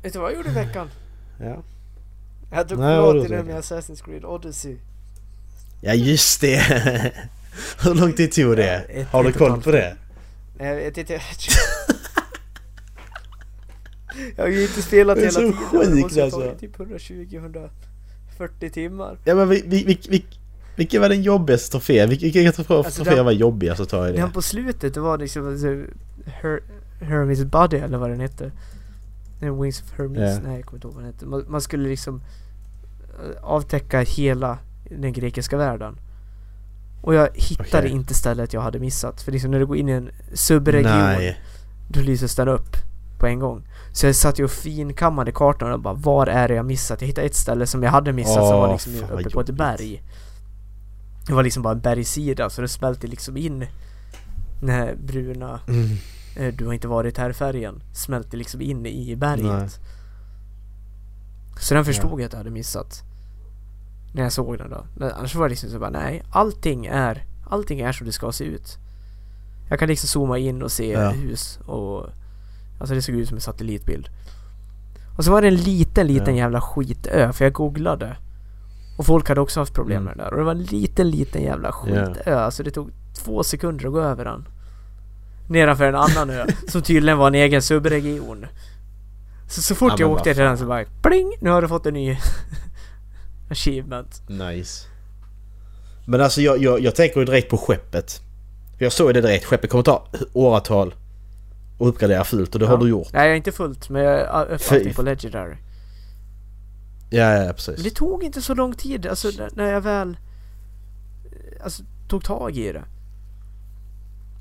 Vet 0.03 0.13
du 0.13 0.19
vad 0.19 0.31
jag 0.31 0.37
gjorde 0.37 0.51
i 0.51 0.53
veckan? 0.53 0.91
Ja. 1.41 1.63
Jag 2.51 2.69
tog 2.69 2.79
Nej, 2.79 2.97
vadå 3.01 3.13
platinum 3.25 3.41
så? 3.47 3.53
med 3.53 3.57
Assassin's 3.63 4.05
Creed 4.05 4.25
Odyssey. 4.25 4.77
Ja 5.81 5.95
just 5.95 6.41
det! 6.41 6.57
Hur 7.83 7.95
lång 7.95 8.13
tid 8.13 8.33
tog 8.33 8.57
det? 8.57 8.75
Ett- 8.89 9.09
Har 9.09 9.23
du 9.25 9.29
ett 9.31 9.37
och 9.37 9.43
ett 9.43 9.49
koll 9.53 9.63
på 9.63 9.71
det? 9.71 9.97
Nej 10.59 10.69
jag 10.69 10.77
vet 10.77 10.99
inte. 10.99 11.13
jag 14.37 14.45
har 14.45 14.49
ju 14.51 14.63
inte 14.63 14.83
spelat 14.83 15.17
är 15.19 15.21
hela 15.21 15.33
så 15.33 15.41
tiden. 15.41 15.57
Det 15.73 15.79
sjukt, 15.79 16.03
måste 16.03 16.21
ha 16.21 16.25
alltså. 16.25 16.55
typ 16.61 16.77
120-140 16.77 18.69
timmar. 18.73 19.19
Ja 19.25 19.35
men 19.35 19.49
vi, 19.49 19.63
vi, 19.67 19.85
vi, 19.85 19.99
vi, 20.09 20.25
vilken 20.77 21.01
var 21.03 21.09
den 21.09 21.23
jobbigaste 21.23 21.71
trofén? 21.71 22.09
Vilka 22.09 22.53
troféer 22.53 22.77
Alltså, 22.79 22.97
troféer 22.97 23.17
den- 23.17 23.25
var 23.25 23.33
jobbigast 23.33 23.81
att 23.81 23.89
ta 23.89 24.09
i 24.09 24.13
det? 24.13 24.19
Den 24.19 24.33
på 24.33 24.43
slutet 24.43 24.95
det 24.95 25.01
var 25.01 25.19
liksom 25.19 25.49
alltså, 25.49 25.67
Her 26.27 26.61
Hermes 27.01 27.45
Body 27.45 27.77
eller 27.77 27.99
vad 27.99 28.11
den 28.11 28.21
hette. 28.21 28.51
Den 29.43 29.63
Wings 29.63 29.83
of 29.83 29.99
Hermes. 29.99 30.35
Ja. 30.37 30.41
Nej 30.49 30.57
jag 30.57 30.65
kommer 30.67 30.77
inte 30.77 30.87
ihåg 30.87 30.95
vad 30.95 31.05
den 31.05 31.13
hette. 31.13 31.27
Man, 31.27 31.45
man 31.49 31.61
skulle 31.61 31.89
liksom 31.89 32.23
eh, 33.01 33.45
avtäcka 33.45 34.01
hela 34.01 34.59
den 34.91 35.13
grekiska 35.13 35.57
världen. 35.57 35.99
Och 37.03 37.15
jag 37.15 37.29
hittade 37.35 37.79
Okej. 37.79 37.91
inte 37.91 38.15
stället 38.15 38.53
jag 38.53 38.61
hade 38.61 38.79
missat. 38.79 39.23
För 39.23 39.33
liksom 39.33 39.51
när 39.51 39.59
du 39.59 39.67
går 39.67 39.77
in 39.77 39.89
i 39.89 39.93
en 39.93 40.11
subregion 40.35 40.93
Nej. 40.93 41.41
då 41.89 42.01
lyses 42.01 42.35
den 42.37 42.49
upp 42.49 42.77
på 43.19 43.27
en 43.27 43.39
gång. 43.39 43.63
Så 43.93 44.07
jag 44.07 44.17
satt 44.17 44.39
ju 44.39 44.45
och 44.45 44.51
finkammade 44.51 45.33
kartan 45.33 45.73
och 45.73 45.81
bara 45.81 45.95
var 45.95 46.27
är 46.27 46.49
det 46.49 46.55
jag 46.55 46.67
missat? 46.67 47.01
Jag 47.01 47.07
hittade 47.09 47.27
ett 47.27 47.35
ställe 47.35 47.67
som 47.67 47.83
jag 47.83 47.91
hade 47.91 48.13
missat 48.13 48.35
som 48.35 48.59
var 48.59 48.73
liksom 48.73 48.95
uppe 48.95 49.09
på 49.11 49.19
ett 49.21 49.49
jobbigt. 49.49 49.55
berg. 49.55 50.03
Det 51.27 51.33
var 51.35 51.43
liksom 51.43 51.63
bara 51.63 51.75
en 51.75 51.81
bergssida 51.81 52.51
så 52.51 52.63
det 52.63 52.69
smälte 52.69 53.07
liksom 53.07 53.37
in 53.37 53.67
den 54.61 54.71
här 54.71 54.95
bruna 55.05 55.61
Mm. 55.69 55.89
Eh, 56.37 56.55
du 56.55 56.67
har 56.67 56.73
inte 56.73 56.89
varit 56.89 57.19
här 57.19 57.33
färgen 57.33 57.83
smälte 57.93 58.37
liksom 58.37 58.61
in 58.61 58.87
i 58.87 59.17
berget. 59.17 59.45
Nej. 59.47 59.69
Så 61.61 61.75
den 61.75 61.85
förstod 61.85 62.21
jag 62.21 62.27
att 62.27 62.33
jag 62.33 62.39
hade 62.39 62.51
missat. 62.51 63.03
När 64.15 64.23
jag 64.23 64.33
såg 64.33 64.59
den 64.59 64.71
då. 64.71 64.85
Annars 65.17 65.35
var 65.35 65.45
det 65.45 65.51
liksom 65.51 65.71
så 65.71 65.79
bara 65.79 65.91
nej, 65.91 66.23
allting 66.33 66.87
är 66.87 67.25
allting 67.51 67.81
är 67.81 67.93
som 67.93 68.07
det 68.07 68.13
ska 68.13 68.33
se 68.33 68.45
ut. 68.45 68.79
Jag 69.71 69.79
kan 69.79 69.89
liksom 69.89 70.09
zooma 70.09 70.39
in 70.39 70.63
och 70.63 70.73
se 70.73 70.93
Ja. 70.93 71.11
hus 71.11 71.59
och 71.67 72.07
alltså 72.81 72.95
det 72.95 73.03
såg 73.03 73.15
ut 73.15 73.29
som 73.29 73.37
en 73.37 73.41
satellitbild. 73.41 74.09
Och 75.19 75.25
så 75.25 75.31
var 75.31 75.43
det 75.43 75.49
en 75.49 75.57
liten, 75.57 76.07
liten 76.07 76.37
Ja. 76.37 76.43
jävla 76.43 76.61
skitö 76.61 77.33
för 77.33 77.45
jag 77.45 77.53
googlade. 77.53 78.17
Och 78.99 79.07
folk 79.07 79.29
hade 79.29 79.41
också 79.41 79.61
haft 79.61 79.75
problem 79.75 79.97
Mm. 80.03 80.05
med 80.05 80.17
det 80.17 80.23
där. 80.23 80.31
Och 80.33 80.39
det 80.39 80.45
var 80.45 80.53
en 80.53 80.63
liten, 80.63 81.11
liten 81.11 81.43
jävla 81.43 81.73
skitö. 81.73 82.39
Alltså 82.39 82.63
det 82.63 82.71
tog 82.71 82.91
två 83.15 83.43
sekunder 83.45 83.87
att 83.87 83.93
gå 83.93 84.01
över 84.01 84.25
den. 84.25 84.49
Nedanför 85.49 85.85
en 85.85 85.95
annan 85.95 86.31
ö 86.31 86.47
som 86.69 86.83
tydligen 86.83 87.19
var 87.19 87.27
en 87.27 87.35
egen 87.35 87.63
subregion. 87.63 88.47
Så, 89.49 89.63
så 89.63 89.75
fort 89.75 89.93
Ja, 89.93 89.97
jag 90.01 90.11
åkte 90.11 90.35
till 90.35 90.43
den 90.43 90.59
så 90.59 90.67
bara 90.67 90.85
pling! 91.03 91.33
Nu 91.41 91.51
har 91.51 91.63
du 91.63 91.69
fått 91.69 91.87
en 91.87 91.95
ny 91.95 92.17
achievement. 93.51 94.23
Nice. 94.29 94.87
Men 96.07 96.21
alltså 96.21 96.41
jag, 96.41 96.59
jag, 96.63 96.81
jag 96.81 96.95
tänker 96.95 97.21
ju 97.21 97.27
direkt 97.27 97.51
på 97.51 97.57
skeppet. 97.59 98.21
Jag 98.79 98.93
såg 98.93 99.07
ju 99.07 99.13
det 99.13 99.21
direkt. 99.21 99.45
Skeppet 99.45 99.71
kommer 99.71 99.85
ta 99.85 100.07
åratal 100.33 100.95
och 101.79 101.89
uppgradera 101.89 102.25
fullt 102.25 102.55
och 102.55 102.61
det 102.61 102.67
har 102.67 102.79
du 102.79 102.89
gjort. 102.89 103.09
Nej 103.13 103.23
jag 103.23 103.33
är 103.33 103.37
inte 103.37 103.53
fullt 103.53 103.89
men 103.89 104.03
jag 104.03 104.21
är 104.21 104.27
allting 104.27 104.95
på 104.95 105.03
Legendary. 105.03 105.57
Ja, 107.11 107.35
ja, 107.37 107.45
ja 107.45 107.53
precis. 107.53 107.75
Men 107.77 107.85
det 107.85 107.91
tog 107.91 108.23
inte 108.25 108.43
så 108.43 108.55
lång 108.55 108.73
tid 108.75 109.07
alltså 109.07 109.29
när- 109.39 109.51
när 109.55 109.73
jag 109.73 109.81
väl 109.81 110.09
eh, 111.25 111.65
alltså, 111.65 111.83
tog 112.09 112.25
tag 112.25 112.57
i 112.57 112.73
det. 112.73 112.83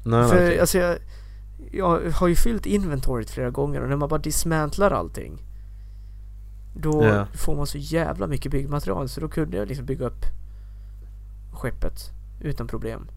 Nej, 0.03 0.29
För 0.29 0.35
nej, 0.35 0.59
alltså 0.59 0.77
jag, 0.77 0.97
jag 1.71 2.11
har 2.11 2.27
ju 2.27 2.35
fyllt 2.35 2.65
inventoriet 2.65 3.29
flera 3.29 3.49
gånger 3.49 3.81
och 3.81 3.89
när 3.89 3.95
man 3.95 4.09
bara 4.09 4.19
dismantlar 4.19 4.91
allting 4.91 5.43
Då 6.75 7.03
Ja. 7.05 7.27
får 7.33 7.55
man 7.55 7.67
så 7.67 7.77
jävla 7.77 8.27
mycket 8.27 8.51
byggmaterial 8.51 9.09
så 9.09 9.21
då 9.21 9.27
kunde 9.27 9.57
jag 9.57 9.67
liksom 9.67 9.85
bygga 9.85 10.05
upp 10.05 10.25
skeppet 11.53 12.11
utan 12.39 12.67
problem. 12.67 13.07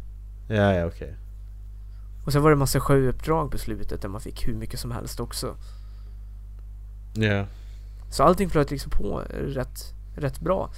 Ja, 0.48 0.72
ja, 0.74 0.86
okej. 0.86 1.14
Och 2.26 2.32
sen 2.32 2.42
var 2.42 2.50
det 2.50 2.56
massa 2.56 2.80
sjöuppdrag 2.80 3.50
på 3.50 3.58
slutet 3.58 4.02
där 4.02 4.08
man 4.08 4.20
fick 4.20 4.48
hur 4.48 4.54
mycket 4.54 4.80
som 4.80 4.90
helst 4.90 5.20
också. 5.20 5.56
Ja. 7.14 7.46
Så 8.10 8.22
allting 8.22 8.50
flöt 8.50 8.70
liksom 8.70 8.90
på 8.90 9.22
rätt, 9.30 9.94
rätt 10.16 10.40
bra. 10.40 10.70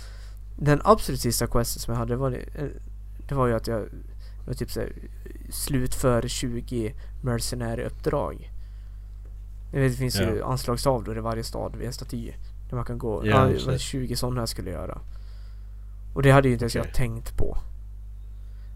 Den 0.59 0.81
absolut 0.85 1.21
sista 1.21 1.47
questen 1.47 1.81
som 1.81 1.93
jag 1.93 1.99
hade 1.99 2.17
var 2.17 2.31
det, 2.31 2.37
eh, 2.55 2.69
det 3.29 3.35
var 3.35 3.47
ju 3.47 3.55
att 3.55 3.67
jag 3.67 3.89
var 4.47 4.55
typ 4.55 4.71
såhär 4.71 4.93
slutför 5.51 6.29
20 6.29 6.95
mercenary-uppdrag. 7.23 8.51
Jag 9.73 9.83
det 9.83 9.91
finns 9.91 10.21
ju 10.21 10.43
anslagstavlor 10.43 11.19
i 11.19 11.21
varje 11.21 11.45
stad 11.45 11.77
vid 11.77 11.87
en 11.87 11.93
staty. 11.93 12.33
Där 12.71 12.77
man 12.77 12.85
kan 12.85 12.99
gå. 12.99 13.27
Ja, 13.27 13.31
Ja, 13.31 13.41
det 13.41 13.53
var 13.53 13.73
precis. 13.73 13.81
20 13.81 14.17
sådana 14.17 14.41
jag 14.41 14.49
skulle 14.49 14.71
göra. 14.71 14.99
Och 16.15 16.23
det 16.23 16.31
hade 16.31 16.49
ju 16.49 16.53
inte 16.55 16.65
ens 16.65 16.77
Okej. 16.77 16.87
jag 16.87 16.95
tänkt 16.95 17.37
på. 17.37 17.59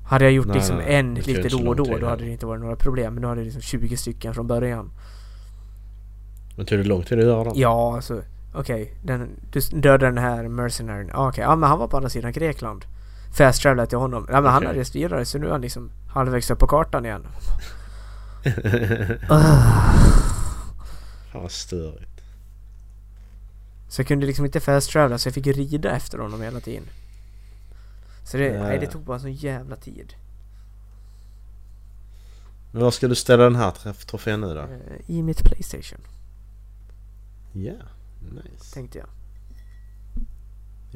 Hade 0.06 0.24
jag 0.24 0.32
gjort 0.32 0.46
Nej, 0.46 0.56
liksom 0.56 0.76
nej, 0.76 0.94
en 0.94 1.14
lite 1.14 1.50
så 1.50 1.58
då 1.58 1.68
och 1.68 1.76
då, 1.76 1.84
tid 1.84 2.00
då 2.00 2.06
hade 2.06 2.24
det 2.24 2.30
inte 2.30 2.46
varit 2.46 2.60
några 2.60 2.76
problem. 2.76 3.14
Men 3.14 3.22
då 3.22 3.28
hade 3.28 3.40
det 3.40 3.44
liksom 3.44 3.62
20 3.62 3.96
stycken 3.96 4.34
från 4.34 4.46
början. 4.46 4.90
Men 6.56 6.66
tog 6.66 6.78
det 6.78 6.84
lång 6.84 7.02
tid 7.02 7.18
att 7.18 7.24
göra 7.24 7.44
dem? 7.44 7.52
Ja, 7.56 7.96
alltså 7.96 8.22
okej. 8.54 8.94
den 9.02 9.28
du 9.52 9.60
dödade 9.60 10.06
den 10.06 10.18
här 10.18 10.48
mercenaryn. 10.48 11.10
Ah, 11.14 11.28
Okej, 11.28 11.42
ja 11.44 11.56
men 11.56 11.68
han 11.68 11.78
var 11.78 11.88
på 11.88 11.96
andra 11.96 12.08
sidan 12.08 12.32
Grekland. 12.32 12.84
Fast 13.32 13.62
travelade 13.62 13.88
till 13.88 13.98
honom. 13.98 14.26
Ja 14.28 14.40
men 14.40 14.52
han 14.52 14.66
hade 14.66 14.78
rest 14.80 14.94
vidare 14.94 15.24
så 15.24 15.38
nu 15.38 15.46
är 15.46 15.50
han 15.50 15.60
liksom 15.60 15.90
halvvägs 16.08 16.50
upp 16.50 16.58
på 16.58 16.66
kartan 16.66 17.06
igen. 17.06 17.26
Fan 21.32 21.42
vad 21.42 21.50
störigt. 21.52 22.20
Så 23.88 24.00
jag 24.00 24.06
kunde 24.06 24.26
liksom 24.26 24.44
inte 24.44 24.60
fast 24.60 24.90
travela 24.90 25.18
så 25.18 25.26
jag 25.28 25.34
fick 25.34 25.46
rida 25.46 25.90
efter 25.96 26.18
honom 26.18 26.42
hela 26.42 26.60
tiden. 26.60 26.84
Så 28.24 28.36
det, 28.36 28.46
Ja. 28.46 28.62
nej, 28.62 28.78
det 28.78 28.86
tog 28.86 29.02
bara 29.02 29.18
sån 29.18 29.32
jävla 29.32 29.76
tid. 29.76 30.14
Men 32.72 32.82
var 32.82 32.90
ska 32.90 33.08
du 33.08 33.14
ställa 33.14 33.44
den 33.44 33.56
här 33.56 33.70
trofén 34.06 34.40
nu 34.40 34.54
då? 34.54 34.60
Eh, 34.60 34.66
I 35.06 35.22
mitt 35.22 35.42
Playstation 35.44 36.00
Ja, 37.52 37.72
nice. 38.32 38.74
tänkte 38.74 38.98
jag. 38.98 39.08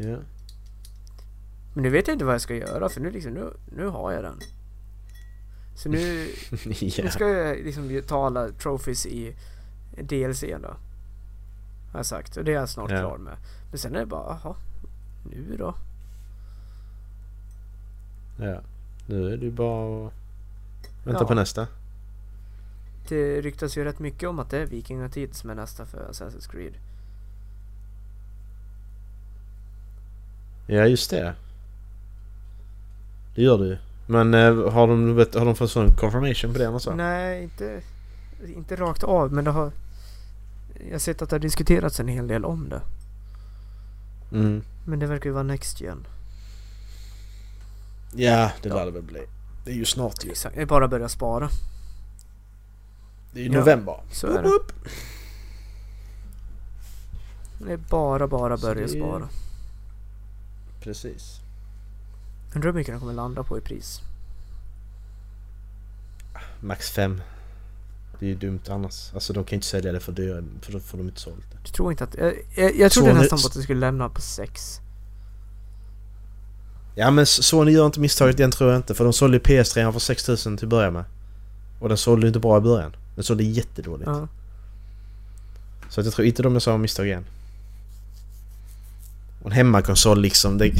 Ja. 0.06 0.16
Men 1.74 1.82
nu 1.82 1.90
vet 1.90 2.08
jag 2.08 2.14
inte 2.14 2.24
vad 2.24 2.34
jag 2.34 2.40
ska 2.40 2.54
göra 2.54 2.88
för 2.88 3.00
nu 3.00 3.10
liksom, 3.10 3.32
nu, 3.32 3.52
nu 3.76 3.86
har 3.86 4.12
jag 4.12 4.24
den. 4.24 4.40
Så 5.74 5.88
nu, 5.88 6.28
ja. 6.80 7.04
nu 7.04 7.10
ska 7.10 7.28
jag 7.28 7.56
liksom 7.56 8.02
ta 8.06 8.26
alla 8.26 8.48
trophies 8.48 9.06
i 9.06 9.36
DLC 9.96 10.40
då. 10.62 10.68
Har 11.92 11.98
jag 11.98 12.06
sagt 12.06 12.36
och 12.36 12.44
det 12.44 12.50
är 12.50 12.54
jag 12.54 12.68
snart 12.68 12.90
Ja. 12.90 12.98
klar 12.98 13.18
med. 13.18 13.36
Men 13.70 13.78
sen 13.78 13.94
är 13.94 14.00
det 14.00 14.06
bara, 14.06 14.38
jaha, 14.44 14.56
nu 15.30 15.56
då? 15.58 15.74
ja. 18.38 18.60
Nu 19.06 19.32
är 19.32 19.36
det 19.36 19.50
bara 19.50 20.06
att 20.06 20.12
vänta 21.04 21.22
Ja. 21.22 21.26
på 21.26 21.34
nästa. 21.34 21.66
Det 23.08 23.40
ryktas 23.40 23.76
ju 23.76 23.84
rätt 23.84 23.98
mycket 23.98 24.28
om 24.28 24.38
att 24.38 24.50
det 24.50 24.58
är 24.58 24.66
vikingatid 24.66 25.34
som 25.34 25.50
är 25.50 25.54
nästa 25.54 25.86
för 25.86 26.10
Assassin's 26.10 26.50
Creed. 26.50 26.74
Ja, 30.66 30.86
just 30.86 31.10
det. 31.10 31.34
Det 33.34 33.42
gör 33.42 33.58
du 33.58 33.66
ju. 33.66 33.76
Men 34.06 34.34
eh, 34.34 34.70
har, 34.72 34.86
de, 34.86 35.14
vet- 35.16 35.34
har 35.34 35.44
de 35.44 35.54
fått 35.56 35.70
sån 35.70 35.94
confirmation 35.94 36.52
på 36.52 36.58
det 36.58 36.80
så? 36.80 36.94
Nej, 36.94 37.42
inte, 37.42 37.80
inte 38.56 38.76
rakt 38.76 39.02
av 39.04 39.32
men 39.32 39.44
det 39.44 39.50
har... 39.50 39.72
Jag 40.86 40.92
har 40.94 40.98
sett 40.98 41.22
att 41.22 41.30
det 41.30 41.34
har 41.36 41.40
diskuterats 41.40 42.00
en 42.00 42.08
hel 42.08 42.26
del 42.28 42.44
om 42.44 42.68
det. 42.68 42.80
Mm. 44.32 44.62
Men 44.86 44.98
det 44.98 45.06
verkar 45.06 45.24
ju 45.26 45.32
vara 45.32 45.42
Next 45.42 45.80
Gen. 45.80 46.06
Ja, 48.16 48.50
det 48.62 48.68
Ja. 48.68 48.74
lär 48.74 48.84
det 48.84 48.90
väl 48.90 49.02
bli. 49.02 49.20
Det 49.64 49.70
är 49.70 49.74
ju 49.74 49.84
snart 49.84 50.24
ju. 50.24 50.30
Exakt, 50.30 50.54
det 50.56 50.62
är 50.62 50.66
bara 50.66 50.84
att 50.84 50.90
börja 50.90 51.08
spara. 51.08 51.48
Det 53.32 53.40
är 53.40 53.44
ju 53.44 53.52
Ja. 53.52 53.58
november. 53.58 54.00
Så 54.12 54.26
är 54.26 54.42
det. 54.42 54.50
Det 57.66 57.72
är 57.72 57.76
bara, 57.76 58.26
bara 58.28 58.56
börja 58.56 58.74
det 58.86 58.94
är- 58.96 59.00
spara. 59.00 59.28
Precis. 60.82 61.40
Undrar 62.54 62.70
hur 62.70 62.78
mycket 62.78 62.92
den 62.92 63.00
kommer 63.00 63.12
landa 63.12 63.42
på 63.42 63.58
i 63.58 63.60
pris. 63.60 64.00
Max 66.60 66.90
5. 66.90 67.20
Det 68.18 68.26
är 68.26 68.30
ju 68.30 68.36
dumt 68.36 68.60
annars. 68.68 69.14
Alltså 69.14 69.32
de 69.32 69.44
kan 69.44 69.50
ju 69.50 69.54
inte 69.56 69.66
sälja 69.66 69.92
det 69.92 70.00
för 70.00 70.12
dyrt 70.12 70.44
för 70.62 70.72
då 70.72 70.80
får 70.80 70.98
de 70.98 71.08
inte 71.08 71.20
sålt 71.20 71.50
det. 71.50 71.58
Jag 71.64 71.74
tror 71.74 71.90
inte 71.90 72.04
att... 72.04 72.14
Jag, 72.18 72.34
jag, 72.56 72.76
jag 72.76 72.92
trodde 72.92 73.10
Sony- 73.10 73.18
nästan 73.18 73.38
på 73.38 73.46
att 73.46 73.54
det 73.54 73.62
skulle 73.62 73.80
lämna 73.80 74.08
på 74.08 74.20
6. 74.20 74.80
Ja 76.94 77.10
men 77.10 77.26
Sony 77.26 77.72
gör 77.72 77.86
inte 77.86 78.00
misstaget 78.00 78.38
igen 78.38 78.50
tror 78.50 78.70
jag 78.70 78.78
inte 78.78 78.94
för 78.94 79.04
de 79.04 79.12
sålde 79.12 79.36
ju 79.36 79.42
PS3 79.42 79.92
för 79.92 79.98
6000 79.98 80.56
till 80.56 80.66
att 80.66 80.70
börja 80.70 80.90
med. 80.90 81.04
Och 81.80 81.88
den 81.88 81.98
sålde 81.98 82.22
ju 82.22 82.28
inte 82.28 82.40
bra 82.40 82.58
i 82.58 82.60
början. 82.60 82.96
Den 83.14 83.24
sålde 83.24 83.44
jättedåligt. 83.44 84.06
Ja. 84.06 84.28
Så 85.88 86.00
att 86.00 86.06
jag 86.06 86.14
tror 86.14 86.26
inte 86.26 86.42
de 86.42 86.52
gör 86.52 86.60
samma 86.60 86.78
misstag 86.78 87.06
igen. 87.06 87.24
Och 89.42 89.46
en 89.46 89.52
hemmakonsol 89.52 90.20
liksom, 90.20 90.58
det... 90.58 90.72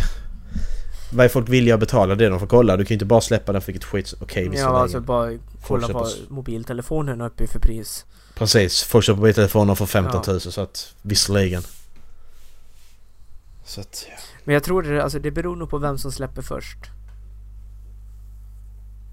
Vad 1.15 1.25
är 1.25 1.29
folk 1.29 1.49
villiga 1.49 1.75
att 1.75 1.81
betala 1.81 2.15
det 2.15 2.29
de 2.29 2.41
får 2.41 2.47
kolla? 2.47 2.77
Du 2.77 2.85
kan 2.85 2.89
ju 2.89 2.95
inte 2.95 3.05
bara 3.05 3.21
släppa 3.21 3.53
den 3.53 3.61
för 3.63 3.67
vilket 3.73 3.85
skit... 3.85 4.15
Okej, 4.21 4.49
okay, 4.49 4.61
ja, 4.61 4.67
alltså 4.79 5.01
bara 5.01 5.39
kolla 5.67 5.87
köper 5.87 5.99
på 6.01 6.07
s- 6.07 6.17
mobiltelefonerna 6.29 7.27
uppe 7.27 7.47
för 7.47 7.59
pris. 7.59 8.05
Precis, 8.35 8.83
folk 8.83 9.05
köper 9.05 9.17
mobiltelefoner 9.21 9.75
för 9.75 9.87
15 9.87 10.23
Ja. 10.27 10.33
000 10.33 10.41
så 10.41 10.61
att 10.61 10.95
visserligen. 11.03 11.63
Så 13.65 13.81
att, 13.81 14.07
ja. 14.11 14.17
Men 14.45 14.55
jag 14.55 14.63
tror 14.65 14.83
det, 14.83 15.03
alltså 15.05 15.19
det 15.19 15.31
beror 15.31 15.57
nog 15.57 15.71
på 15.71 15.79
vem 15.79 15.99
som 15.99 16.13
släpper 16.13 16.43
först. 16.43 16.79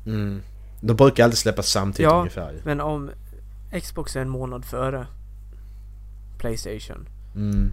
Mm. 0.05 0.41
De 0.81 0.95
brukar 0.95 1.23
alltid 1.23 1.37
släppa 1.37 1.63
samtidigt 1.63 2.11
Ja. 2.11 2.17
ungefär 2.19 2.51
ju. 2.53 2.59
Men 2.65 2.81
om 2.81 3.11
Xbox 3.83 4.15
är 4.15 4.19
en 4.21 4.29
månad 4.29 4.65
före 4.65 5.07
Playstation. 6.37 7.07
Mm. 7.35 7.71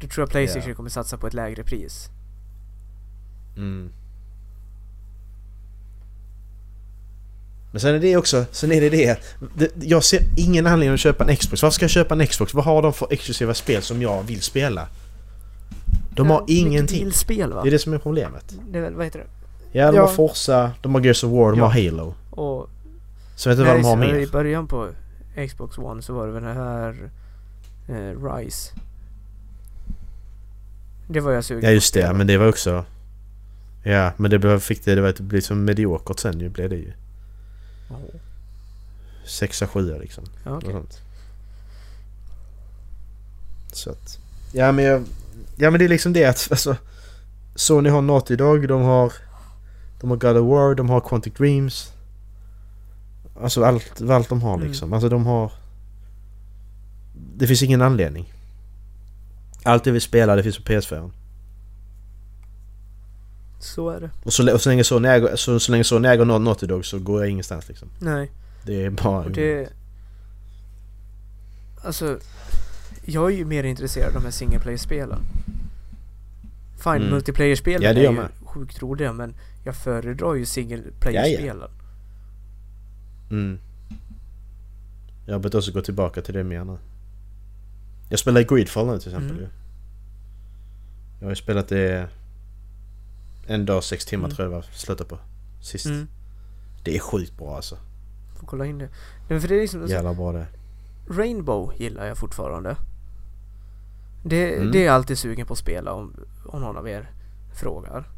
Då 0.00 0.06
tror 0.08 0.22
jag 0.22 0.30
Playstation 0.30 0.68
Ja. 0.70 0.74
kommer 0.76 0.90
satsa 0.90 1.16
på 1.16 1.26
ett 1.26 1.34
lägre 1.34 1.64
pris. 1.64 2.08
Mm. 3.56 3.90
Men 7.72 7.80
sen 7.80 7.94
är 7.94 7.98
det 7.98 8.16
också, 8.16 8.44
sen 8.50 8.72
är 8.72 8.80
det 8.80 8.88
det, 8.90 9.70
Jag 9.86 10.04
ser 10.04 10.20
ingen 10.36 10.66
anledning 10.66 10.94
att 10.94 11.00
köpa 11.00 11.24
en 11.24 11.36
Xbox. 11.36 11.62
Varför 11.62 11.74
ska 11.74 11.84
jag 11.84 11.90
köpa 11.90 12.14
en 12.14 12.26
Xbox? 12.26 12.54
Vad 12.54 12.64
har 12.64 12.82
de 12.82 12.92
för 12.92 13.08
exklusiva 13.12 13.54
spel 13.54 13.82
som 13.82 14.02
jag 14.02 14.22
vill 14.22 14.42
spela? 14.42 14.88
De 16.10 16.30
har 16.30 16.44
ingenting. 16.48 17.04
Bilspel 17.04 17.52
va? 17.52 17.62
Det 17.62 17.68
är 17.68 17.70
det 17.70 17.78
som 17.78 17.92
är 17.92 17.98
problemet. 17.98 18.54
Det 18.70 18.78
är 18.78 18.82
väl, 18.82 18.94
vad 18.94 19.04
heter 19.04 19.18
det? 19.18 19.26
Ja, 19.78 19.86
de 19.92 19.96
Ja. 19.96 20.02
har 20.06 20.08
Forza, 20.14 20.70
de 20.82 20.94
har 20.94 21.02
Gears 21.02 21.24
of 21.24 21.30
War, 21.32 21.50
de 21.50 21.58
Ja. 21.58 21.64
har 21.66 21.72
Halo. 21.84 22.14
Och 22.30 22.70
Så 23.36 23.48
vet 23.48 23.58
du 23.58 23.64
vad 23.64 23.76
de 23.76 23.84
har 23.84 23.96
mer? 23.96 24.14
I 24.14 24.26
början 24.26 24.66
på 24.66 24.88
Xbox 25.48 25.78
One 25.78 26.02
så 26.02 26.14
var 26.14 26.26
det 26.26 26.32
väl 26.32 26.42
det 26.42 26.52
här 26.54 27.10
eh, 27.88 28.34
Rise. 28.34 28.72
Det 31.08 31.20
var 31.20 31.32
jag 31.32 31.44
sugen 31.44 31.64
Ja 31.64 31.70
just 31.70 31.94
på 31.94 32.00
det, 32.00 32.12
men 32.12 32.26
det 32.26 32.38
var 32.38 32.48
också... 32.48 32.84
Ja, 33.82 34.12
men 34.16 34.30
det 34.30 34.38
blev- 34.38 34.60
fick 34.60 34.84
det, 34.84 34.94
det 34.94 35.00
var 35.00 35.08
att 35.08 35.20
bli 35.20 35.42
så 35.42 35.54
mediokert 35.54 36.18
sen 36.18 36.40
ju, 36.40 36.48
blev 36.48 36.70
det 36.70 36.76
ju. 36.76 36.92
Sexa, 39.26 39.66
sjua 39.66 39.98
liksom. 39.98 40.24
Sånt. 40.44 41.00
Så 43.72 43.90
att... 43.90 44.18
Ja 44.52 44.72
men 44.72 44.84
jag... 44.84 45.04
Ja 45.56 45.70
men 45.70 45.78
det 45.78 45.84
är 45.84 45.88
liksom 45.88 46.12
det 46.12 46.24
att 46.24 46.48
alltså... 46.50 46.76
Sony 47.54 47.90
har 47.90 48.02
Naughty 48.02 48.36
Dog, 48.36 48.68
de 48.68 48.82
har... 48.82 49.12
De 50.00 50.10
har 50.10 50.16
God 50.16 50.36
of 50.36 50.48
War, 50.50 50.74
de 50.74 50.90
har 50.90 51.00
Quantic 51.00 51.34
Dreams. 51.34 51.92
Alltså 53.42 53.64
allt, 53.64 54.02
allt 54.10 54.28
de 54.28 54.42
har 54.42 54.54
Mm. 54.54 54.66
liksom. 54.66 54.92
Alltså 54.92 55.08
de 55.08 55.26
har... 55.26 55.52
Det 57.36 57.46
finns 57.46 57.62
ingen 57.62 57.82
anledning. 57.82 58.32
Allt 59.62 59.84
det 59.84 59.90
vi 59.90 60.00
spelar 60.00 60.36
det 60.36 60.42
finns 60.42 60.58
på 60.58 60.72
PS4. 60.72 61.10
Så 63.62 63.90
är 63.90 64.00
det. 64.00 64.10
Och 64.22 64.32
så, 64.32 64.52
och 64.54 64.60
så 64.60 64.68
länge 64.68 64.84
Sony 64.84 65.08
äger, 65.08 65.36
så, 65.36 65.60
så 65.60 65.72
länge 65.72 65.84
Sony 65.84 66.08
äger 66.08 66.24
Naughty 66.24 66.66
Dog 66.66 66.84
så 66.84 66.98
går 66.98 67.20
jag 67.20 67.30
ingenstans 67.30 67.68
liksom. 67.68 67.88
Nej. 67.98 68.30
Det 68.66 68.84
är 68.84 68.90
bara... 68.90 69.24
Och 69.24 69.30
det... 69.30 69.68
Alltså... 71.84 72.18
Jag 73.04 73.32
är 73.32 73.36
ju 73.36 73.44
mer 73.44 73.64
intresserad 73.64 74.08
av 74.08 74.14
de 74.14 74.24
här 74.24 74.30
single 74.30 74.58
player-spelen. 74.58 75.18
Fine, 76.78 76.92
Mm. 76.96 77.10
multiplayer-spelen 77.10 77.82
Ja, 77.82 77.92
det 77.94 78.06
är 78.06 78.12
ju 78.12 78.28
sjukt 78.44 78.82
roliga 78.82 79.12
men 79.12 79.34
jag 79.64 79.76
föredrar 79.76 80.34
ju 80.34 80.46
single 80.46 80.82
player-spelen. 81.00 81.70
Mm. 83.30 83.58
Jag 85.26 85.34
har 85.34 85.38
börjat 85.40 85.54
också 85.54 85.72
gå 85.72 85.80
tillbaka 85.80 86.22
till 86.22 86.34
det 86.34 86.44
mer 86.44 86.64
nu. 86.64 86.76
Jag 88.08 88.18
spelar 88.18 88.40
i 88.40 88.44
Greedfall 88.44 88.86
nu 88.86 88.98
till 88.98 89.08
exempel 89.08 89.36
Mm. 89.38 89.50
Jag 91.20 91.26
har 91.26 91.30
ju 91.32 91.36
spelat 91.36 91.68
det 91.68 92.08
en 93.46 93.66
dag, 93.66 93.84
sex 93.84 94.04
timmar 94.04 94.24
Mm. 94.24 94.36
tror 94.36 94.44
jag 94.44 94.52
det 94.52 94.56
var, 94.56 94.62
slutade 94.72 95.08
på. 95.08 95.18
Sist. 95.60 95.86
Mm. 95.86 96.08
Det 96.84 96.96
är 96.96 97.00
sjukt 97.00 97.36
bra 97.38 97.56
alltså. 97.56 97.76
Får 98.40 98.46
kolla 98.46 98.66
in 98.66 98.78
det. 98.78 98.88
Nej, 99.28 99.40
för 99.40 99.48
det 99.48 99.54
är 99.54 99.60
liksom, 99.60 99.86
Jävla 99.86 100.14
bra 100.14 100.32
det. 100.32 100.46
Rainbow 101.08 101.72
gillar 101.76 102.06
jag 102.06 102.18
fortfarande. 102.18 102.76
Det, 104.24 104.56
Mm. 104.56 104.70
det 104.72 104.78
är 104.78 104.86
jag 104.86 104.94
alltid 104.94 105.18
sugen 105.18 105.46
på 105.46 105.52
att 105.52 105.58
spela 105.58 105.92
om, 105.92 106.16
om 106.46 106.60
någon 106.60 106.76
av 106.76 106.88
er 106.88 107.10
frågar. 107.54 108.08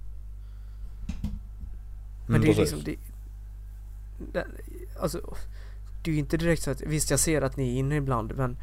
Men 2.26 2.36
Mm, 2.36 2.40
det 2.42 2.48
är 2.48 2.54
precis. 2.54 2.58
liksom... 2.76 2.84
Det, 2.84 2.96
det, 4.32 4.46
alltså, 5.00 5.34
det 6.04 6.10
är 6.10 6.12
ju 6.12 6.18
inte 6.20 6.36
direkt 6.36 6.62
så 6.62 6.70
att... 6.70 6.80
Visst, 6.80 7.10
jag 7.10 7.20
ser 7.20 7.42
att 7.42 7.56
ni 7.56 7.74
är 7.74 7.78
inne 7.78 7.96
ibland, 7.96 8.32
men... 8.36 8.56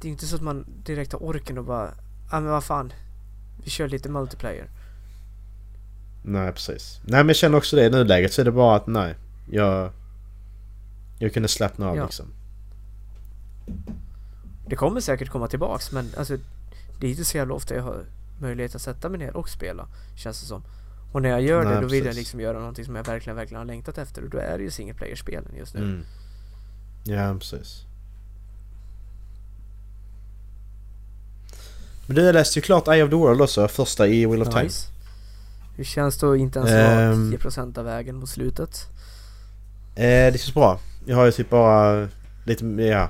Det 0.00 0.04
är 0.06 0.08
ju 0.08 0.12
inte 0.12 0.26
så 0.26 0.36
att 0.36 0.42
man 0.42 0.66
direkt 0.84 1.12
har 1.12 1.22
orken 1.22 1.58
och 1.58 1.64
bara... 1.64 1.94
Ja, 2.30 2.40
men 2.40 2.50
vad 2.50 2.64
fan. 2.64 2.92
Vi 3.64 3.70
kör 3.70 3.88
lite 3.88 4.08
multiplayer. 4.08 4.70
Nej 6.22 6.52
precis. 6.52 7.00
Nej 7.04 7.18
men 7.20 7.28
jag 7.28 7.36
känner 7.36 7.58
också 7.58 7.76
det 7.76 7.84
i 7.86 7.90
nuläget 7.90 8.32
så 8.32 8.40
är 8.40 8.44
det 8.44 8.52
bara 8.52 8.76
att 8.76 8.86
nej. 8.86 9.14
Jag... 9.50 9.92
Jag 11.18 11.32
kunde 11.34 11.48
slappna 11.48 11.88
av 11.88 11.96
Ja. 11.96 12.04
liksom. 12.04 12.26
Det 14.66 14.76
kommer 14.76 15.00
säkert 15.00 15.28
komma 15.28 15.48
tillbaks 15.48 15.92
men 15.92 16.10
alltså 16.16 16.36
det 17.00 17.06
är 17.06 17.10
inte 17.10 17.24
så 17.24 17.36
jävla 17.36 17.54
ofta 17.54 17.74
jag 17.74 17.82
har 17.82 18.04
möjlighet 18.40 18.74
att 18.74 18.82
sätta 18.82 19.08
mig 19.08 19.18
ner 19.18 19.36
och 19.36 19.48
spela. 19.48 19.88
Känns 20.16 20.40
det 20.40 20.46
som. 20.46 20.62
Och 21.12 21.22
när 21.22 21.28
jag 21.28 21.42
gör 21.42 21.64
Nej, 21.64 21.74
det 21.74 21.80
då 21.80 21.86
vill 21.86 21.94
jag 21.98 22.04
precis. 22.04 22.18
liksom 22.18 22.40
göra 22.40 22.58
någonting 22.58 22.84
som 22.84 22.96
jag 22.96 23.06
verkligen, 23.06 23.36
verkligen 23.36 23.58
har 23.58 23.64
längtat 23.66 23.98
efter 23.98 24.22
och 24.24 24.30
då 24.30 24.38
är 24.38 24.58
det 24.58 24.64
ju 24.64 24.70
single 24.70 24.94
player-spelen 24.94 25.54
just 25.58 25.74
nu. 25.74 25.80
Mm. 25.80 26.04
Ja 27.04 27.34
precis. 27.38 27.84
Men 32.06 32.16
du 32.16 32.32
läste 32.32 32.58
ju 32.58 32.62
klart 32.62 32.88
Eye 32.88 33.02
of 33.04 33.10
the 33.10 33.16
World 33.16 33.40
också, 33.40 33.68
första 33.68 34.06
i 34.06 34.26
Wheel 34.26 34.42
of 34.42 34.48
Time. 34.48 34.70
Hur 35.76 35.84
känns 35.84 36.18
det 36.18 36.30
att 36.32 36.38
inte 36.38 36.58
ens 36.58 36.70
vara 36.70 37.00
Ehm. 37.12 37.32
10% 37.32 37.78
av 37.78 37.84
vägen 37.84 38.16
mot 38.16 38.28
slutet? 38.28 38.86
Eh, 39.94 40.02
det 40.32 40.40
känns 40.40 40.54
bra. 40.54 40.78
Jag 41.06 41.16
har 41.16 41.24
ju 41.24 41.32
typ 41.32 41.50
bara 41.50 42.08
lite, 42.46 42.64
ja. 42.64 43.08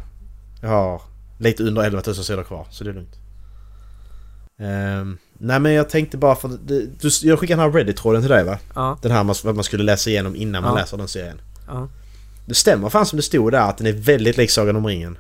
Jag 0.63 0.69
har 0.69 1.03
lite 1.39 1.63
under 1.63 1.83
11 1.83 2.03
000 2.07 2.15
sidor 2.17 2.43
kvar, 2.43 2.67
så 2.71 2.85
det 2.85 2.91
är 2.91 2.95
lugnt. 2.95 3.17
Ehm, 4.59 5.19
nej 5.39 5.61
men 5.61 5.73
jag 5.73 5.89
tänkte 5.89 6.17
bara 6.17 6.35
för 6.35 6.49
det, 6.49 6.87
du, 7.01 7.11
jag 7.23 7.39
skickade 7.39 7.63
den 7.63 7.73
här 7.73 7.79
Reddit-tråden 7.79 8.21
till 8.23 8.31
dig 8.31 8.45
va? 8.45 8.59
Ja, 8.75 8.99
Den 9.03 9.13
här 9.13 9.25
man- 9.25 9.55
man 9.55 9.65
skulle 9.65 9.85
läsa 9.85 10.11
igenom 10.11 10.37
innan 10.37 10.63
man 10.63 10.73
Ja. 10.75 10.81
läser 10.81 10.97
den 10.97 11.09
serien. 11.09 11.41
ja. 11.67 11.89
Det 12.47 12.55
stämmer 12.55 12.89
fan 12.89 13.07
som 13.07 13.17
det 13.17 13.23
stod 13.23 13.53
där 13.53 13.69
att 13.69 13.79
den 13.79 13.87
är 13.87 13.93
väldigt 13.93 14.37
lik 14.37 14.51
Sagan 14.51 14.77
om 14.77 14.87
ringen. 14.87 15.19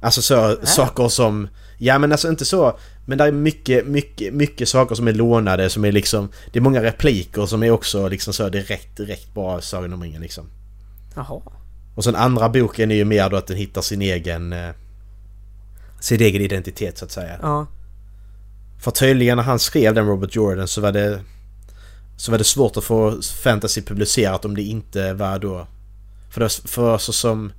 Alltså 0.00 0.22
så, 0.22 0.56
saker 0.64 1.08
som... 1.08 1.48
Ja 1.78 1.98
men 1.98 2.12
alltså 2.12 2.28
inte 2.28 2.44
så... 2.44 2.78
Men 3.06 3.18
det 3.18 3.24
är 3.24 3.32
mycket, 3.32 3.86
mycket, 3.86 4.34
mycket 4.34 4.68
saker 4.68 4.94
som 4.94 5.08
är 5.08 5.12
lånade 5.12 5.70
som 5.70 5.84
är 5.84 5.92
liksom... 5.92 6.28
Det 6.52 6.58
är 6.58 6.60
många 6.60 6.82
repliker 6.82 7.46
som 7.46 7.62
är 7.62 7.70
också 7.70 8.08
liksom 8.08 8.32
så 8.32 8.48
direkt, 8.48 8.96
direkt 8.96 9.34
bara 9.34 9.60
Sagan 9.60 9.92
om 9.92 10.02
ringen 10.02 10.22
liksom. 10.22 10.44
Jaha. 11.14 11.40
Och 11.94 12.04
sen 12.04 12.16
andra 12.16 12.48
boken 12.48 12.90
är 12.90 12.94
ju 12.94 13.04
mer 13.04 13.30
då 13.30 13.36
att 13.36 13.46
den 13.46 13.56
hittar 13.56 13.82
sin 13.82 14.02
egen... 14.02 14.52
Eh, 14.52 14.70
sin 16.00 16.20
egen 16.20 16.42
identitet 16.42 16.98
så 16.98 17.04
att 17.04 17.10
säga. 17.10 17.38
Ja. 17.42 17.66
För 18.80 18.90
tydligen 18.90 19.36
när 19.36 19.44
han 19.44 19.58
skrev 19.58 19.94
den 19.94 20.06
Robert 20.06 20.34
Jordan 20.34 20.68
så 20.68 20.80
var 20.80 20.92
det... 20.92 21.20
Så 22.16 22.30
var 22.30 22.38
det 22.38 22.44
svårt 22.44 22.76
att 22.76 22.84
få 22.84 23.22
fantasy 23.22 23.82
publicerat 23.82 24.44
om 24.44 24.54
det 24.54 24.62
inte 24.62 25.12
var 25.12 25.38
då... 25.38 25.66
För, 26.30 26.40
det, 26.40 26.48
för 26.64 26.98
så 26.98 27.12
som... 27.12 27.52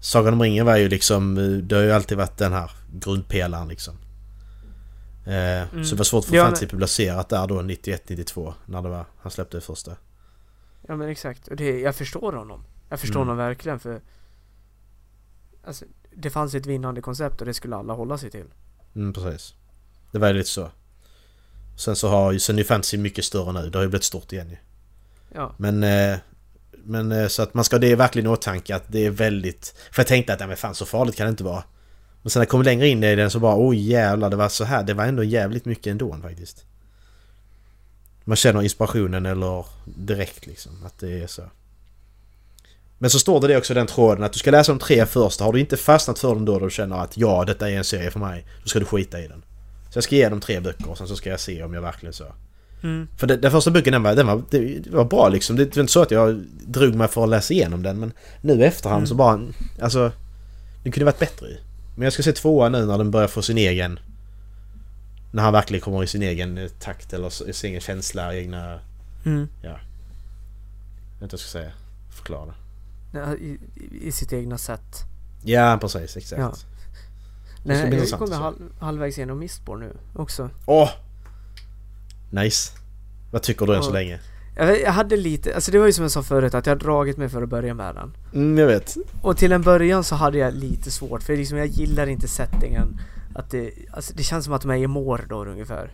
Sagan 0.00 0.32
om 0.32 0.42
ringen 0.42 0.66
var 0.66 0.76
ju 0.76 0.88
liksom... 0.88 1.38
eh, 1.38 1.44
Det 1.44 1.76
har 1.76 1.82
ju 1.82 1.92
alltid 1.92 2.18
varit 2.18 2.38
den 2.38 2.52
här 2.52 2.70
grundpelaren 3.00 3.68
liksom. 3.68 3.94
Eh, 5.24 5.82
Så 5.82 5.90
det 5.90 5.96
var 5.96 6.04
svårt 6.04 6.24
få 6.24 6.34
Ja, 6.36 6.42
fantasy 6.44 6.64
men- 6.64 6.70
publicerat 6.70 7.28
där 7.28 7.46
då 7.46 7.62
91-92 7.62 8.54
när 8.66 8.82
det 8.82 8.88
var... 8.88 9.04
Han 9.18 9.32
släppte 9.32 9.56
det 9.56 9.60
första. 9.60 9.96
Ja 10.88 10.96
men 10.96 11.08
exakt. 11.08 11.48
Och 11.48 11.56
det, 11.56 11.80
jag 11.80 11.94
förstår 11.96 12.32
honom. 12.32 12.64
Jag 12.88 13.00
förstår 13.00 13.20
Mm. 13.20 13.28
honom 13.28 13.46
verkligen 13.46 13.78
för... 13.80 14.00
Alltså, 15.66 15.84
det 16.14 16.30
fanns 16.30 16.54
ett 16.54 16.66
vinnande 16.66 17.00
koncept 17.00 17.40
och 17.40 17.46
det 17.46 17.54
skulle 17.54 17.76
alla 17.76 17.92
hålla 17.94 18.18
sig 18.18 18.30
till. 18.30 18.44
Mm, 18.94 19.12
precis. 19.12 19.54
Det 20.12 20.18
var 20.18 20.28
ju 20.28 20.34
lite 20.34 20.48
så. 20.50 20.70
Sen 21.76 21.96
så 21.96 22.08
har 22.08 22.32
ju... 22.32 22.38
Sen 22.40 22.58
är 22.58 22.64
fantasy 22.64 22.98
mycket 22.98 23.24
större 23.24 23.52
nu. 23.52 23.70
Det 23.70 23.78
har 23.78 23.82
ju 23.82 23.88
blivit 23.88 24.04
stort 24.04 24.32
igen 24.32 24.50
ju. 24.50 24.56
Ja. 25.34 25.54
Men... 25.56 25.82
Eh, 25.84 26.18
men 26.88 27.12
eh, 27.12 27.28
så 27.28 27.42
att 27.42 27.54
man 27.54 27.64
ska 27.64 27.78
det 27.78 27.92
är 27.92 27.96
verkligen 27.96 28.26
i 28.26 28.32
åtanke 28.32 28.76
att 28.76 28.84
det 28.92 29.06
är 29.06 29.10
väldigt... 29.10 29.74
För 29.92 30.00
jag 30.02 30.06
tänkte 30.06 30.32
att 30.32 30.38
nej, 30.38 30.48
men 30.48 30.56
fan 30.56 30.74
så 30.74 30.86
farligt 30.86 31.16
kan 31.16 31.26
det 31.26 31.30
inte 31.30 31.44
vara. 31.44 31.64
Men 32.26 32.30
sen 32.30 32.40
när 32.40 32.44
jag 32.44 32.50
kom 32.50 32.62
längre 32.62 32.88
in 32.88 33.04
i 33.04 33.16
den 33.16 33.30
så 33.30 33.40
bara 33.40 33.68
oj 33.68 33.90
jävlar 33.90 34.30
det 34.30 34.36
var 34.36 34.48
så 34.48 34.64
här. 34.64 34.82
Det 34.82 34.94
var 34.94 35.04
ändå 35.04 35.24
jävligt 35.24 35.64
mycket 35.64 35.86
ändå 35.86 36.16
faktiskt. 36.22 36.64
Man 38.24 38.36
känner 38.36 38.62
inspirationen 38.62 39.26
eller 39.26 39.64
direkt 39.84 40.46
liksom 40.46 40.72
att 40.86 40.98
det 40.98 41.22
är 41.22 41.26
så. 41.26 41.42
Men 42.98 43.10
så 43.10 43.18
står 43.18 43.40
det 43.40 43.48
det 43.48 43.56
också 43.56 43.74
den 43.74 43.86
tråden 43.86 44.24
att 44.24 44.32
du 44.32 44.38
ska 44.38 44.50
läsa 44.50 44.72
de 44.72 44.78
tre 44.78 45.06
första. 45.06 45.44
Har 45.44 45.52
du 45.52 45.60
inte 45.60 45.76
fastnat 45.76 46.18
för 46.18 46.28
dem 46.28 46.44
då, 46.44 46.58
då 46.58 46.64
du 46.64 46.70
känner 46.70 46.96
att 46.96 47.16
ja 47.16 47.44
detta 47.44 47.70
är 47.70 47.76
en 47.76 47.84
serie 47.84 48.10
för 48.10 48.20
mig. 48.20 48.46
Då 48.62 48.68
ska 48.68 48.78
du 48.78 48.84
skita 48.84 49.20
i 49.20 49.28
den. 49.28 49.44
Så 49.90 49.96
jag 49.96 50.04
ska 50.04 50.16
ge 50.16 50.28
dem 50.28 50.40
tre 50.40 50.60
böcker 50.60 50.90
och 50.90 50.98
sen 50.98 51.08
så 51.08 51.16
ska 51.16 51.30
jag 51.30 51.40
se 51.40 51.62
om 51.62 51.74
jag 51.74 51.82
verkligen 51.82 52.12
så. 52.12 52.26
Mm. 52.82 53.08
För 53.16 53.26
den, 53.26 53.40
den 53.40 53.50
första 53.50 53.70
boken 53.70 53.92
den 53.92 54.02
var, 54.02 54.14
den 54.14 54.26
var, 54.26 54.42
det, 54.50 54.58
det 54.58 54.90
var 54.90 55.04
bra 55.04 55.28
liksom. 55.28 55.56
Det 55.56 55.76
var 55.76 55.80
inte 55.80 55.92
så 55.92 56.02
att 56.02 56.10
jag 56.10 56.44
drog 56.66 56.94
mig 56.94 57.08
för 57.08 57.24
att 57.24 57.30
läsa 57.30 57.54
igenom 57.54 57.82
den 57.82 58.00
men 58.00 58.12
nu 58.40 58.64
efterhand 58.64 58.98
Mm. 58.98 59.06
så 59.06 59.14
bara... 59.14 59.40
Alltså... 59.80 60.12
Den 60.82 60.92
kunde 60.92 61.04
varit 61.04 61.18
bättre 61.18 61.46
i. 61.48 61.58
Men 61.96 62.04
jag 62.04 62.12
ska 62.12 62.22
se 62.22 62.32
tvåan 62.32 62.72
nu 62.72 62.86
när 62.86 62.98
den 62.98 63.10
börjar 63.10 63.28
få 63.28 63.42
sin 63.42 63.58
egen... 63.58 63.98
När 65.32 65.42
han 65.42 65.52
verkligen 65.52 65.80
kommer 65.80 66.04
i 66.04 66.06
sin 66.06 66.22
egen 66.22 66.58
eh, 66.58 66.68
takt 66.68 67.12
eller 67.12 67.52
sin 67.52 67.70
egen 67.70 67.80
känsla, 67.80 68.34
egna... 68.34 68.80
Mm. 69.24 69.48
Jag 69.62 69.70
vet 69.70 69.80
inte 71.20 71.20
vad 71.20 71.32
jag 71.32 71.40
ska 71.40 71.50
säga. 71.50 71.72
Förklara. 72.10 72.54
Ja, 73.12 73.34
I, 73.34 73.58
i, 74.02 74.12
sitt 74.12 74.32
egna 74.32 74.58
sätt. 74.58 75.04
Ja 75.44 75.78
precis, 75.80 76.16
exakt. 76.16 76.40
Ja. 76.40 76.54
Nej, 77.64 77.78
jag 77.78 77.92
intressant 77.92 78.20
kommer 78.20 78.36
halv, 78.36 78.56
halvvägs 78.78 79.18
igenom 79.18 79.38
Mistborn 79.38 79.80
nu 79.80 79.96
också. 80.14 80.50
Åh! 80.66 80.90
Nice. 82.30 82.72
Vad 83.30 83.42
tycker 83.42 83.66
du 83.66 83.76
än 83.76 83.82
så 83.82 83.92
länge? 83.92 84.20
Jag, 84.56 84.92
hade 84.92 85.16
lite, 85.16 85.54
alltså 85.54 85.70
det 85.70 85.78
var 85.78 85.86
ju 85.86 85.92
som 85.92 86.02
jag 86.02 86.10
sa 86.10 86.22
förut 86.22 86.54
att 86.54 86.66
jag 86.66 86.74
har 86.74 86.78
dragit 86.80 87.16
mig 87.16 87.28
för 87.28 87.42
att 87.42 87.48
börja 87.48 87.74
med 87.74 87.94
den. 87.94 88.16
Mm, 88.34 88.58
jag 88.58 88.66
vet. 88.66 88.96
Och 89.22 89.36
till 89.36 89.52
en 89.52 89.62
början 89.62 90.04
så 90.04 90.14
hade 90.14 90.38
jag 90.38 90.54
lite 90.54 90.90
svårt 90.90 91.22
för 91.22 91.36
liksom 91.36 91.58
jag 91.58 91.66
gillar 91.66 92.06
inte 92.06 92.28
settingen. 92.28 93.00
Att 93.34 93.50
det, 93.50 93.70
alltså 93.90 94.14
det 94.16 94.22
känns 94.22 94.44
som 94.44 94.54
att 94.54 94.62
de 94.62 94.70
är 94.70 94.76
i 94.76 94.86
Mordor 94.86 95.48
ungefär. 95.48 95.90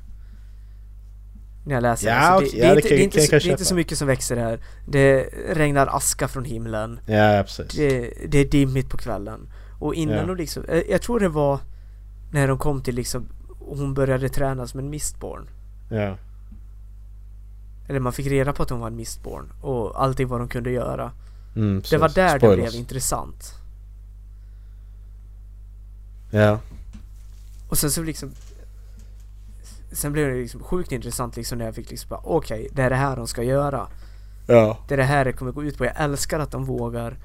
När 1.67 1.75
jag 1.75 1.83
läser 1.83 2.09
Ja, 2.09 2.41
det. 2.41 2.47
Så 2.47 2.47
okej, 2.47 2.61
det, 2.61 2.67
ja, 2.67 2.75
det, 2.75 2.81
är 2.81 2.83
det 2.83 2.83
inte, 2.83 2.89
kan- 2.89 2.97
det, 2.97 3.03
är 3.03 3.05
inte, 3.05 3.21
så, 3.27 3.37
det 3.37 3.49
är 3.49 3.51
inte 3.51 3.65
så 3.65 3.75
mycket 3.75 3.99
som 3.99 4.07
växer 4.09 4.37
här. 4.37 4.61
Det 4.89 5.29
regnar 5.53 5.87
aska 5.97 6.29
från 6.29 6.45
himlen. 6.45 7.01
Ja, 7.07 7.43
precis. 7.47 7.67
Det, 7.77 8.13
det 8.29 8.39
är 8.39 8.45
dimmigt 8.45 8.91
på 8.91 8.97
kvällen. 8.97 9.53
Och 9.81 9.95
innan 9.95 10.17
Ja. 10.17 10.27
de 10.27 10.37
liksom, 10.37 10.65
jag, 10.69 10.89
jag 10.91 11.03
tror 11.03 11.21
det 11.21 11.29
var 11.29 11.59
när 12.33 12.49
de 12.49 12.59
kom 12.59 12.83
till 12.83 12.95
liksom, 12.95 13.27
hon 13.61 13.95
började 13.95 14.29
träna 14.29 14.67
som 14.67 14.81
en 14.81 14.91
Mistborn. 14.91 15.49
Ja. 15.91 16.17
Eller 17.89 18.01
man 18.01 18.13
fick 18.13 18.27
reda 18.27 18.53
på 18.53 18.63
att 18.63 18.71
hon 18.71 18.81
var 18.81 18.87
en 18.87 18.97
Mistborn 18.97 19.53
och 19.61 20.03
allting 20.03 20.29
vad 20.29 20.41
de 20.41 20.49
kunde 20.49 20.71
göra. 20.71 21.13
Mm, 21.57 21.83
Det 21.91 21.97
var 21.99 22.09
där 22.09 22.33
det 22.33 22.39
Spoilers. 22.39 22.71
blev 22.71 22.81
intressant. 22.81 23.55
Ja. 26.31 26.59
Och 27.69 27.79
sen 27.79 27.91
så 27.91 28.03
liksom 28.03 28.31
Sen 29.93 30.13
blev 30.13 30.29
det 30.29 30.35
liksom 30.35 30.63
sjukt 30.63 30.93
intressant 30.93 31.37
liksom 31.37 31.59
när 31.59 31.65
jag 31.65 31.75
fick 31.75 31.91
liksom 31.91 32.09
bara 32.09 32.21
okej, 32.25 32.69
det 32.73 32.83
är 32.83 32.91
det 32.91 32.97
här 32.97 33.17
de 33.17 33.27
ska 33.27 33.43
göra. 33.43 33.87
Ja. 34.47 34.79
Det 34.89 34.95
är 34.95 34.99
det 34.99 35.05
här 35.05 35.25
det 35.25 35.33
kommer 35.33 35.53
gå 35.53 35.65
ut 35.65 35.79
på. 35.79 35.85
Jag 35.85 36.01
älskar 36.01 36.39
att 36.41 36.51
de 36.51 36.65
vågar 36.65 37.17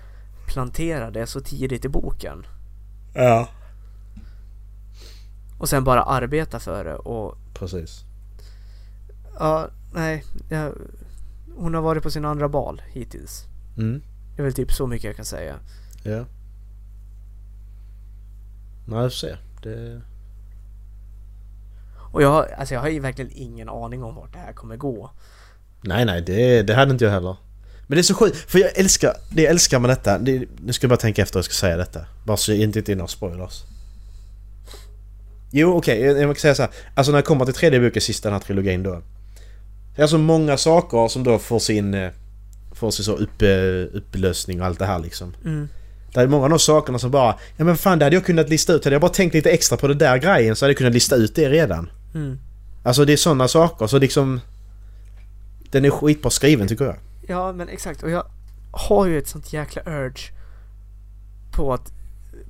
plantera 0.47 1.11
det 1.11 1.27
så 1.27 1.39
tidigt 1.41 1.85
i 1.85 1.89
boken. 1.89 2.45
Ja. 3.13 3.49
Och 5.57 5.69
sen 5.69 5.83
bara 5.83 6.03
arbeta 6.03 6.59
för 6.59 6.83
det 6.85 6.95
och 6.95 7.37
Precis. 7.53 8.03
ja, 9.39 9.67
nej. 9.93 10.23
Jag, 10.49 10.73
hon 11.55 11.73
har 11.73 11.81
varit 11.81 12.03
på 12.03 12.11
sin 12.11 12.25
andra 12.25 12.49
bal 12.49 12.81
hittills. 12.91 13.45
Mm. 13.77 14.01
Det 14.35 14.41
är 14.41 14.43
väl 14.43 14.53
typ 14.53 14.71
så 14.73 14.87
mycket 14.87 15.03
jag 15.05 15.15
kan 15.15 15.25
säga. 15.25 15.55
Ja. 16.03 16.25
Nej, 18.87 18.99
jag 19.01 19.03
får 19.11 19.17
se. 19.17 19.35
Det... 19.63 20.01
Och 22.11 22.21
jag, 22.23 22.31
har- 22.31 22.47
alltså 22.57 22.73
jag 22.73 22.81
har 22.81 22.89
ju 22.89 22.99
verkligen 22.99 23.31
ingen 23.33 23.69
aning 23.69 24.03
om 24.03 24.15
vart 24.15 24.33
det 24.33 24.39
här 24.39 24.53
kommer 24.53 24.75
gå. 24.77 25.11
Nej, 25.81 26.05
nej, 26.05 26.21
det, 26.21 26.61
det 26.63 26.75
hade 26.75 26.91
inte 26.91 27.05
jag 27.05 27.11
heller. 27.11 27.35
Men 27.87 27.95
det 27.95 28.01
är 28.01 28.03
så 28.03 28.13
sjukt, 28.15 28.37
för 28.37 28.59
jag 28.59 28.77
älskar, 28.77 29.13
det 29.29 29.41
jag 29.41 29.51
älskar 29.51 29.79
med 29.79 29.89
detta, 29.89 30.19
det, 30.19 30.45
nu 30.63 30.73
ska 30.73 30.85
jag 30.85 30.89
bara 30.89 30.97
tänka 30.97 31.21
efter 31.21 31.33
hur 31.33 31.39
jag 31.39 31.45
ska 31.45 31.53
säga 31.53 31.77
detta. 31.77 32.05
Bara 32.25 32.37
så 32.37 32.51
jag 32.51 32.59
inte 32.59 32.91
är 32.91 32.95
några 32.95 33.07
spoilers. 33.07 33.63
Jo, 35.51 35.77
okej, 35.77 36.01
jag, 36.01 36.17
jag 36.17 36.27
kan 36.27 36.35
säga 36.35 36.55
så 36.55 36.61
här. 36.61 36.71
Alltså 36.95 37.11
när 37.11 37.17
jag 37.17 37.25
kommer 37.25 37.45
till 37.45 37.53
tredje 37.53 37.79
boken, 37.79 38.01
sista 38.01 38.29
den 38.29 38.33
här 38.33 38.45
trilogin 38.45 38.83
då. 38.83 39.01
Det 39.97 40.01
är 40.01 40.03
alltså 40.03 40.17
många 40.17 40.57
saker 40.57 41.07
som 41.07 41.23
då 41.23 41.39
får 41.39 41.59
sin... 41.59 41.93
eh, 41.93 42.09
Får 42.71 42.91
sin 42.91 43.05
så 43.05 43.15
upp, 43.15 43.41
eh, 43.41 43.97
upplösning 43.97 44.61
och 44.61 44.67
allt 44.67 44.79
det 44.79 44.85
här 44.85 44.99
liksom. 44.99 45.33
Mm. 45.45 45.69
Det 46.13 46.19
är 46.19 46.27
många 46.27 46.43
av 46.43 46.49
de 46.49 46.59
sakerna 46.59 46.99
som 46.99 47.11
bara... 47.11 47.35
Ja 47.57 47.65
men 47.65 47.77
fan, 47.77 47.99
det 47.99 48.05
hade 48.05 48.15
jag 48.15 48.25
kunnat 48.25 48.49
lista 48.49 48.73
ut. 48.73 48.83
Hade 48.83 48.93
jag 48.93 49.01
bara 49.01 49.11
tänkt 49.11 49.33
lite 49.33 49.49
extra 49.51 49.77
på 49.77 49.87
det 49.87 49.93
där 49.93 50.17
grejen 50.17 50.55
så 50.55 50.65
hade 50.65 50.71
jag 50.71 50.77
kunnat 50.77 50.93
lista 50.93 51.15
ut 51.15 51.35
det 51.35 51.49
redan. 51.49 51.89
Mm. 52.15 52.39
Alltså 52.83 53.05
det 53.05 53.13
är 53.13 53.17
sådana 53.17 53.47
saker, 53.47 53.87
så 53.87 53.99
liksom... 53.99 54.39
Den 55.71 55.85
är 55.85 55.89
skitbra 55.89 56.31
skriven 56.31 56.67
tycker 56.67 56.85
jag. 56.85 56.95
Ja 57.27 57.51
men 57.53 57.69
exakt 57.69 58.03
och 58.03 58.09
jag 58.11 58.25
har 58.71 59.05
ju 59.05 59.17
ett 59.17 59.27
sånt 59.27 59.53
jäkla 59.53 59.81
urge 59.85 60.31
på 61.51 61.73
att 61.73 61.91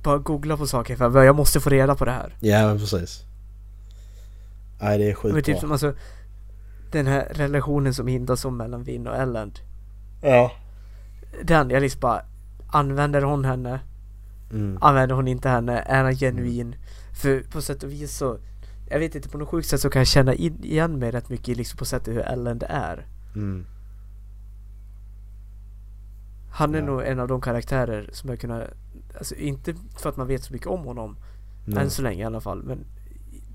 bara 0.02 0.18
googla 0.18 0.56
på 0.56 0.66
saker 0.66 0.96
för 0.96 1.22
jag 1.24 1.36
måste 1.36 1.60
få 1.60 1.70
reda 1.70 1.94
på 1.94 2.04
det 2.04 2.10
här. 2.12 2.36
Ja 2.40 2.66
men 2.66 2.78
precis. 2.78 3.20
Nej 4.80 4.98
det 4.98 5.04
är 5.04 5.06
Men 5.08 5.16
skitbra. 5.42 5.42
typ 5.60 5.70
alltså 5.70 5.94
den 6.90 7.06
här 7.06 7.28
relationen 7.34 7.94
som 7.94 8.06
hintas 8.06 8.44
om 8.44 8.56
mellan 8.56 8.82
Vin 8.82 9.06
och 9.06 9.16
Elland. 9.16 9.58
Ja. 10.22 10.52
Den, 11.42 11.70
jag 11.70 11.80
liksom 11.80 12.00
bara 12.00 12.22
använder 12.72 13.22
hon 13.22 13.44
henne? 13.44 13.80
Mm. 14.52 14.78
Använder 14.80 15.14
hon 15.16 15.28
inte 15.28 15.48
henne? 15.48 15.78
Är 15.78 16.04
han 16.04 16.16
genuin? 16.16 16.74
För 17.22 17.40
på 17.40 17.62
sätt 17.62 17.82
och 17.82 17.90
vis 17.92 18.16
så 18.16 18.38
Jag 18.90 18.98
vet 18.98 19.14
inte, 19.14 19.28
på 19.28 19.38
något 19.38 19.48
sjukt 19.48 19.68
sätt 19.68 19.80
så 19.80 19.90
kan 19.90 20.00
jag 20.00 20.06
känna 20.06 20.34
in, 20.34 20.64
igen 20.64 20.98
mig 20.98 21.10
rätt 21.10 21.28
mycket 21.28 21.56
liksom 21.56 21.78
på 21.78 21.84
sättet 21.84 22.14
hur 22.14 22.20
Ellen 22.22 22.60
är. 22.68 23.06
Mm. 23.34 23.66
Han 26.50 26.74
är 26.74 26.78
Ja. 26.78 26.84
nog 26.84 27.02
en 27.02 27.20
av 27.20 27.28
de 27.28 27.40
karaktärer 27.40 28.10
som 28.12 28.30
jag 28.30 28.40
kunnat... 28.40 28.62
Alltså 29.18 29.34
inte 29.34 29.74
för 29.96 30.08
att 30.08 30.16
man 30.16 30.26
vet 30.26 30.42
så 30.44 30.52
mycket 30.52 30.68
om 30.68 30.84
honom. 30.84 31.16
Nej. 31.64 31.84
Än 31.84 31.90
så 31.90 32.02
länge 32.02 32.22
i 32.22 32.24
alla 32.24 32.40
fall. 32.40 32.62
Men 32.62 32.78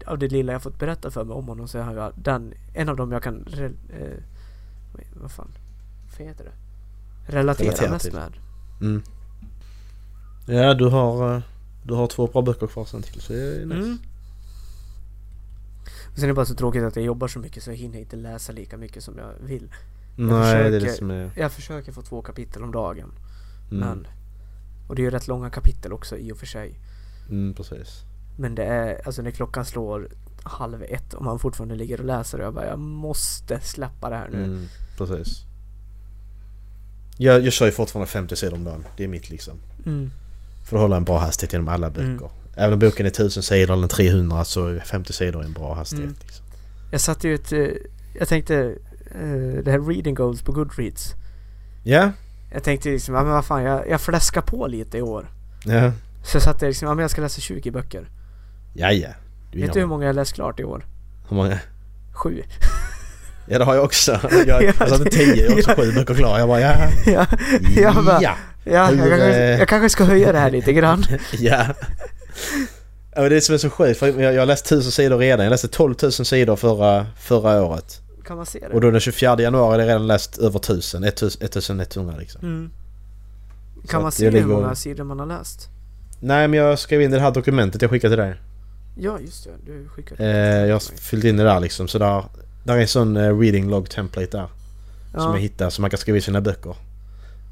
av 0.08 0.20
det 0.20 0.28
lilla 0.28 0.52
jag 0.54 0.62
fått 0.62 0.80
berätta 0.80 1.12
för 1.12 1.24
mig 1.24 1.36
om 1.36 1.48
honom 1.48 1.68
så 1.68 1.80
han 1.82 1.94
ju 1.94 2.12
den, 2.16 2.54
en 2.74 2.90
av 2.90 2.96
dem 2.96 3.12
jag 3.12 3.24
kan... 3.24 3.46
Re, 3.48 3.66
eh, 3.90 4.18
vad 5.22 5.32
fan? 5.32 5.52
Vad 6.18 6.28
heter 6.28 6.44
det? 6.44 6.52
Relatera, 7.32 7.68
Relatera 7.68 7.92
mest 7.92 8.06
till. 8.06 8.14
med. 8.14 8.34
Mm. 8.82 9.04
Ja, 10.48 10.74
du 10.74 10.86
har, 10.86 11.36
eh, 11.36 11.42
du 11.84 11.94
har 11.94 12.08
två 12.08 12.28
bra 12.28 12.42
böcker 12.42 12.68
kvar 12.68 12.86
sen 12.86 13.02
till 13.02 13.22
så 13.22 13.34
det 13.34 13.40
är 13.62 13.66
nice. 13.66 13.78
Mm. 13.78 13.98
Och 16.12 16.16
sen 16.16 16.24
är 16.24 16.28
det 16.28 16.34
bara 16.34 16.46
så 16.46 16.56
tråkigt 16.56 16.84
att 16.84 16.96
jag 16.96 17.06
jobbar 17.06 17.28
så 17.28 17.40
mycket 17.40 17.64
så 17.64 17.72
jag 17.72 17.78
hinner 17.78 18.00
inte 18.00 18.16
läsa 18.16 18.52
lika 18.52 18.78
mycket 18.78 19.04
som 19.04 19.18
jag 19.18 19.48
vill. 19.48 19.72
Nej, 20.16 20.30
det 20.30 20.60
är 20.68 20.72
det 20.72 20.80
försöker- 20.80 20.98
som 20.98 21.12
är... 21.12 21.32
Jag 21.36 21.52
försöker 21.52 21.92
få 21.92 22.02
två 22.02 22.22
kapitel 22.22 22.64
om 22.64 22.72
dagen. 22.72 23.12
Mm. 23.72 23.80
Men... 23.88 24.08
Och 24.88 24.96
det 24.96 25.02
är 25.02 25.04
ju 25.04 25.10
rätt 25.10 25.28
långa 25.28 25.50
kapitel 25.50 25.94
också 25.94 26.18
i 26.18 26.32
och 26.32 26.38
för 26.38 26.46
sig. 26.46 26.80
Mm, 27.30 27.54
precis. 27.54 28.04
Men 28.36 28.56
det 28.56 28.64
är, 28.64 29.02
alltså 29.06 29.22
när 29.22 29.32
klockan 29.32 29.66
slår 29.66 30.08
halv 30.44 30.84
ett 30.84 31.14
och 31.14 31.24
man 31.24 31.40
fortfarande 31.40 31.76
ligger 31.76 32.00
och 32.00 32.06
läser 32.06 32.40
och 32.40 32.46
jag 32.46 32.54
bara 32.54 32.66
jag 32.66 32.80
måste 32.80 33.60
släppa 33.60 34.10
det 34.10 34.16
här 34.16 34.30
nu. 34.32 34.44
Mm, 34.44 34.68
precis. 34.98 35.44
Jag, 37.18 37.42
jag 37.46 37.54
kör 37.54 37.66
ju 37.66 37.72
fortfarande 37.72 38.12
50 38.12 38.36
sidor 38.36 38.54
om 38.54 38.64
dagen. 38.64 38.86
Det 38.98 39.04
är 39.04 39.08
mitt 39.08 39.30
liksom. 39.30 39.54
Mm. 39.86 40.12
För 40.66 40.76
att 40.78 40.82
hålla 40.82 40.98
en 40.98 41.04
bra 41.04 41.20
hastighet 41.20 41.54
genom 41.54 41.68
alla 41.68 41.90
böcker. 41.90 42.04
Mm. 42.04 42.30
Även 42.56 42.74
om 42.74 42.80
boken 42.80 43.06
är 43.06 43.10
1000 43.10 43.44
sidor 43.44 43.74
eller 43.74 43.88
300 43.88 44.44
så 44.46 44.68
är 44.68 44.80
50 44.80 45.14
sidor 45.14 45.44
en 45.44 45.54
bra 45.54 45.74
hastighet. 45.74 46.06
Mm. 46.06 46.18
Liksom. 46.22 46.46
Jag 46.92 47.02
satte 47.02 47.28
ju 47.28 47.36
ett, 47.36 47.52
eh, 47.52 47.68
jag 48.20 48.28
tänkte, 48.28 48.56
eh, 49.12 49.64
det 49.64 49.72
här 49.72 49.80
reading 49.90 50.16
goals 50.16 50.42
på 50.42 50.52
Goodreads. 50.52 51.14
Ja, 51.84 52.12
Jag 52.52 52.64
tänkte 52.64 52.90
liksom, 52.90 53.16
ja 53.16 53.24
men 53.24 53.32
vad 53.32 53.46
fan 53.46 53.64
jag, 53.64 53.90
jag 53.90 54.02
fläskar 54.02 54.42
på 54.42 54.68
lite 54.68 54.98
i 54.98 55.02
år. 55.02 55.32
ja, 55.66 55.92
Så 56.24 56.36
jag 56.36 56.44
satte 56.44 56.68
liksom, 56.68 56.88
ja 56.88 56.94
men 56.96 57.02
jag 57.02 57.12
ska 57.12 57.22
läsa 57.22 57.42
20 57.42 57.72
böcker. 57.72 58.10
Ja, 58.74 58.92
ja. 58.92 59.10
Du 59.52 59.62
Vet 59.62 59.74
du 59.74 59.80
hur 59.80 59.88
många 59.88 60.06
jag 60.06 60.16
läst 60.16 60.34
klart 60.34 60.60
i 60.60 60.64
år? 60.64 60.86
hur 61.30 61.36
många? 61.36 61.60
Sju. 62.14 62.44
Ja 63.46 63.60
det 63.60 63.66
har 63.66 63.76
jag 63.76 63.84
också. 63.84 64.20
Jag, 64.48 64.64
jag 64.64 64.76
satte 64.76 65.10
10 65.10 65.48
och 65.48 65.54
också 65.54 65.76
sju 65.76 65.92
böcker 65.92 66.14
klara. 66.14 66.40
Jag 66.40 66.48
bara 66.48 66.60
ja. 66.60 66.90
ja, 67.06 67.26
jag 67.76 68.06
bara, 68.06 68.22
Ja. 68.22 68.36
ja 68.64 68.72
jag, 68.92 69.10
kanske, 69.10 69.36
eh, 69.36 69.60
jag 69.60 69.68
kanske 69.68 69.90
ska 69.90 70.04
höja 70.04 70.32
det 70.32 70.40
här 70.40 70.52
lite 70.52 70.74
grann. 70.74 71.04
Ja. 71.40 71.66
Ja, 73.16 73.22
men 73.22 73.30
det 73.30 73.42
som 73.42 73.56
är 73.56 73.58
så 73.60 73.70
sjukt 73.70 74.00
för 74.00 74.22
jag, 74.22 74.34
jag 74.34 74.42
har 74.42 74.46
läst 74.46 74.66
1000 74.66 74.92
sidor 74.92 75.18
redan. 75.18 75.46
Jag 75.46 75.52
läste 75.52 75.68
12 75.68 75.96
000 76.04 76.12
sidor 76.12 76.56
förra, 76.56 77.06
förra 77.18 77.64
året. 77.64 78.02
Kan 78.26 78.38
man 78.38 78.46
se 78.46 78.60
det? 78.60 78.68
Och 78.68 78.82
då 78.82 78.92
den 78.92 79.00
24 79.00 79.40
januari 79.40 79.72
hade 79.72 79.84
jag 79.84 79.90
redan 79.90 80.08
läst 80.08 80.38
över 80.38 80.60
1000. 80.60 81.04
1100 81.04 82.16
liksom. 82.20 82.42
Mm. 82.42 82.72
Så 83.82 83.88
Kan 83.88 84.02
man 84.02 84.08
att 84.08 84.14
se 84.14 84.26
jag 84.26 84.32
hur 84.32 84.46
många 84.46 84.76
sidor 84.76 85.04
man 85.04 85.20
har 85.20 85.26
läst? 85.26 85.70
Nej 86.20 86.48
men 86.48 86.60
jag 86.60 86.80
skrev 86.80 87.02
in 87.02 87.12
det 87.12 87.20
här 87.20 87.32
dokumentet 87.32 87.82
jag 87.82 87.92
skickade 87.92 88.16
till 88.16 88.24
dig. 88.24 88.36
Ja 88.96 89.20
just 89.20 89.44
det, 89.44 89.72
du 89.72 89.88
skickade 89.90 90.24
Eh, 90.24 90.66
jag 90.68 90.76
har 90.76 90.98
fyllt 90.98 91.24
in 91.24 91.38
det 91.38 91.44
där 91.44 91.60
liksom. 91.60 91.88
Så 91.88 91.98
där, 91.98 92.24
där 92.64 92.74
är 92.78 92.82
en 92.82 92.88
sån 92.88 93.18
eh, 93.18 93.40
reading 93.40 93.70
log 93.70 93.90
template 93.90 94.38
där. 94.38 94.48
Som 95.12 95.22
ja. 95.22 95.34
jag 95.34 95.40
hittar 95.42 95.70
som 95.70 95.82
man 95.82 95.90
kan 95.90 95.98
skriva 96.00 96.18
i 96.18 96.22
sina 96.22 96.42
böcker. 96.42 96.76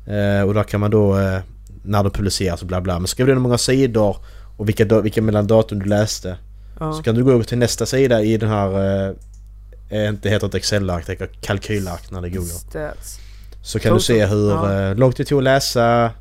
Eh, 0.08 0.42
och 0.42 0.54
där 0.54 0.64
kan 0.64 0.80
man 0.80 0.92
då 0.92 1.18
eh, 1.20 1.40
när 1.84 2.04
det 2.04 2.10
publiceras 2.10 2.62
och 2.62 2.68
bla 2.68 2.82
bla. 2.82 3.00
Men 3.00 3.08
skriv 3.08 3.30
in 3.30 3.34
hur 3.34 3.42
många 3.42 3.58
sidor 3.58 4.18
och 4.58 4.70
vilka, 4.70 5.02
vilka 5.02 5.22
mellan 5.22 5.48
datum 5.48 5.80
du 5.80 5.86
läste. 5.86 6.38
ja. 6.80 6.94
Så 6.94 7.04
kan 7.04 7.16
du 7.16 7.24
gå 7.24 7.32
över 7.32 7.44
till 7.44 7.58
nästa 7.58 7.86
sida 7.86 8.22
i 8.22 8.38
den 8.38 8.50
här... 8.50 8.70
Eh, 9.10 9.16
eh, 9.90 10.10
inte 10.10 10.30
heter 10.30 10.48
ett 10.48 10.56
Excel-ark, 10.56 11.06
det 11.06 11.12
heter 11.12 11.30
kalkylark 11.42 12.12
när 12.12 12.22
det 12.22 12.30
googlar. 12.30 12.56
Stats. 12.56 13.20
Så 13.64 13.80
kan 13.80 13.94
du 13.94 14.00
Total- 14.00 14.04
se 14.04 14.26
hur 14.26 14.50
ja. 14.50 14.90
eh, 14.90 14.96
långt 14.96 15.18
det 15.18 15.26
tog 15.26 15.38
att 15.38 15.44
läsa... 15.44 16.12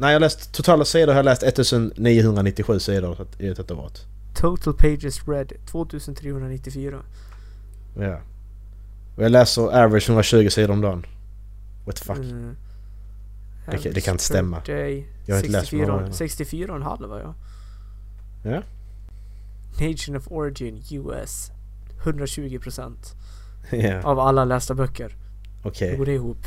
Nej 0.00 0.08
jag 0.10 0.14
har 0.14 0.20
läst 0.20 0.52
totala 0.52 0.84
sidor 0.84 1.12
har 1.12 1.18
jag 1.18 1.24
läst 1.24 1.42
1997 1.42 2.78
sidor 2.78 3.26
i 3.38 3.48
detta 3.48 3.74
året. 3.74 4.06
Total 4.34 4.74
pages 4.74 5.28
read 5.28 5.52
2394. 5.66 7.02
Ja. 7.98 8.20
Och 9.16 9.22
jag 9.24 9.30
läser 9.32 9.62
average 9.62 10.08
120 10.08 10.48
sidor 10.50 10.70
om 10.70 10.80
dagen. 10.80 11.06
What 11.86 11.96
the 11.96 12.04
fuck? 12.04 12.16
Mm. 12.18 12.56
Det 13.70 13.78
kan- 13.78 13.92
det 13.92 14.00
kan 14.00 14.14
inte 14.14 14.24
stämma. 14.24 14.60
Day, 14.66 15.06
Jag 15.26 15.34
har 15.34 15.40
inte 15.40 15.52
läst 15.52 15.70
på 15.70 15.76
64, 15.76 15.86
några- 15.96 16.12
64 16.12 16.70
och 16.70 16.76
en 16.76 16.82
halv 16.82 17.08
var 17.08 17.20
jag. 17.20 17.34
Ja. 18.54 18.62
Nation 19.88 20.16
of 20.16 20.28
Origin 20.30 20.82
US. 20.90 21.50
120% 22.04 23.14
Ja, 23.70 24.02
av 24.02 24.18
alla 24.18 24.44
lästa 24.44 24.74
böcker. 24.74 25.16
okej. 25.62 25.96
Går 25.96 26.06
det 26.06 26.12
ihop? 26.14 26.38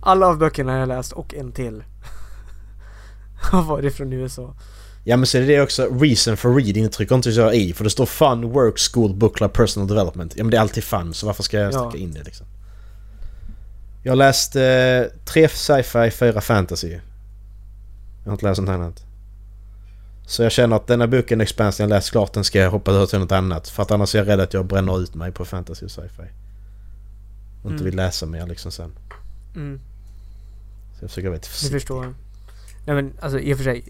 Alla 0.00 0.26
av 0.26 0.38
böckerna 0.38 0.72
har 0.72 0.78
jag 0.78 0.88
läst 0.88 1.12
och 1.12 1.34
en 1.34 1.52
till. 1.52 1.82
Har 3.56 3.62
varit 3.62 3.94
från 3.94 4.12
USA. 4.12 4.54
Ja 5.04 5.16
men 5.16 5.26
så 5.26 5.38
är 5.38 5.42
det 5.46 5.60
också 5.60 5.88
reason 6.00 6.36
for 6.36 6.54
reading 6.54 6.82
det 6.84 6.88
trycker 6.90 7.14
inte 7.14 7.30
jag 7.30 7.56
i 7.56 7.72
för 7.72 7.84
det 7.84 7.90
står 7.90 8.06
fun, 8.06 8.50
work, 8.52 8.78
school, 8.92 9.14
book 9.14 9.36
club, 9.36 9.52
personal 9.52 9.88
development. 9.88 10.34
Ja 10.36 10.44
men 10.44 10.50
det 10.50 10.56
är 10.56 10.60
alltid 10.60 10.84
fun 10.84 11.14
så 11.14 11.26
varför 11.26 11.42
ska 11.42 11.58
jag 11.58 11.72
Ja. 11.74 11.90
sticka 11.90 12.02
in 12.04 12.12
det 12.12 12.22
liksom? 12.24 12.46
Jag 14.02 14.12
har 14.12 14.16
läst 14.16 14.56
eh, 14.56 14.62
tre 15.24 15.48
sci-fi, 15.48 16.10
fyra 16.10 16.40
fantasy. 16.40 16.88
Jag 18.24 18.30
har 18.30 18.32
inte 18.32 18.46
läst 18.46 18.60
något 18.60 18.70
annat. 18.70 19.04
Så 20.26 20.42
jag 20.42 20.52
känner 20.52 20.76
att 20.76 20.86
denna 20.86 21.06
boken, 21.06 21.40
Expansion, 21.40 21.84
jag 21.84 21.88
läst 21.90 22.10
klart 22.10 22.32
den 22.32 22.44
ska 22.44 22.58
jag 22.58 22.70
hoppa 22.70 22.90
över 22.92 23.06
till 23.06 23.18
något 23.18 23.32
annat. 23.32 23.68
För 23.68 23.82
att 23.82 23.90
annars 23.90 24.14
är 24.14 24.18
jag 24.18 24.28
rädd 24.28 24.40
att 24.40 24.54
jag 24.54 24.66
bränner 24.66 25.00
ut 25.02 25.14
mig 25.14 25.32
på 25.32 25.44
fantasy 25.44 25.84
och 25.84 25.90
sci-fi. 25.90 26.22
Och 27.62 27.70
inte 27.70 27.82
Mm. 27.82 27.84
vill 27.84 27.96
läsa 27.96 28.26
mer 28.26 28.46
liksom 28.46 28.72
sen. 28.72 28.92
Mm, 29.56 29.80
Så 30.98 31.04
jag 31.04 31.10
försöker 31.10 31.28
vara 31.28 31.36
lite 31.36 31.46
det 31.48 31.50
försiktig. 31.52 31.80
förstår 31.80 32.04
jag. 32.04 32.14
Nej 32.88 32.96
men 32.96 33.12
alltså 33.20 33.38
i 33.38 33.54
och 33.54 33.56
för 33.56 33.64
sig. 33.64 33.84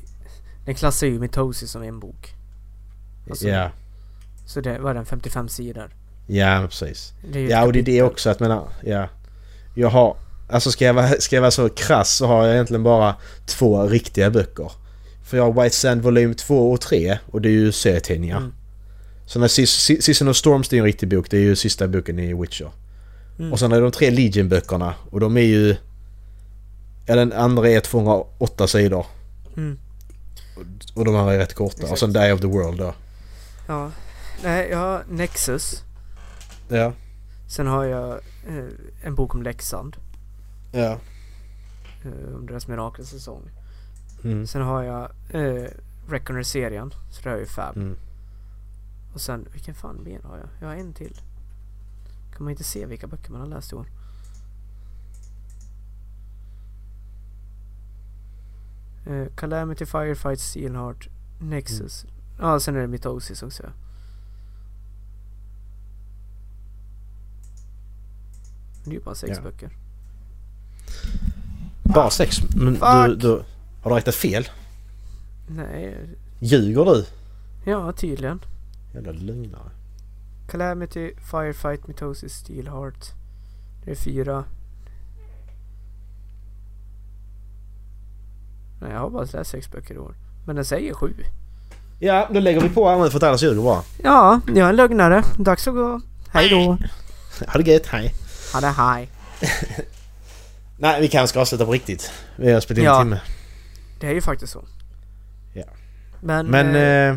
Den 0.64 0.74
klassar 0.74 1.06
ju 1.06 1.18
Mitosis 1.20 1.70
som 1.70 1.82
en 1.82 2.00
bok. 2.00 2.34
Alltså, 3.30 3.48
Ja, 3.48 3.70
Så 4.46 4.60
det 4.60 4.78
var 4.78 4.94
den 4.94 5.06
55 5.06 5.48
sidor. 5.48 5.94
ja 6.26 6.60
men 6.60 6.68
precis. 6.68 7.12
Ja 7.48 7.64
och 7.64 7.72
det 7.72 7.78
är 7.78 7.82
det 7.82 8.02
också 8.02 8.30
att 8.30 8.40
menar, 8.40 8.68
ja. 8.84 9.08
Jag 9.74 9.88
har, 9.88 10.16
alltså 10.48 10.70
ska 10.70 10.84
jag, 10.84 10.94
vara, 10.94 11.08
ska 11.08 11.36
jag 11.36 11.40
vara 11.40 11.50
så 11.50 11.68
krass 11.68 12.16
så 12.16 12.26
har 12.26 12.44
jag 12.44 12.54
egentligen 12.54 12.82
bara 12.82 13.16
två 13.46 13.82
riktiga 13.86 14.30
böcker. 14.30 14.72
För 15.24 15.36
jag 15.36 15.52
har 15.52 15.62
White 15.62 15.76
Sand 15.76 16.02
volym 16.02 16.34
2 16.34 16.72
och 16.72 16.80
3 16.80 17.18
och 17.26 17.40
det 17.40 17.48
är 17.48 17.52
ju 17.52 17.72
serietidningar. 17.72 18.36
Mm. 18.38 18.52
Så 19.26 19.38
när 19.38 19.48
Season 20.00 20.28
of 20.28 20.36
Storms 20.36 20.68
det 20.68 20.76
är 20.76 20.78
en 20.78 20.84
riktig 20.84 21.08
bok, 21.08 21.30
det 21.30 21.36
är 21.36 21.40
ju 21.40 21.56
sista 21.56 21.88
boken 21.88 22.18
i 22.18 22.34
Witcher. 22.34 22.70
Mm. 23.38 23.52
Och 23.52 23.58
sen 23.58 23.72
är 23.72 23.76
det 23.76 23.82
de 23.82 23.92
tre 23.92 24.10
Legion-böckerna 24.10 24.94
och 25.10 25.20
de 25.20 25.36
är 25.36 25.40
ju... 25.40 25.76
Ja 27.08 27.16
den 27.16 27.32
andra 27.32 27.68
är 27.68 27.80
208 27.80 28.66
sidor 28.66 29.06
Mm. 29.56 29.78
och 30.94 31.04
de 31.04 31.16
andra 31.16 31.34
är 31.34 31.38
rätt 31.38 31.54
korta. 31.54 31.74
Exakt. 31.76 31.92
Och 31.92 31.98
sen 31.98 32.12
Day 32.12 32.32
of 32.32 32.40
the 32.40 32.46
World 32.46 32.78
då. 32.78 32.94
Ja. 33.66 33.90
Nej, 34.42 34.68
jag 34.70 34.78
har 34.78 35.04
Nexus. 35.08 35.84
Ja. 36.68 36.92
Sen 37.48 37.66
har 37.66 37.84
jag 37.84 38.10
eh, 38.48 38.64
en 39.02 39.14
bok 39.14 39.34
om 39.34 39.42
Leksand. 39.42 39.96
Ja. 40.72 40.98
Eh, 42.04 42.34
om 42.34 42.46
deras 42.46 42.68
mirakelsäsong. 42.68 43.42
Mm. 44.24 44.46
Sen 44.46 44.62
har 44.62 44.82
jag 44.82 45.10
eh, 45.30 45.64
Reckoner-serien. 46.08 46.94
Så 47.10 47.22
det 47.22 47.28
har 47.28 47.36
jag 47.36 47.40
ju 47.40 47.46
Fab. 47.46 47.76
Mm. 47.76 47.96
Och 49.14 49.20
sen, 49.20 49.48
vilken 49.52 49.74
fan 49.74 50.02
mer 50.04 50.20
har 50.24 50.38
jag? 50.38 50.48
Jag 50.60 50.68
har 50.68 50.74
en 50.74 50.92
till. 50.92 51.14
Kan 52.36 52.44
man 52.44 52.50
inte 52.50 52.64
se 52.64 52.86
vilka 52.86 53.06
böcker 53.06 53.30
man 53.32 53.40
har 53.40 53.48
läst 53.48 53.72
i 53.72 53.74
år? 53.74 53.86
Eh, 59.08 59.26
Calamity, 59.36 59.86
Firefight, 59.86 60.40
Steelheart, 60.40 61.08
Nexus. 61.40 62.06
Ja, 62.38 62.60
sen 62.60 62.76
är 62.76 62.80
det 62.80 62.86
Mitosis 62.86 63.42
också. 63.42 63.62
Det 68.84 68.90
är 68.90 68.94
ju 68.94 69.00
bara 69.00 69.14
sex 69.14 69.36
Ja. 69.36 69.42
böcker. 69.42 69.70
Bara 71.82 72.10
sex? 72.10 72.36
Men 72.56 72.72
du, 72.72 72.78
Fuck. 72.78 73.20
du... 73.22 73.42
Har 73.82 73.90
du 73.90 73.96
räknat 73.96 74.14
fel? 74.14 74.48
Nej, 75.48 76.08
Ljuger 76.40 76.84
du? 76.84 77.06
ja 77.70 77.92
tydligen. 77.92 78.40
Jävla 78.94 79.12
lögnare. 79.12 79.70
Calamity, 80.48 81.12
Firefight, 81.30 81.86
Mitosis, 81.86 82.32
Steelheart. 82.34 83.12
Det 83.84 83.90
är 83.90 83.94
fyra. 83.94 84.44
Nej, 88.80 88.90
jag 88.92 88.98
har 88.98 89.10
bara 89.10 89.26
läst 89.32 89.50
sex 89.50 89.70
böcker 89.70 89.94
i 89.94 89.98
år. 89.98 90.14
Men 90.46 90.56
den 90.56 90.64
säger 90.64 90.94
sju. 90.94 91.14
Ja, 91.98 92.28
då 92.32 92.40
lägger 92.40 92.60
vi 92.60 92.68
på 92.68 92.88
här 92.88 92.98
nu 92.98 93.10
för 93.10 93.16
att 93.16 93.22
annars 93.22 93.42
ljuger 93.42 93.62
bara. 93.62 93.82
Ja, 94.04 94.40
jag 94.46 94.58
är 94.58 94.68
en 94.70 94.76
lögnare. 94.76 95.22
Dags 95.38 95.68
att 95.68 95.74
gå. 95.74 96.00
Hej 96.30 96.48
då. 96.48 96.78
Ha 97.52 97.60
det 97.60 97.70
gött, 97.72 97.86
hej. 97.86 98.14
Ha 98.52 98.60
det 98.60 98.66
hej. 98.66 99.08
Nej, 100.78 101.00
vi 101.00 101.08
kanske 101.08 101.28
ska 101.32 101.40
avsluta 101.40 101.64
på 101.66 101.72
riktigt. 101.72 102.10
Vi 102.36 102.52
har 102.52 102.60
spelat 102.60 102.78
in 102.78 102.84
Ja. 102.84 103.00
en 103.00 103.06
timme. 103.06 103.20
Det 104.00 104.06
är 104.06 104.14
ju 104.14 104.20
faktiskt 104.20 104.52
så. 104.52 104.64
Ja. 105.54 105.64
Men... 106.20 106.46
Men 106.46 106.74
eh, 106.74 106.82
eh, 106.82 107.16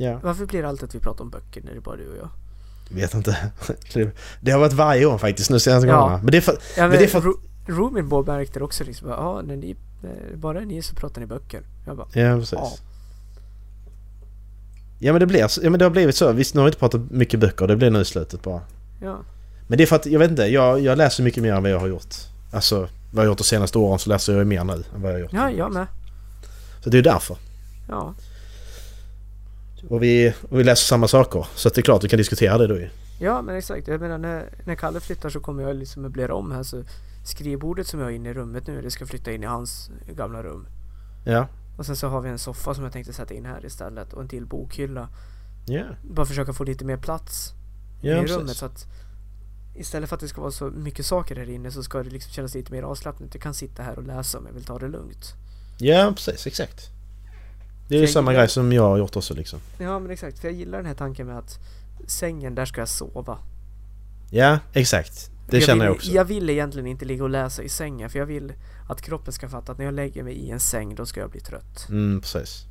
Ja, 0.00 0.20
Varför 0.22 0.46
blir 0.46 0.62
det 0.62 0.68
alltid 0.68 0.88
att 0.88 0.94
vi 0.94 0.98
pratar 1.00 1.24
om 1.24 1.30
böcker 1.30 1.62
när 1.62 1.70
det 1.70 1.76
är 1.76 1.80
bara 1.80 1.96
du 1.96 2.08
och 2.08 2.16
jag? 2.16 2.28
vet 2.90 3.14
inte. 3.14 3.36
Det 4.40 4.50
har 4.50 4.58
varit 4.60 4.72
varje 4.72 5.06
år 5.06 5.18
faktiskt 5.18 5.50
nu 5.50 5.60
senaste 5.60 5.88
Ja. 5.88 6.00
gångerna. 6.00 6.16
Men 6.22 6.30
det 6.30 6.36
är 6.36 6.40
för, 6.40 6.52
Ja, 6.52 6.58
men 6.76 6.88
men 6.90 6.98
det 6.98 7.04
är 7.04 7.08
för 7.08 7.20
Ro- 7.20 7.40
Roomin 7.66 8.08
Bob 8.08 8.26
märkte 8.26 8.58
det 8.58 8.64
också 8.64 8.84
liksom. 8.84 9.08
Ja, 9.08 9.42
när 9.44 9.56
ni, 9.56 9.76
bara 10.34 10.60
ni 10.60 10.82
så 10.82 10.94
pratar 10.94 11.20
ni 11.20 11.26
böcker. 11.26 11.62
Jag 11.86 11.96
bara, 11.96 12.06
Ja, 12.12 12.36
precis. 12.38 12.52
ja. 12.52 12.72
Ja 15.00 15.12
men 15.12 15.20
det 15.20 15.26
blir 15.26 15.40
ja 15.62 15.70
men 15.70 15.78
det 15.78 15.84
har 15.84 15.90
blivit 15.90 16.16
så. 16.16 16.32
Visst 16.32 16.54
nu 16.54 16.60
har 16.60 16.64
vi 16.64 16.68
inte 16.68 16.78
pratat 16.78 17.10
mycket 17.10 17.40
böcker, 17.40 17.66
det 17.66 17.76
blir 17.76 17.90
nu 17.90 18.00
i 18.00 18.04
slutet 18.04 18.42
bara. 18.42 18.60
Ja. 19.02 19.18
Men 19.68 19.78
det 19.78 19.84
är 19.84 19.86
för 19.86 19.96
att, 19.96 20.06
jag 20.06 20.18
vet 20.18 20.30
inte, 20.30 20.42
jag, 20.42 20.80
jag 20.80 20.98
läser 20.98 21.22
mycket 21.22 21.42
mer 21.42 21.52
än 21.52 21.62
vad 21.62 21.72
jag 21.72 21.78
har 21.80 21.86
gjort. 21.88 22.14
Alltså, 22.52 22.76
vad 22.80 22.88
jag 23.12 23.18
har 23.20 23.24
gjort 23.26 23.38
de 23.38 23.44
senaste 23.44 23.78
åren 23.78 23.98
så 23.98 24.10
läser 24.10 24.38
jag 24.38 24.46
mer 24.46 24.64
nu 24.64 24.72
än 24.72 25.02
vad 25.02 25.10
jag 25.10 25.16
har 25.16 25.20
gjort. 25.20 25.32
Ja, 25.32 25.50
jag 25.50 25.72
med. 25.72 25.86
Så 26.84 26.90
det 26.90 26.94
är 26.94 26.98
ju 26.98 27.02
därför. 27.02 27.36
Ja. 27.88 28.14
Och 29.88 30.02
vi, 30.02 30.34
och 30.50 30.58
vi 30.60 30.64
läser 30.64 30.84
samma 30.86 31.08
saker. 31.08 31.46
Så 31.54 31.68
det 31.68 31.78
är 31.80 31.82
klart 31.82 32.04
vi 32.04 32.08
kan 32.08 32.16
diskutera 32.16 32.58
det 32.58 32.66
då 32.66 32.74
ju. 32.78 32.88
Ja, 33.20 33.42
men 33.42 33.56
exakt. 33.56 33.88
Jag 33.88 34.00
menar 34.00 34.18
när, 34.18 34.44
när 34.64 34.74
Kalle 34.74 35.00
flyttar 35.00 35.30
så 35.30 35.40
kommer 35.40 35.62
jag 35.62 35.76
liksom 35.76 36.02
möblera 36.02 36.34
om 36.34 36.52
här 36.52 36.62
så 36.62 36.82
skrivbordet 37.28 37.86
som 37.86 38.00
jag 38.00 38.06
har 38.06 38.10
inne 38.12 38.28
i 38.28 38.34
rummet 38.34 38.66
nu, 38.66 38.82
det 38.82 38.90
ska 38.90 39.06
flytta 39.06 39.32
in 39.32 39.42
i 39.42 39.46
hans 39.46 39.90
gamla 40.16 40.42
rum. 40.42 40.66
Ja. 41.24 41.46
Och 41.78 41.86
sen 41.86 41.96
så 41.96 42.08
har 42.08 42.20
vi 42.20 42.28
en 42.30 42.38
soffa 42.38 42.74
som 42.74 42.84
jag 42.84 42.92
tänkte 42.92 43.12
sätta 43.12 43.34
in 43.34 43.46
här 43.46 43.66
istället 43.66 44.12
och 44.12 44.22
en 44.22 44.28
till 44.28 44.46
bokhylla. 44.46 45.08
Ja. 45.66 45.84
Bara 46.02 46.26
försöka 46.26 46.52
få 46.52 46.64
lite 46.64 46.84
mer 46.84 46.96
plats 46.96 47.52
Ja, 48.00 48.16
i 48.16 48.20
precis. 48.20 48.36
rummet 48.36 48.56
så 48.56 48.66
att 48.66 48.86
istället 49.76 50.08
för 50.08 50.16
att 50.16 50.20
det 50.20 50.28
ska 50.28 50.40
vara 50.40 50.50
så 50.50 50.64
mycket 50.70 51.06
saker 51.06 51.36
här 51.36 51.50
inne 51.50 51.70
så 51.70 51.82
ska 51.82 52.02
det 52.02 52.10
liksom 52.10 52.32
kännas 52.32 52.54
lite 52.54 52.72
mer 52.72 52.82
avslappnat. 52.82 53.34
Jag 53.34 53.42
kan 53.42 53.54
sitta 53.54 53.82
här 53.82 53.96
och 53.98 54.02
läsa 54.06 54.38
om 54.38 54.46
jag 54.46 54.52
vill 54.52 54.64
ta 54.64 54.78
det 54.78 54.88
lugnt. 54.88 55.34
Ja, 55.78 56.12
precis. 56.16 56.46
Exakt. 56.46 56.90
Det 57.88 57.96
är 57.96 58.00
ju 58.00 58.06
samma 58.06 58.30
gillar- 58.30 58.42
grej 58.42 58.48
som 58.48 58.72
jag 58.72 58.82
har 58.82 58.98
gjort 58.98 59.16
också 59.16 59.34
liksom. 59.34 59.60
Ja 59.78 59.98
men 59.98 60.10
exakt, 60.10 60.38
för 60.38 60.48
jag 60.48 60.54
gillar 60.56 60.78
den 60.78 60.86
här 60.86 60.94
tanken 60.94 61.26
med 61.26 61.38
att 61.38 61.58
sängen, 62.06 62.54
där 62.54 62.64
ska 62.64 62.80
jag 62.80 62.88
sova. 62.88 63.38
Ja, 64.30 64.58
exakt. 64.72 65.30
Det 65.50 65.56
jag 65.56 65.62
känner 65.66 65.78
vill, 65.78 65.86
jag 65.86 65.94
också. 65.96 66.10
Jag 66.10 66.24
vill 66.24 66.50
egentligen 66.50 66.86
inte 66.86 67.04
ligga 67.04 67.22
och 67.24 67.30
läsa 67.30 67.62
i 67.62 67.68
sängen 67.68 68.10
för 68.10 68.18
jag 68.18 68.26
vill 68.26 68.52
att 68.88 69.02
kroppen 69.02 69.32
ska 69.32 69.48
fatta 69.48 69.72
att 69.72 69.78
när 69.78 69.84
jag 69.84 69.94
lägger 69.94 70.22
mig 70.22 70.34
i 70.34 70.50
en 70.50 70.60
säng 70.60 70.94
då 70.94 71.06
ska 71.06 71.20
jag 71.20 71.30
bli 71.30 71.40
trött. 71.40 71.86
Mm, 71.88 72.20
precis. 72.20 72.64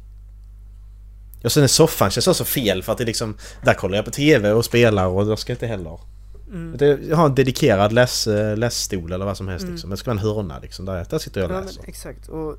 Och 1.44 1.52
sen 1.52 1.64
är 1.64 1.68
soffan 1.68 2.12
känns 2.12 2.28
också 2.28 2.44
fel 2.46 2.84
för 2.84 2.92
att 2.92 2.98
det 2.98 3.04
är 3.04 3.06
liksom... 3.06 3.38
Där 3.64 3.74
kollar 3.74 3.96
jag 3.96 4.06
på 4.06 4.12
TV 4.12 4.52
och 4.52 4.66
spelar 4.66 5.08
och 5.08 5.26
då 5.26 5.36
ska 5.38 5.52
jag 5.52 5.56
inte 5.56 5.68
heller... 5.68 6.00
Mm. 6.48 6.78
Det, 6.78 7.00
jag 7.10 7.18
har 7.18 7.26
en 7.26 7.36
dedikerad 7.36 7.94
läs, 7.94 8.28
eh, 8.28 8.58
lässtol 8.58 9.12
eller 9.12 9.26
vad 9.26 9.38
som 9.38 9.48
helst 9.48 9.64
Mm. 9.64 9.74
liksom. 9.76 9.90
Det 9.90 9.98
ska 9.98 10.12
vara 10.12 10.20
en 10.20 10.26
hörna 10.26 10.60
liksom. 10.60 10.86
Där, 10.86 11.06
där 11.10 11.20
sitter 11.20 11.42
jag 11.42 11.50
och 11.50 11.56
Ja 11.56 11.60
men 11.60 11.68
läser. 11.68 11.84
exakt 11.88 12.28
och 12.28 12.58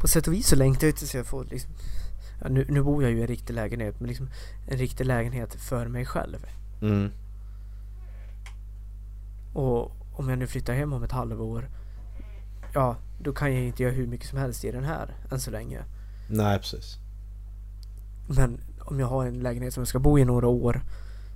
på 0.00 0.08
sätt 0.08 0.26
och 0.26 0.32
vis 0.32 0.48
så 0.48 0.56
längtar 0.56 0.86
jag 0.86 0.96
tills 0.96 1.14
jag 1.14 1.26
får 1.26 1.44
liksom 1.44 1.70
ja, 2.42 2.48
nu, 2.48 2.66
nu 2.68 2.82
bor 2.82 3.02
jag 3.02 3.12
ju 3.12 3.18
i 3.18 3.20
en 3.20 3.26
riktig 3.26 3.54
lägenhet 3.54 3.94
men 4.00 4.08
liksom 4.08 4.30
en 4.68 4.78
riktig 4.78 5.04
lägenhet 5.06 5.54
för 5.54 5.86
mig 5.88 6.06
själv. 6.06 6.38
Mm. 6.82 7.10
Och 9.54 9.92
om 10.12 10.28
jag 10.28 10.38
nu 10.38 10.46
flyttar 10.46 10.74
hem 10.74 10.92
om 10.92 11.02
ett 11.02 11.12
halvår 11.12 11.68
Ja, 12.74 12.96
då 13.20 13.32
kan 13.32 13.54
jag 13.54 13.62
inte 13.64 13.82
göra 13.82 13.92
hur 13.92 14.06
mycket 14.06 14.26
som 14.28 14.38
helst 14.38 14.64
i 14.64 14.70
den 14.70 14.84
här 14.84 15.14
än 15.30 15.40
så 15.40 15.50
länge. 15.50 15.84
Nej, 16.30 16.58
precis. 16.58 16.96
Men 18.28 18.60
om 18.80 19.00
jag 19.00 19.06
har 19.06 19.26
en 19.26 19.40
lägenhet 19.40 19.74
som 19.74 19.80
jag 19.80 19.88
ska 19.88 19.98
bo 19.98 20.18
i 20.18 20.24
några 20.24 20.46
år 20.48 20.82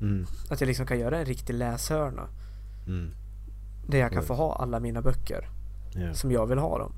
Mm. 0.01 0.27
Att 0.51 0.61
jag 0.61 0.69
liksom 0.69 0.87
kan 0.87 0.99
göra 0.99 1.19
en 1.19 1.25
riktig 1.25 1.55
läshörna 1.55 2.29
Mm. 2.87 3.11
Där 3.87 3.99
jag 3.99 4.12
kan 4.12 4.23
få 4.23 4.35
ha 4.35 4.57
alla 4.57 4.81
mina 4.81 5.03
böcker 5.03 5.49
Ja, 5.95 6.14
som 6.14 6.33
jag 6.33 6.47
vill 6.47 6.59
ha 6.59 6.79
dem. 6.79 6.93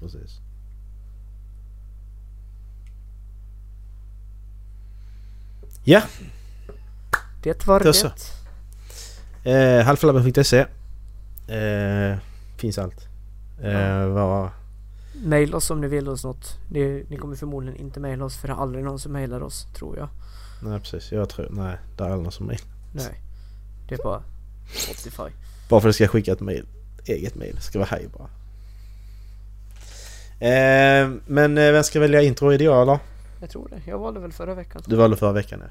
precis. 0.00 0.40
Ja, 5.84 6.02
Det 7.42 7.66
var 7.66 7.80
det. 7.80 7.84
Eh, 9.44 9.84
halvflabben.se 9.84 10.66
eh, 11.48 12.18
Finns 12.56 12.78
allt. 12.78 13.08
Eh, 13.62 14.06
vad... 14.06 14.50
Maila 15.24 15.56
oss 15.56 15.70
om 15.70 15.80
ni 15.80 15.88
vill 15.88 16.08
oss 16.08 16.24
något. 16.24 16.58
Ni, 16.70 17.04
ni 17.08 17.16
kommer 17.16 17.36
förmodligen 17.36 17.80
inte 17.80 18.00
mejla 18.00 18.24
oss 18.24 18.36
för 18.36 18.48
det 18.48 18.54
är 18.54 18.58
aldrig 18.58 18.84
någon 18.84 18.98
som 18.98 19.12
mejlar 19.12 19.40
oss, 19.40 19.66
tror 19.74 19.98
jag. 19.98 20.08
Nej 20.62 20.80
precis, 20.80 21.12
jag 21.12 21.28
tror... 21.28 21.48
Nej, 21.50 21.76
det 21.96 22.04
är 22.04 22.10
alla 22.10 22.30
som 22.30 22.46
mejl. 22.46 22.60
Nej. 22.94 23.20
Det 23.88 23.94
är 23.94 24.02
bara 24.04 24.22
Spotify. 24.74 25.36
Bara 25.68 25.80
för 25.80 25.88
att 25.88 26.00
jag 26.00 26.08
ska 26.08 26.08
skicka 26.08 26.32
ett 26.32 26.40
mejl. 26.40 26.66
Eget. 27.04 27.34
Ska 27.58 27.78
vara 27.78 27.88
hej 27.90 28.08
bara. 28.16 28.28
Eh, 30.42 31.10
men 31.26 31.58
eh, 31.58 31.72
vem 31.72 31.84
ska 31.84 32.00
välja 32.00 32.22
intro? 32.22 32.52
Jag 32.52 32.82
eller? 32.82 32.98
Jag 33.40 33.50
tror 33.50 33.68
det. 33.68 33.90
Jag 33.90 33.98
valde 33.98 34.20
väl 34.20 34.32
förra 34.32 34.54
veckan. 34.54 34.82
Du 34.86 34.96
valde 34.96 35.16
förra 35.16 35.32
veckan 35.32 35.60
ja. 35.62 35.70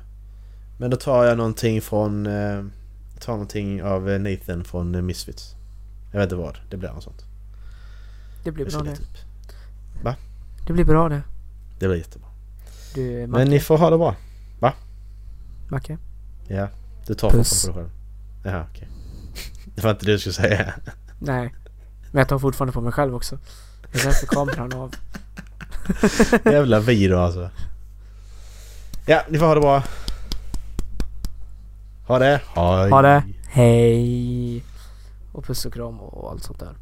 Men 0.77 0.89
då 0.89 0.97
tar 0.97 1.25
jag 1.25 1.37
någonting 1.37 1.81
från... 1.81 2.25
Eh, 2.25 2.63
tar 3.21 3.33
någonting 3.33 3.83
av 3.83 4.09
eh, 4.09 4.19
Nathan 4.19 4.63
från 4.63 4.95
eh, 4.95 5.01
Misfits. 5.01 5.55
Jag 6.11 6.19
vet 6.19 6.25
inte 6.25 6.35
vad. 6.35 6.57
Det 6.69 6.77
blir 6.77 6.89
något 6.89 7.03
sånt. 7.03 7.25
Det 8.43 8.51
blir 8.51 8.65
bra 8.65 8.79
det. 8.79 8.89
leta 8.89 9.01
upp. 9.01 9.17
Det 10.67 10.73
blir 10.73 10.85
bra 10.85 11.09
det. 11.09 11.21
Det 11.79 11.87
blir 11.87 11.97
jättebra. 11.97 12.27
Du. 12.95 13.27
Men 13.27 13.49
ni 13.49 13.59
får 13.59 13.77
ha 13.77 13.89
det 13.89 13.97
bra. 13.97 14.15
Macke. 15.71 15.97
Ja. 16.47 16.67
Du 17.07 17.13
tar 17.13 17.29
Puss. 17.31 17.65
fortfarande 17.65 17.73
på 17.73 17.79
dig 17.79 17.89
själv. 18.43 18.55
Jaha 18.55 18.67
okej. 18.69 18.87
Det 19.75 19.83
var 19.83 19.91
inte 19.91 20.05
det 20.05 20.11
du 20.11 20.19
skulle 20.19 20.33
säga. 20.33 20.73
Nej. 21.19 21.53
Men 22.11 22.19
jag 22.19 22.27
tar 22.27 22.39
fortfarande 22.39 22.73
på 22.73 22.81
mig 22.81 22.91
själv 22.91 23.15
också. 23.15 23.37
Jag 23.91 24.01
släpper 24.01 24.27
kameran 24.27 24.73
av. 24.73 24.95
Jävla 26.51 26.79
video 26.79 27.17
alltså. 27.17 27.49
Ja, 29.05 29.21
ni 29.29 29.37
får 29.39 29.45
ha 29.45 29.55
det 29.55 29.61
bra. 29.61 29.83
Ha 32.11 32.19
det. 32.19 32.41
Hej. 32.55 32.89
Ha 32.89 33.01
det. 33.01 33.23
Hej. 33.49 34.63
Och 35.33 35.45
puss 35.45 35.65
och 35.65 35.73
kram 35.73 35.99
och 35.99 36.31
allt 36.31 36.43
sånt 36.43 36.59
där. 36.59 36.75